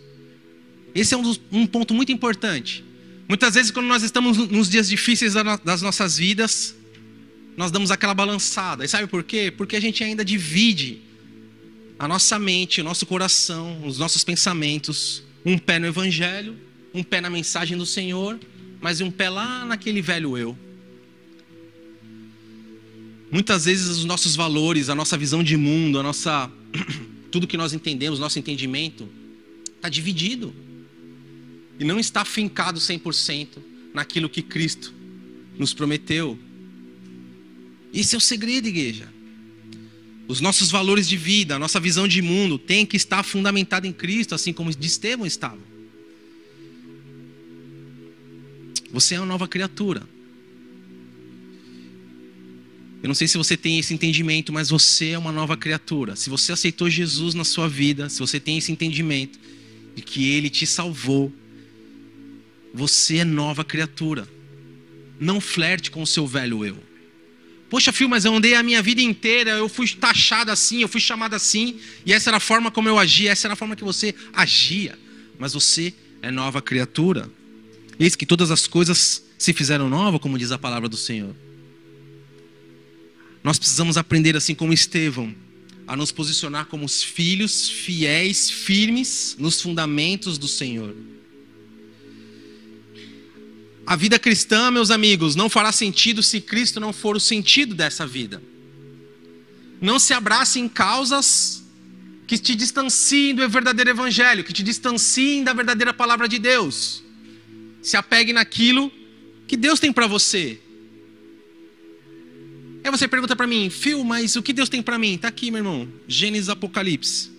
Esse 0.94 1.14
é 1.14 1.18
um, 1.18 1.34
um 1.54 1.66
ponto 1.66 1.94
muito 1.94 2.12
importante. 2.12 2.84
Muitas 3.30 3.54
vezes, 3.56 3.72
quando 3.72 3.86
nós 3.88 4.04
estamos 4.04 4.38
nos 4.50 4.70
dias 4.70 4.90
difíceis 4.90 5.34
das 5.64 5.82
nossas 5.82 6.18
vidas, 6.18 6.76
nós 7.56 7.72
damos 7.72 7.92
aquela 7.92 8.14
balançada. 8.14 8.84
E 8.84 8.90
sabe 8.90 9.08
por 9.08 9.24
quê? 9.24 9.54
Porque 9.56 9.78
a 9.78 9.80
gente 9.80 10.04
ainda 10.04 10.26
divide 10.26 11.02
a 12.02 12.08
nossa 12.08 12.40
mente, 12.40 12.82
o 12.82 12.84
nosso 12.84 13.06
coração, 13.06 13.86
os 13.86 14.00
nossos 14.00 14.24
pensamentos. 14.24 15.22
Um 15.46 15.56
pé 15.56 15.78
no 15.78 15.86
Evangelho, 15.86 16.58
um 16.96 17.04
pé 17.04 17.22
na 17.22 17.30
mensagem 17.30 17.78
do 17.78 17.86
Senhor, 17.86 18.40
mas 18.82 19.02
um 19.02 19.12
pé 19.12 19.30
lá 19.30 19.64
naquele 19.66 20.02
velho 20.02 20.36
eu. 20.36 20.58
Muitas 23.32 23.66
vezes 23.66 23.88
os 23.88 24.04
nossos 24.04 24.36
valores, 24.36 24.90
a 24.90 24.96
nossa 24.96 25.16
visão 25.16 25.44
de 25.44 25.56
mundo, 25.56 26.00
a 26.00 26.04
nossa 26.04 26.52
tudo 27.30 27.46
que 27.46 27.56
nós 27.56 27.72
entendemos, 27.72 28.18
nosso 28.18 28.40
entendimento 28.40 29.08
está 29.76 29.88
dividido 29.88 30.56
e 31.80 31.84
não 31.84 32.00
está 32.00 32.26
fincado 32.26 32.80
100% 32.80 33.60
naquilo 33.94 34.28
que 34.28 34.42
Cristo 34.42 34.92
nos 35.56 35.72
prometeu. 35.72 36.36
Esse 37.94 38.16
é 38.16 38.18
o 38.18 38.22
segredo, 38.22 38.68
igreja. 38.68 39.08
Os 40.32 40.40
nossos 40.40 40.72
valores 40.72 41.10
de 41.10 41.18
vida, 41.18 41.58
a 41.58 41.60
nossa 41.60 41.78
visão 41.78 42.08
de 42.08 42.22
mundo 42.22 42.58
tem 42.58 42.86
que 42.86 42.96
estar 42.96 43.22
fundamentada 43.22 43.86
em 43.86 43.92
Cristo, 43.92 44.34
assim 44.34 44.54
como 44.54 44.74
de 44.74 44.88
Estevão 44.88 45.26
estava. 45.26 45.60
Você 48.94 49.16
é 49.16 49.20
uma 49.20 49.26
nova 49.26 49.46
criatura. 49.46 50.08
Eu 53.04 53.10
não 53.10 53.14
sei 53.14 53.28
se 53.28 53.38
você 53.38 53.58
tem 53.58 53.78
esse 53.78 53.94
entendimento, 53.94 54.54
mas 54.54 54.70
você 54.70 55.10
é 55.10 55.18
uma 55.18 55.34
nova 55.34 55.58
criatura. 55.58 56.16
Se 56.16 56.30
você 56.30 56.54
aceitou 56.54 56.90
Jesus 56.90 57.34
na 57.34 57.44
sua 57.44 57.68
vida, 57.68 58.08
se 58.08 58.20
você 58.20 58.40
tem 58.40 58.58
esse 58.58 58.72
entendimento 58.72 59.38
de 59.94 60.02
que 60.02 60.30
Ele 60.30 60.50
te 60.50 60.66
salvou, 60.66 61.30
você 62.74 63.18
é 63.18 63.26
nova 63.26 63.66
criatura. 63.66 64.26
Não 65.20 65.42
flerte 65.42 65.92
com 65.92 66.02
o 66.02 66.08
seu 66.08 66.26
velho 66.26 66.64
eu. 66.66 66.91
Poxa, 67.72 67.94
filho, 67.94 68.10
mas 68.10 68.26
eu 68.26 68.36
andei 68.36 68.54
a 68.54 68.62
minha 68.62 68.82
vida 68.82 69.02
inteira, 69.02 69.52
eu 69.52 69.70
fui 69.70 69.88
taxado 69.88 70.52
assim, 70.52 70.82
eu 70.82 70.90
fui 70.90 71.00
chamado 71.00 71.34
assim, 71.36 71.80
e 72.06 72.12
essa 72.12 72.30
era 72.30 72.36
a 72.36 72.40
forma 72.42 72.70
como 72.70 72.90
eu 72.90 73.00
agia, 73.00 73.32
essa 73.32 73.48
era 73.48 73.54
a 73.54 73.56
forma 73.56 73.78
que 73.78 73.84
você 73.84 74.14
agia. 74.34 75.00
Mas 75.40 75.54
você 75.54 75.94
é 76.22 76.30
nova 76.30 76.62
criatura. 76.62 77.32
Eis 77.98 78.14
que 78.14 78.26
todas 78.26 78.52
as 78.52 78.68
coisas 78.68 79.24
se 79.38 79.54
fizeram 79.54 79.88
novas, 79.88 80.20
como 80.20 80.38
diz 80.38 80.52
a 80.52 80.58
palavra 80.58 80.90
do 80.90 80.98
Senhor. 80.98 81.34
Nós 83.42 83.58
precisamos 83.58 83.96
aprender, 83.96 84.36
assim 84.36 84.54
como 84.54 84.74
Estevão, 84.74 85.34
a 85.88 85.96
nos 85.96 86.12
posicionar 86.12 86.66
como 86.66 86.84
os 86.86 87.02
filhos 87.02 87.70
fiéis, 87.70 88.50
firmes 88.50 89.38
nos 89.40 89.62
fundamentos 89.62 90.38
do 90.38 90.48
Senhor. 90.48 90.94
A 93.92 93.98
vida 93.98 94.18
cristã, 94.18 94.72
meus 94.72 94.90
amigos, 94.90 95.36
não 95.36 95.50
fará 95.50 95.70
sentido 95.70 96.24
se 96.24 96.40
Cristo 96.40 96.80
não 96.80 96.94
for 96.94 97.18
o 97.18 97.20
sentido 97.20 97.76
dessa 97.76 98.08
vida. 98.08 98.42
Não 99.82 100.00
se 100.00 100.14
abrace 100.14 100.62
em 100.62 100.70
causas 100.70 101.62
que 102.26 102.38
te 102.38 102.56
distanciem 102.56 103.36
do 103.36 103.50
verdadeiro 103.50 103.90
evangelho, 103.90 104.46
que 104.46 104.54
te 104.54 104.64
distanciem 104.64 105.44
da 105.44 105.52
verdadeira 105.52 105.94
palavra 105.94 106.26
de 106.30 106.40
Deus. 106.40 107.04
Se 107.82 107.98
apegue 107.98 108.32
naquilo 108.32 108.90
que 109.46 109.58
Deus 109.58 109.78
tem 109.78 109.92
para 109.92 110.08
você. 110.08 110.58
Aí 112.86 112.92
você 112.92 113.10
pergunta 113.10 113.36
para 113.36 113.46
mim, 113.46 113.70
Fio, 113.70 114.06
mas 114.06 114.38
o 114.38 114.42
que 114.42 114.54
Deus 114.54 114.70
tem 114.70 114.82
para 114.82 114.98
mim? 114.98 115.16
Está 115.16 115.28
aqui, 115.28 115.52
meu 115.52 115.60
irmão. 115.60 115.86
Gênesis 116.08 116.48
Apocalipse. 116.48 117.30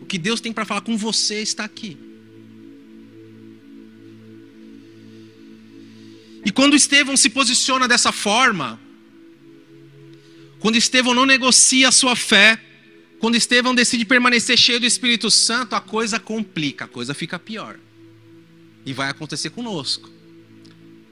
O 0.00 0.06
que 0.06 0.16
Deus 0.16 0.40
tem 0.40 0.52
para 0.52 0.64
falar 0.64 0.82
com 0.82 0.96
você 0.96 1.42
está 1.42 1.64
aqui. 1.64 2.09
E 6.44 6.50
quando 6.50 6.76
Estevão 6.76 7.16
se 7.16 7.30
posiciona 7.30 7.86
dessa 7.86 8.12
forma, 8.12 8.80
quando 10.58 10.76
Estevão 10.76 11.14
não 11.14 11.26
negocia 11.26 11.88
a 11.88 11.92
sua 11.92 12.16
fé, 12.16 12.60
quando 13.18 13.34
Estevão 13.34 13.74
decide 13.74 14.04
permanecer 14.04 14.56
cheio 14.56 14.80
do 14.80 14.86
Espírito 14.86 15.30
Santo, 15.30 15.74
a 15.74 15.80
coisa 15.80 16.18
complica, 16.18 16.86
a 16.86 16.88
coisa 16.88 17.12
fica 17.12 17.38
pior. 17.38 17.78
E 18.84 18.92
vai 18.92 19.10
acontecer 19.10 19.50
conosco. 19.50 20.08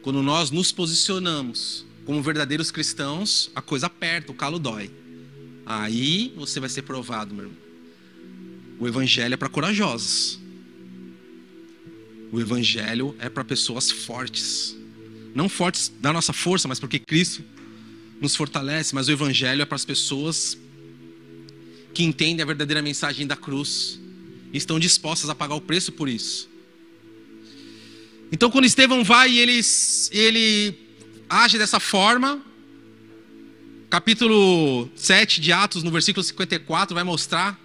Quando 0.00 0.22
nós 0.22 0.50
nos 0.50 0.72
posicionamos 0.72 1.84
como 2.06 2.22
verdadeiros 2.22 2.70
cristãos, 2.70 3.50
a 3.54 3.60
coisa 3.60 3.86
aperta, 3.86 4.32
o 4.32 4.34
calo 4.34 4.58
dói. 4.58 4.90
Aí 5.66 6.32
você 6.34 6.60
vai 6.60 6.70
ser 6.70 6.82
provado, 6.82 7.34
meu 7.34 7.44
irmão. 7.44 7.58
O 8.80 8.88
evangelho 8.88 9.34
é 9.34 9.36
para 9.36 9.50
corajosos. 9.50 10.38
O 12.32 12.40
evangelho 12.40 13.14
é 13.18 13.28
para 13.28 13.44
pessoas 13.44 13.90
fortes. 13.90 14.74
Não 15.34 15.48
fortes 15.48 15.92
da 16.00 16.12
nossa 16.12 16.32
força, 16.32 16.66
mas 16.66 16.80
porque 16.80 16.98
Cristo 16.98 17.42
nos 18.20 18.34
fortalece. 18.34 18.94
Mas 18.94 19.08
o 19.08 19.12
Evangelho 19.12 19.62
é 19.62 19.64
para 19.64 19.76
as 19.76 19.84
pessoas 19.84 20.58
que 21.94 22.04
entendem 22.04 22.42
a 22.42 22.46
verdadeira 22.46 22.82
mensagem 22.82 23.26
da 23.26 23.36
cruz 23.36 23.98
e 24.52 24.58
estão 24.58 24.78
dispostas 24.78 25.28
a 25.30 25.34
pagar 25.34 25.54
o 25.54 25.60
preço 25.60 25.92
por 25.92 26.08
isso. 26.08 26.48
Então, 28.30 28.50
quando 28.50 28.66
Estevão 28.66 29.02
vai 29.02 29.30
e 29.30 29.38
ele, 29.38 29.60
ele 30.12 30.74
age 31.28 31.56
dessa 31.56 31.80
forma, 31.80 32.42
capítulo 33.88 34.88
7 34.94 35.40
de 35.40 35.50
Atos, 35.50 35.82
no 35.82 35.90
versículo 35.90 36.22
54, 36.22 36.94
vai 36.94 37.04
mostrar, 37.04 37.58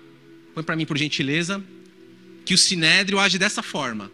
põe 0.53 0.63
para 0.63 0.75
mim 0.75 0.85
por 0.85 0.97
gentileza, 0.97 1.63
que 2.45 2.53
o 2.53 2.57
sinédrio 2.57 3.19
age 3.19 3.37
dessa 3.37 3.61
forma. 3.61 4.11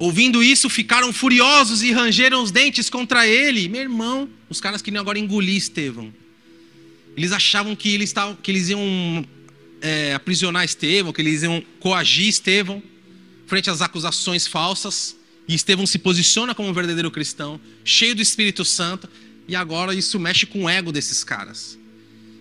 Ouvindo 0.00 0.42
isso, 0.42 0.70
ficaram 0.70 1.12
furiosos 1.12 1.82
e 1.82 1.92
rangeram 1.92 2.42
os 2.42 2.50
dentes 2.50 2.88
contra 2.88 3.28
ele. 3.28 3.68
Meu 3.68 3.82
irmão, 3.82 4.30
os 4.48 4.58
caras 4.58 4.80
queriam 4.80 4.98
agora 4.98 5.18
engolir 5.18 5.54
Estevão. 5.54 6.10
Eles 7.14 7.32
achavam 7.32 7.76
que 7.76 7.90
eles, 7.90 8.10
tavam, 8.10 8.34
que 8.34 8.50
eles 8.50 8.70
iam 8.70 9.22
é, 9.82 10.14
aprisionar 10.14 10.64
Estevão, 10.64 11.12
que 11.12 11.20
eles 11.20 11.42
iam 11.42 11.62
coagir 11.80 12.28
Estevão, 12.28 12.82
frente 13.46 13.68
às 13.68 13.82
acusações 13.82 14.46
falsas. 14.46 15.14
E 15.46 15.54
Estevão 15.54 15.86
se 15.86 15.98
posiciona 15.98 16.54
como 16.54 16.70
um 16.70 16.72
verdadeiro 16.72 17.10
cristão, 17.10 17.60
cheio 17.84 18.14
do 18.14 18.22
Espírito 18.22 18.64
Santo. 18.64 19.06
E 19.46 19.54
agora 19.54 19.94
isso 19.94 20.18
mexe 20.18 20.46
com 20.46 20.64
o 20.64 20.68
ego 20.68 20.90
desses 20.90 21.22
caras. 21.22 21.78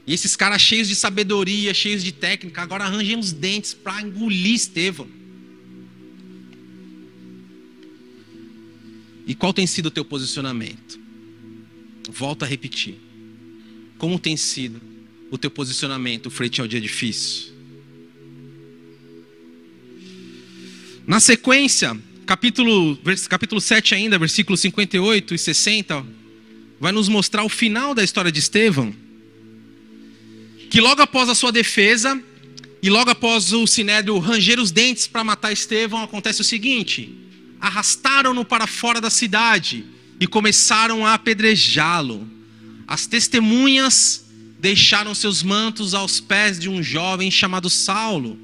E 0.08 0.14
esses 0.14 0.34
caras 0.34 0.62
cheios 0.62 0.88
de 0.88 0.96
sabedoria, 0.96 1.74
cheios 1.74 2.06
de 2.06 2.14
técnica, 2.14 2.62
agora 2.62 2.86
arranjam 2.86 3.20
os 3.20 3.34
dentes 3.34 3.74
para 3.74 4.02
engolir 4.02 4.54
Estevão. 4.54 5.19
E 9.30 9.36
qual 9.36 9.54
tem 9.54 9.68
sido 9.68 9.86
o 9.86 9.92
teu 9.92 10.04
posicionamento? 10.04 11.00
Volto 12.10 12.42
a 12.42 12.48
repetir. 12.48 12.96
Como 14.00 14.18
tem 14.18 14.36
sido 14.36 14.82
o 15.30 15.38
teu 15.38 15.52
posicionamento 15.52 16.32
frente 16.32 16.60
ao 16.60 16.68
dia 16.68 16.82
difícil? 16.82 17.54
Na 21.06 21.20
sequência, 21.20 21.96
capítulo, 22.26 22.98
capítulo 23.30 23.62
7 23.62 23.94
ainda, 23.94 24.18
versículos 24.18 24.62
58 24.62 25.36
e 25.36 25.38
60, 25.38 26.04
vai 26.80 26.92
nos 26.92 27.08
mostrar 27.08 27.44
o 27.44 27.50
final 27.50 27.94
da 27.94 28.04
história 28.04 28.32
de 28.32 28.40
Estevão. 28.40 28.92
Que 30.72 30.82
logo 30.82 31.04
após 31.04 31.30
a 31.30 31.36
sua 31.36 31.52
defesa, 31.52 32.20
e 32.82 32.90
logo 32.90 33.12
após 33.12 33.54
o 33.54 33.68
Sinédrio 33.68 34.18
ranger 34.18 34.60
os 34.60 34.72
dentes 34.72 35.06
para 35.06 35.24
matar 35.24 35.52
Estevão, 35.52 36.02
acontece 36.02 36.42
o 36.42 36.44
seguinte: 36.44 37.29
arrastaram-no 37.60 38.46
para 38.46 38.68
fora 38.68 39.02
da 39.02 39.10
cidade 39.10 39.86
e 40.20 40.28
começaram 40.28 41.06
a 41.06 41.14
apedrejá-lo. 41.14 42.28
As 42.88 43.06
testemunhas 43.06 44.26
deixaram 44.60 45.16
seus 45.16 45.42
mantos 45.42 45.94
aos 45.94 46.20
pés 46.20 46.60
de 46.60 46.70
um 46.70 46.84
jovem 46.84 47.32
chamado 47.32 47.70
Saulo. 47.70 48.38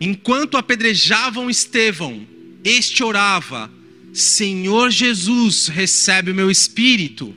Enquanto 0.00 0.56
apedrejavam 0.56 1.50
Estevão, 1.50 2.26
este 2.62 3.02
orava: 3.02 3.70
Senhor 4.12 4.90
Jesus, 4.90 5.68
recebe 5.68 6.30
o 6.30 6.34
meu 6.34 6.50
espírito. 6.50 7.34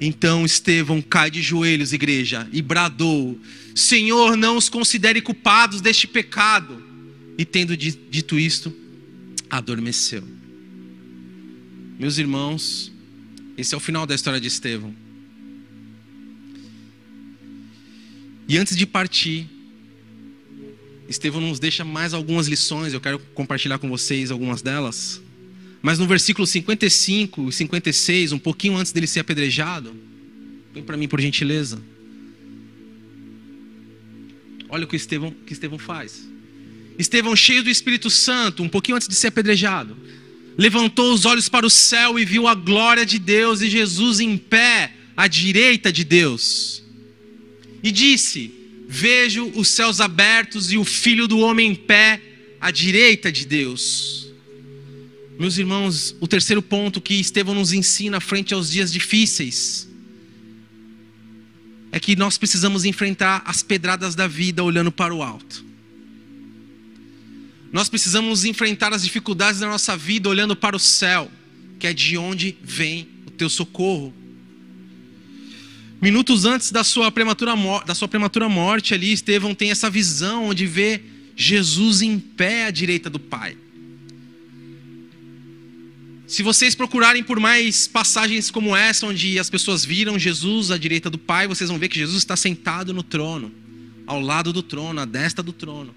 Então 0.00 0.44
Estevão 0.44 1.02
cai 1.02 1.30
de 1.30 1.42
joelhos, 1.42 1.92
igreja, 1.92 2.48
e 2.52 2.62
bradou: 2.62 3.38
Senhor, 3.74 4.36
não 4.36 4.56
os 4.56 4.68
considere 4.68 5.20
culpados 5.20 5.80
deste 5.80 6.06
pecado. 6.06 6.87
E 7.38 7.44
tendo 7.44 7.76
dito 7.76 8.36
isto, 8.36 8.74
adormeceu. 9.48 10.24
Meus 11.96 12.18
irmãos, 12.18 12.92
esse 13.56 13.74
é 13.74 13.76
o 13.76 13.80
final 13.80 14.04
da 14.04 14.14
história 14.14 14.40
de 14.40 14.48
Estevão. 14.48 14.92
E 18.48 18.58
antes 18.58 18.76
de 18.76 18.84
partir, 18.84 19.46
Estevão 21.08 21.40
nos 21.40 21.60
deixa 21.60 21.84
mais 21.84 22.12
algumas 22.12 22.48
lições, 22.48 22.92
eu 22.92 23.00
quero 23.00 23.20
compartilhar 23.34 23.78
com 23.78 23.88
vocês 23.88 24.32
algumas 24.32 24.60
delas. 24.60 25.22
Mas 25.80 25.98
no 25.98 26.08
versículo 26.08 26.44
55 26.46 27.50
e 27.50 27.52
56, 27.52 28.32
um 28.32 28.38
pouquinho 28.38 28.76
antes 28.76 28.90
dele 28.90 29.06
ser 29.06 29.20
apedrejado, 29.20 29.94
vem 30.74 30.82
para 30.82 30.96
mim 30.96 31.06
por 31.06 31.20
gentileza. 31.20 31.80
Olha 34.68 34.84
o 34.84 34.88
que 34.88 34.96
Estevão, 34.96 35.30
que 35.46 35.52
Estevão 35.52 35.78
faz. 35.78 36.28
Estevão, 36.98 37.36
cheio 37.36 37.62
do 37.62 37.70
Espírito 37.70 38.10
Santo, 38.10 38.62
um 38.62 38.68
pouquinho 38.68 38.96
antes 38.96 39.06
de 39.06 39.14
ser 39.14 39.28
apedrejado, 39.28 39.96
levantou 40.58 41.14
os 41.14 41.24
olhos 41.24 41.48
para 41.48 41.64
o 41.64 41.70
céu 41.70 42.18
e 42.18 42.24
viu 42.24 42.48
a 42.48 42.54
glória 42.54 43.06
de 43.06 43.20
Deus 43.20 43.60
e 43.60 43.70
Jesus 43.70 44.18
em 44.18 44.36
pé 44.36 44.92
à 45.16 45.28
direita 45.28 45.92
de 45.92 46.02
Deus. 46.02 46.82
E 47.82 47.92
disse: 47.92 48.52
Vejo 48.88 49.52
os 49.54 49.68
céus 49.68 50.00
abertos 50.00 50.72
e 50.72 50.76
o 50.76 50.84
filho 50.84 51.28
do 51.28 51.38
homem 51.38 51.70
em 51.70 51.74
pé 51.74 52.20
à 52.60 52.72
direita 52.72 53.30
de 53.30 53.46
Deus. 53.46 54.26
Meus 55.38 55.56
irmãos, 55.56 56.16
o 56.18 56.26
terceiro 56.26 56.60
ponto 56.60 57.00
que 57.00 57.14
Estevão 57.14 57.54
nos 57.54 57.72
ensina 57.72 58.18
frente 58.18 58.52
aos 58.52 58.68
dias 58.68 58.92
difíceis 58.92 59.88
é 61.92 62.00
que 62.00 62.16
nós 62.16 62.36
precisamos 62.36 62.84
enfrentar 62.84 63.42
as 63.46 63.62
pedradas 63.62 64.16
da 64.16 64.26
vida 64.26 64.64
olhando 64.64 64.90
para 64.90 65.14
o 65.14 65.22
alto. 65.22 65.67
Nós 67.72 67.88
precisamos 67.88 68.44
enfrentar 68.44 68.92
as 68.92 69.02
dificuldades 69.02 69.60
da 69.60 69.66
nossa 69.66 69.96
vida 69.96 70.28
olhando 70.28 70.56
para 70.56 70.76
o 70.76 70.80
céu, 70.80 71.30
que 71.78 71.86
é 71.86 71.92
de 71.92 72.16
onde 72.16 72.56
vem 72.62 73.06
o 73.26 73.30
teu 73.30 73.48
socorro. 73.48 74.14
Minutos 76.00 76.44
antes 76.44 76.70
da 76.70 76.82
sua 76.82 77.10
prematura, 77.10 77.54
da 77.84 77.94
sua 77.94 78.08
prematura 78.08 78.48
morte 78.48 78.94
ali, 78.94 79.12
Estevão 79.12 79.54
tem 79.54 79.70
essa 79.70 79.90
visão 79.90 80.46
onde 80.46 80.64
vê 80.64 81.02
Jesus 81.36 82.02
em 82.02 82.18
pé 82.18 82.66
à 82.66 82.70
direita 82.70 83.10
do 83.10 83.18
Pai. 83.18 83.56
Se 86.26 86.42
vocês 86.42 86.74
procurarem 86.74 87.22
por 87.22 87.40
mais 87.40 87.86
passagens 87.86 88.50
como 88.50 88.76
essa, 88.76 89.06
onde 89.06 89.38
as 89.38 89.48
pessoas 89.48 89.84
viram 89.84 90.18
Jesus 90.18 90.70
à 90.70 90.78
direita 90.78 91.08
do 91.08 91.18
Pai, 91.18 91.48
vocês 91.48 91.70
vão 91.70 91.78
ver 91.78 91.88
que 91.88 91.98
Jesus 91.98 92.18
está 92.18 92.36
sentado 92.36 92.92
no 92.92 93.02
trono, 93.02 93.50
ao 94.06 94.20
lado 94.20 94.52
do 94.52 94.62
trono, 94.62 95.00
à 95.00 95.04
destra 95.04 95.42
do 95.42 95.52
trono. 95.52 95.94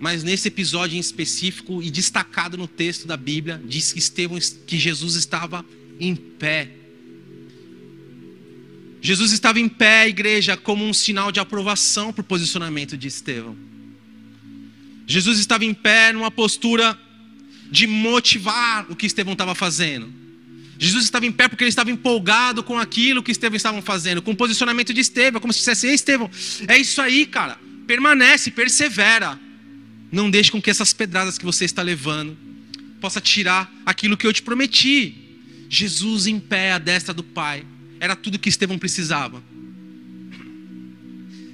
Mas 0.00 0.24
nesse 0.24 0.48
episódio 0.48 0.96
em 0.96 1.00
específico 1.00 1.80
e 1.80 1.90
destacado 1.90 2.56
no 2.56 2.66
texto 2.66 3.06
da 3.06 3.16
Bíblia, 3.16 3.62
diz 3.64 3.92
que 3.92 4.00
Estevão, 4.00 4.38
que 4.66 4.76
Jesus 4.76 5.14
estava 5.14 5.64
em 6.00 6.16
pé 6.16 6.80
Jesus 9.00 9.32
estava 9.32 9.58
em 9.58 9.68
pé, 9.68 10.08
igreja, 10.08 10.56
como 10.56 10.84
um 10.84 10.92
sinal 10.92 11.32
de 11.32 11.40
aprovação 11.40 12.12
para 12.12 12.20
o 12.20 12.24
posicionamento 12.24 12.96
de 12.96 13.08
Estevão. 13.08 13.56
Jesus 15.06 15.38
estava 15.38 15.64
em 15.64 15.72
pé 15.72 16.12
numa 16.12 16.30
postura 16.30 16.98
de 17.70 17.86
motivar 17.86 18.86
o 18.90 18.96
que 18.96 19.06
Estevão 19.06 19.32
estava 19.32 19.54
fazendo. 19.54 20.12
Jesus 20.78 21.04
estava 21.04 21.26
em 21.26 21.32
pé 21.32 21.48
porque 21.48 21.64
ele 21.64 21.70
estava 21.70 21.90
empolgado 21.90 22.62
com 22.62 22.78
aquilo 22.78 23.22
que 23.22 23.32
Estevão 23.32 23.56
estava 23.56 23.80
fazendo, 23.80 24.20
com 24.20 24.32
o 24.32 24.36
posicionamento 24.36 24.92
de 24.92 25.00
Estevão, 25.00 25.40
como 25.40 25.52
se 25.52 25.60
dissesse: 25.60 25.86
Ei, 25.86 25.94
Estevão, 25.94 26.30
é 26.68 26.76
isso 26.76 27.00
aí, 27.00 27.24
cara, 27.26 27.58
permanece, 27.86 28.50
persevera. 28.50 29.38
Não 30.10 30.30
deixe 30.30 30.50
com 30.50 30.60
que 30.60 30.70
essas 30.70 30.92
pedradas 30.92 31.38
que 31.38 31.44
você 31.44 31.64
está 31.64 31.82
levando 31.82 32.36
possa 33.00 33.20
tirar 33.20 33.72
aquilo 33.86 34.16
que 34.16 34.26
eu 34.26 34.32
te 34.32 34.42
prometi. 34.42 35.14
Jesus 35.68 36.26
em 36.26 36.40
pé 36.40 36.72
à 36.72 36.78
destra 36.78 37.14
do 37.14 37.22
Pai 37.22 37.64
era 38.00 38.16
tudo 38.16 38.38
que 38.38 38.48
Estevão 38.48 38.78
precisava. 38.78 39.42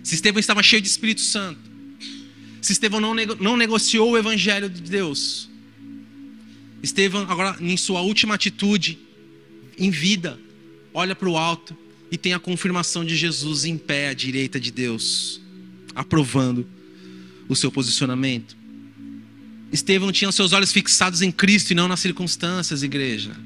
Se 0.03 0.15
Estevão 0.15 0.41
estava 0.41 0.63
cheio 0.63 0.81
de 0.81 0.89
Espírito 0.89 1.21
Santo, 1.21 1.61
se 2.63 2.73
Estevão 2.73 3.01
não, 3.01 3.15
nego, 3.15 3.37
não 3.41 3.57
negociou 3.57 4.13
o 4.13 4.19
Evangelho 4.19 4.71
de 4.71 4.81
Deus, 4.81 5.49
Estevão, 6.83 7.23
agora 7.29 7.57
em 7.61 7.77
sua 7.77 8.01
última 8.01 8.35
atitude, 8.35 8.99
em 9.77 9.91
vida, 9.91 10.39
olha 10.95 11.15
para 11.15 11.29
o 11.29 11.37
alto 11.37 11.77
e 12.11 12.17
tem 12.17 12.33
a 12.33 12.39
confirmação 12.39 13.05
de 13.05 13.17
Jesus 13.17 13.65
em 13.65 13.77
pé 13.77 14.09
à 14.09 14.15
direita 14.15 14.59
de 14.61 14.71
Deus, 14.71 15.41
aprovando 15.95 16.67
o 17.49 17.55
seu 17.55 17.71
posicionamento. 17.71 18.57
Estevão 19.73 20.13
tinha 20.13 20.31
seus 20.31 20.53
olhos 20.53 20.73
fixados 20.73 21.23
em 21.23 21.31
Cristo 21.31 21.73
e 21.73 21.75
não 21.75 21.89
nas 21.89 22.01
circunstâncias, 22.01 22.83
igreja. 22.83 23.37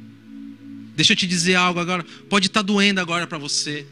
Deixa 0.95 1.13
eu 1.13 1.17
te 1.17 1.27
dizer 1.27 1.55
algo 1.55 1.81
agora. 1.81 2.05
Pode 2.29 2.49
estar 2.49 2.63
doendo 2.63 3.01
agora 3.01 3.27
para 3.27 3.39
você. 3.39 3.87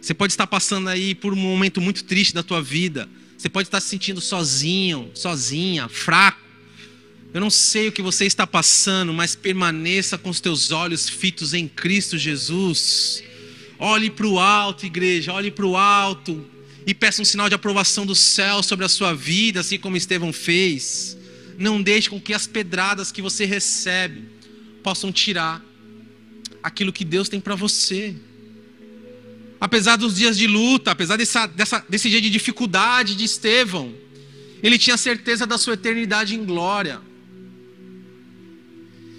Você 0.00 0.14
pode 0.14 0.32
estar 0.32 0.46
passando 0.46 0.88
aí 0.88 1.14
por 1.14 1.32
um 1.32 1.36
momento 1.36 1.80
muito 1.80 2.04
triste 2.04 2.34
da 2.34 2.42
tua 2.42 2.62
vida. 2.62 3.08
Você 3.36 3.48
pode 3.48 3.68
estar 3.68 3.80
se 3.80 3.88
sentindo 3.88 4.20
sozinho, 4.20 5.10
sozinha, 5.14 5.88
fraco. 5.88 6.40
Eu 7.32 7.40
não 7.40 7.50
sei 7.50 7.88
o 7.88 7.92
que 7.92 8.02
você 8.02 8.26
está 8.26 8.46
passando, 8.46 9.14
mas 9.14 9.34
permaneça 9.34 10.18
com 10.18 10.28
os 10.28 10.40
teus 10.40 10.70
olhos 10.70 11.08
fitos 11.08 11.54
em 11.54 11.66
Cristo 11.66 12.18
Jesus. 12.18 13.22
Olhe 13.78 14.10
para 14.10 14.26
o 14.26 14.38
alto, 14.38 14.84
igreja, 14.84 15.32
olhe 15.32 15.50
para 15.50 15.64
o 15.64 15.76
alto 15.76 16.44
e 16.86 16.94
peça 16.94 17.20
um 17.20 17.24
sinal 17.24 17.48
de 17.48 17.54
aprovação 17.54 18.06
do 18.06 18.14
céu 18.14 18.62
sobre 18.62 18.84
a 18.84 18.88
sua 18.88 19.14
vida, 19.14 19.60
assim 19.60 19.78
como 19.78 19.96
Estevão 19.96 20.32
fez. 20.32 21.16
Não 21.58 21.82
deixe 21.82 22.08
com 22.08 22.20
que 22.20 22.32
as 22.32 22.46
pedradas 22.46 23.12
que 23.12 23.20
você 23.20 23.44
recebe 23.44 24.24
possam 24.82 25.12
tirar 25.12 25.62
aquilo 26.62 26.92
que 26.92 27.04
Deus 27.04 27.28
tem 27.28 27.40
para 27.40 27.54
você. 27.54 28.14
Apesar 29.60 29.96
dos 29.96 30.16
dias 30.16 30.38
de 30.38 30.46
luta, 30.46 30.90
apesar 30.92 31.16
dessa, 31.16 31.46
dessa, 31.46 31.84
desse 31.88 32.08
dia 32.08 32.20
de 32.20 32.30
dificuldade 32.30 33.14
de 33.14 33.24
Estevão, 33.24 33.94
ele 34.62 34.78
tinha 34.78 34.96
certeza 34.96 35.46
da 35.46 35.58
sua 35.58 35.74
eternidade 35.74 36.34
em 36.34 36.44
glória. 36.44 37.00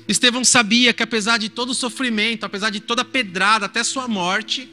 Estevão 0.08 0.44
sabia 0.44 0.94
que 0.94 1.04
apesar 1.04 1.38
de 1.38 1.48
todo 1.48 1.70
o 1.70 1.76
sofrimento, 1.76 2.44
apesar 2.44 2.70
de 2.72 2.80
toda 2.80 3.04
a 3.04 3.06
pedrada 3.06 3.68
até 3.68 3.84
sua 3.84 4.08
morte, 4.08 4.68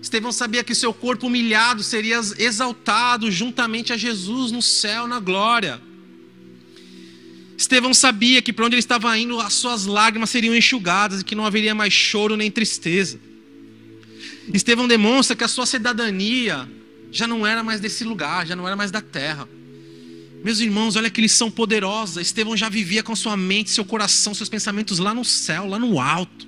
Estevão 0.00 0.30
sabia 0.30 0.62
que 0.62 0.74
seu 0.74 0.94
corpo 0.94 1.26
humilhado 1.26 1.82
seria 1.82 2.20
exaltado 2.38 3.30
juntamente 3.30 3.92
a 3.92 3.96
Jesus 3.96 4.52
no 4.52 4.62
céu, 4.62 5.06
na 5.06 5.18
glória. 5.18 5.80
Estevão 7.56 7.92
sabia 7.92 8.40
que 8.40 8.52
para 8.52 8.66
onde 8.66 8.76
ele 8.76 8.80
estava 8.80 9.18
indo, 9.18 9.40
as 9.40 9.54
suas 9.54 9.84
lágrimas 9.84 10.30
seriam 10.30 10.54
enxugadas 10.54 11.20
e 11.20 11.24
que 11.24 11.34
não 11.34 11.44
haveria 11.44 11.74
mais 11.74 11.92
choro 11.92 12.36
nem 12.36 12.50
tristeza. 12.50 13.18
Estevão 14.54 14.86
demonstra 14.86 15.34
que 15.34 15.42
a 15.42 15.48
sua 15.48 15.66
cidadania 15.66 16.68
já 17.10 17.26
não 17.26 17.46
era 17.46 17.62
mais 17.62 17.80
desse 17.80 18.04
lugar, 18.04 18.46
já 18.46 18.54
não 18.54 18.66
era 18.66 18.76
mais 18.76 18.92
da 18.92 19.00
terra. 19.00 19.48
Meus 20.44 20.60
irmãos, 20.60 20.94
olha 20.94 21.10
que 21.10 21.20
lição 21.20 21.50
poderosa. 21.50 22.22
Estevão 22.22 22.56
já 22.56 22.68
vivia 22.68 23.02
com 23.02 23.16
sua 23.16 23.36
mente, 23.36 23.70
seu 23.70 23.84
coração, 23.84 24.32
seus 24.32 24.48
pensamentos 24.48 25.00
lá 25.00 25.12
no 25.12 25.24
céu, 25.24 25.66
lá 25.66 25.78
no 25.78 26.00
alto. 26.00 26.46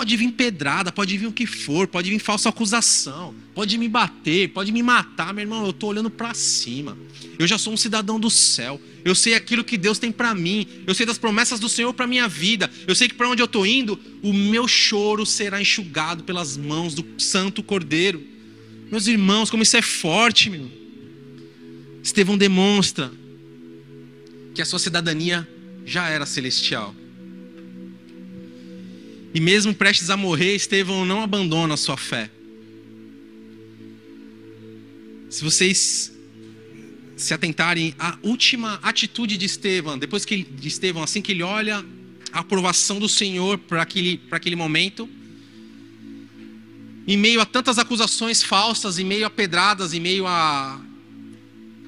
Pode 0.00 0.16
vir 0.16 0.32
pedrada, 0.32 0.90
pode 0.90 1.18
vir 1.18 1.26
o 1.26 1.32
que 1.32 1.44
for, 1.44 1.86
pode 1.86 2.08
vir 2.08 2.18
falsa 2.18 2.48
acusação, 2.48 3.34
pode 3.54 3.76
me 3.76 3.86
bater, 3.86 4.48
pode 4.48 4.72
me 4.72 4.82
matar, 4.82 5.34
meu 5.34 5.42
irmão. 5.42 5.62
Eu 5.62 5.72
estou 5.72 5.90
olhando 5.90 6.08
para 6.08 6.32
cima. 6.32 6.96
Eu 7.38 7.46
já 7.46 7.58
sou 7.58 7.74
um 7.74 7.76
cidadão 7.76 8.18
do 8.18 8.30
céu. 8.30 8.80
Eu 9.04 9.14
sei 9.14 9.34
aquilo 9.34 9.62
que 9.62 9.76
Deus 9.76 9.98
tem 9.98 10.10
para 10.10 10.34
mim. 10.34 10.66
Eu 10.86 10.94
sei 10.94 11.04
das 11.04 11.18
promessas 11.18 11.60
do 11.60 11.68
Senhor 11.68 11.92
para 11.92 12.06
minha 12.06 12.26
vida. 12.26 12.70
Eu 12.86 12.94
sei 12.94 13.08
que 13.08 13.14
para 13.14 13.28
onde 13.28 13.42
eu 13.42 13.44
estou 13.44 13.66
indo, 13.66 14.00
o 14.22 14.32
meu 14.32 14.66
choro 14.66 15.26
será 15.26 15.60
enxugado 15.60 16.24
pelas 16.24 16.56
mãos 16.56 16.94
do 16.94 17.04
Santo 17.20 17.62
Cordeiro. 17.62 18.24
Meus 18.90 19.06
irmãos, 19.06 19.50
como 19.50 19.62
isso 19.62 19.76
é 19.76 19.82
forte, 19.82 20.48
meu. 20.48 20.66
Estevão 22.02 22.38
demonstra 22.38 23.12
que 24.54 24.62
a 24.62 24.64
sua 24.64 24.78
cidadania 24.78 25.46
já 25.84 26.08
era 26.08 26.24
celestial. 26.24 26.94
E 29.32 29.40
mesmo 29.40 29.74
prestes 29.74 30.10
a 30.10 30.16
morrer, 30.16 30.56
Estevão 30.56 31.04
não 31.04 31.22
abandona 31.22 31.74
a 31.74 31.76
sua 31.76 31.96
fé. 31.96 32.30
Se 35.28 35.44
vocês 35.44 36.12
se 37.16 37.32
atentarem 37.32 37.94
à 37.98 38.18
última 38.22 38.80
atitude 38.82 39.36
de 39.36 39.46
Estevão, 39.46 39.96
depois 39.96 40.24
que 40.24 40.42
de 40.42 40.66
Estevão, 40.66 41.02
assim 41.02 41.22
que 41.22 41.30
ele 41.30 41.42
olha 41.42 41.84
a 42.32 42.40
aprovação 42.40 42.98
do 42.98 43.08
Senhor 43.08 43.58
para 43.58 43.82
aquele, 43.82 44.18
para 44.18 44.38
aquele 44.38 44.56
momento, 44.56 45.08
em 47.06 47.16
meio 47.16 47.40
a 47.40 47.46
tantas 47.46 47.78
acusações 47.78 48.42
falsas, 48.42 48.98
em 48.98 49.04
meio 49.04 49.26
a 49.26 49.30
pedradas, 49.30 49.92
em 49.92 50.00
meio 50.00 50.26
a, 50.26 50.80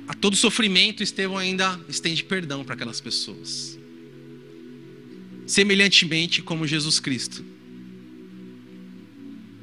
a 0.07 0.15
todo 0.15 0.37
sofrimento, 0.37 1.03
Estevão 1.03 1.39
ainda 1.39 1.81
estende 1.89 2.23
perdão 2.23 2.65
para 2.65 2.75
aquelas 2.75 3.01
pessoas 3.01 3.72
semelhantemente 5.53 6.41
como 6.41 6.67
Jesus 6.67 6.99
Cristo. 6.99 7.45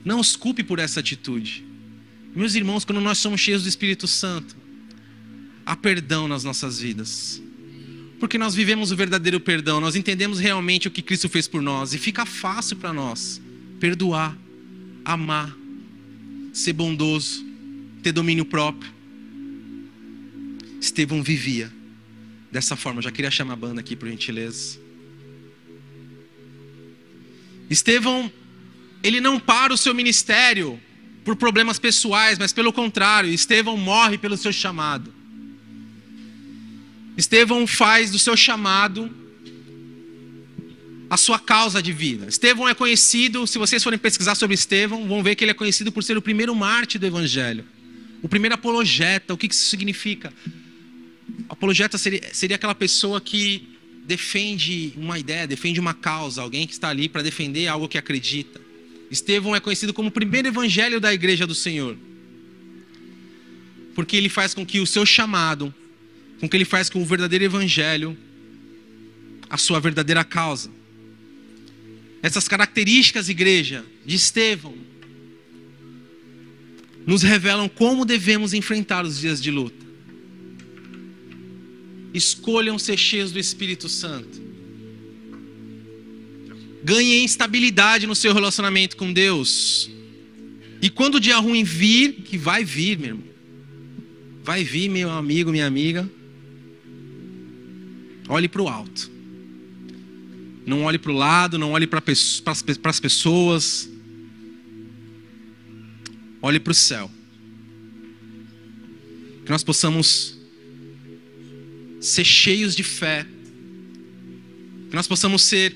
Não 0.06 0.20
os 0.20 0.36
culpe 0.36 0.64
por 0.64 0.78
essa 0.78 1.00
atitude. 1.00 1.66
Meus 2.36 2.54
irmãos, 2.54 2.86
quando 2.86 3.02
nós 3.02 3.18
somos 3.18 3.42
cheios 3.42 3.64
do 3.64 3.70
Espírito 3.70 4.08
Santo, 4.08 4.56
há 5.66 5.76
perdão 5.76 6.28
nas 6.28 6.44
nossas 6.44 6.80
vidas. 6.80 7.42
Porque 8.20 8.38
nós 8.38 8.54
vivemos 8.54 8.92
o 8.92 8.96
verdadeiro 8.96 9.40
perdão, 9.40 9.82
nós 9.82 9.96
entendemos 9.96 10.38
realmente 10.38 10.88
o 10.88 10.92
que 10.92 11.02
Cristo 11.02 11.28
fez 11.28 11.48
por 11.48 11.60
nós 11.60 11.92
e 11.92 11.98
fica 11.98 12.24
fácil 12.24 12.78
para 12.78 12.94
nós 12.94 13.42
perdoar, 13.80 14.38
amar, 15.04 15.58
ser 16.54 16.74
bondoso, 16.74 17.44
ter 18.04 18.12
domínio 18.12 18.46
próprio. 18.46 18.92
Estevão 20.80 21.24
vivia 21.24 21.74
dessa 22.52 22.76
forma. 22.76 23.00
Eu 23.00 23.04
já 23.04 23.12
queria 23.12 23.32
chamar 23.32 23.54
a 23.54 23.56
banda 23.56 23.82
aqui, 23.82 23.96
por 23.96 24.08
gentileza. 24.08 24.89
Estevão, 27.70 28.32
ele 29.04 29.22
não 29.22 29.40
para 29.40 29.74
o 29.74 29.78
seu 29.78 29.94
ministério 29.94 30.80
por 31.24 31.36
problemas 31.36 31.78
pessoais, 31.78 32.40
mas 32.40 32.52
pelo 32.52 32.74
contrário, 32.74 33.30
Estevão 33.30 33.78
morre 33.78 34.18
pelo 34.18 34.36
seu 34.36 34.52
chamado. 34.52 35.14
Estevão 37.16 37.68
faz 37.68 38.10
do 38.10 38.18
seu 38.18 38.36
chamado 38.36 39.12
a 41.10 41.18
sua 41.18 41.40
causa 41.40 41.82
de 41.82 41.92
vida. 41.92 42.28
Estevão 42.28 42.68
é 42.68 42.74
conhecido, 42.74 43.46
se 43.46 43.58
vocês 43.58 43.84
forem 43.84 44.00
pesquisar 44.00 44.36
sobre 44.36 44.56
Estevão, 44.56 45.08
vão 45.08 45.22
ver 45.22 45.36
que 45.36 45.44
ele 45.44 45.52
é 45.52 45.56
conhecido 45.56 45.92
por 45.92 46.04
ser 46.04 46.18
o 46.18 46.22
primeiro 46.22 46.56
mártir 46.56 47.00
do 47.00 47.06
evangelho, 47.08 47.66
o 48.22 48.30
primeiro 48.30 48.56
apologeta. 48.56 49.34
O 49.34 49.38
que 49.38 49.48
isso 49.48 49.70
significa? 49.70 50.34
Apologeta 51.48 51.98
seria, 51.98 52.22
seria 52.34 52.56
aquela 52.56 52.76
pessoa 52.76 53.20
que 53.20 53.69
defende 54.10 54.92
uma 54.98 55.20
ideia, 55.20 55.46
defende 55.46 55.80
uma 55.80 55.94
causa, 55.94 56.42
alguém 56.42 56.66
que 56.66 56.74
está 56.74 56.90
ali 56.90 57.08
para 57.08 57.22
defender 57.22 57.68
algo 57.68 57.88
que 57.88 57.96
acredita. 57.96 58.60
Estevão 59.12 59.56
é 59.56 59.60
conhecido 59.60 59.94
como 59.94 60.10
o 60.10 60.12
primeiro 60.12 60.48
evangelho 60.48 61.00
da 61.00 61.14
igreja 61.14 61.46
do 61.46 61.54
Senhor. 61.54 61.96
Porque 63.94 64.18
ele 64.18 64.28
faz 64.28 64.56
com 64.56 64.66
que 64.66 64.80
o 64.80 64.88
seu 64.88 65.06
chamado 65.06 65.72
com 66.40 66.50
que 66.50 66.58
ele 66.58 66.66
faz 66.66 66.90
com 66.90 67.02
o 67.02 67.06
verdadeiro 67.06 67.44
evangelho 67.46 68.18
a 69.48 69.58
sua 69.58 69.80
verdadeira 69.80 70.24
causa. 70.24 70.72
Essas 72.24 72.48
características, 72.48 73.30
igreja, 73.30 73.86
de 74.06 74.16
Estevão, 74.16 74.74
nos 77.06 77.22
revelam 77.22 77.70
como 77.70 78.06
devemos 78.06 78.54
enfrentar 78.54 79.06
os 79.06 79.20
dias 79.20 79.42
de 79.42 79.52
luta. 79.52 79.89
Escolham 82.14 82.80
ser 82.80 82.98
cheios 82.98 83.32
do 83.32 83.40
Espírito 83.40 83.88
Santo. 83.88 84.42
Ganhem 86.84 87.26
estabilidade 87.26 88.08
no 88.08 88.16
seu 88.16 88.34
relacionamento 88.34 88.96
com 88.98 89.12
Deus. 89.12 89.90
E 90.82 90.90
quando 90.90 91.16
o 91.16 91.20
dia 91.20 91.38
ruim 91.38 91.64
vir, 91.64 92.14
que 92.14 92.38
vai 92.38 92.64
vir, 92.64 92.98
meu 92.98 93.10
irmão, 93.10 93.24
vai 94.44 94.64
vir, 94.64 94.90
meu 94.90 95.10
amigo, 95.10 95.52
minha 95.52 95.68
amiga, 95.68 96.10
Olhe 98.30 98.48
para 98.48 98.62
o 98.62 98.70
alto. 98.70 99.10
Não 100.64 100.84
olhe 100.84 101.00
para 101.00 101.12
o 101.12 101.16
lado, 101.16 101.58
não 101.58 101.72
olhe 101.72 101.88
para 101.88 102.00
as 102.86 103.00
pessoas. 103.00 103.90
Olhe 106.40 106.60
para 106.60 106.70
o 106.70 106.76
céu. 106.76 107.10
Que 109.44 109.52
nós 109.52 109.64
possamos 109.64 110.38
ser 112.00 112.24
cheios 112.24 112.76
de 112.76 112.84
fé. 112.84 113.26
Que 114.90 114.96
nós 114.96 115.08
possamos 115.08 115.44
ser 115.44 115.76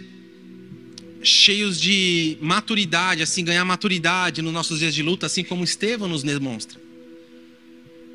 cheios 1.21 1.79
de 1.79 2.37
maturidade, 2.41 3.21
assim, 3.21 3.43
ganhar 3.43 3.63
maturidade 3.63 4.41
nos 4.41 4.53
nossos 4.53 4.79
dias 4.79 4.93
de 4.93 5.01
luta, 5.01 5.25
assim 5.25 5.43
como 5.43 5.63
Estevão 5.63 6.07
nos 6.07 6.23
demonstra. 6.23 6.79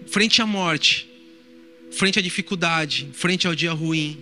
Frente 0.07 0.43
à 0.43 0.47
morte, 0.47 1.09
frente 1.91 2.19
à 2.19 2.23
dificuldade, 2.23 3.09
frente 3.13 3.47
ao 3.47 3.55
dia 3.55 3.73
ruim, 3.73 4.19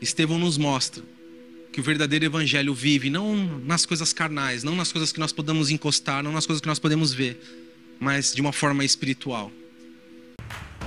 Estevão 0.00 0.38
nos 0.38 0.58
mostra 0.58 1.02
que 1.72 1.80
o 1.80 1.82
verdadeiro 1.82 2.24
evangelho 2.24 2.74
vive 2.74 3.08
não 3.08 3.60
nas 3.64 3.86
coisas 3.86 4.12
carnais, 4.12 4.62
não 4.62 4.76
nas 4.76 4.92
coisas 4.92 5.10
que 5.10 5.18
nós 5.18 5.32
podemos 5.32 5.70
encostar, 5.70 6.22
não 6.22 6.32
nas 6.32 6.44
coisas 6.44 6.60
que 6.60 6.68
nós 6.68 6.78
podemos 6.78 7.14
ver, 7.14 7.40
mas 7.98 8.34
de 8.34 8.40
uma 8.40 8.52
forma 8.52 8.84
espiritual. 8.84 9.50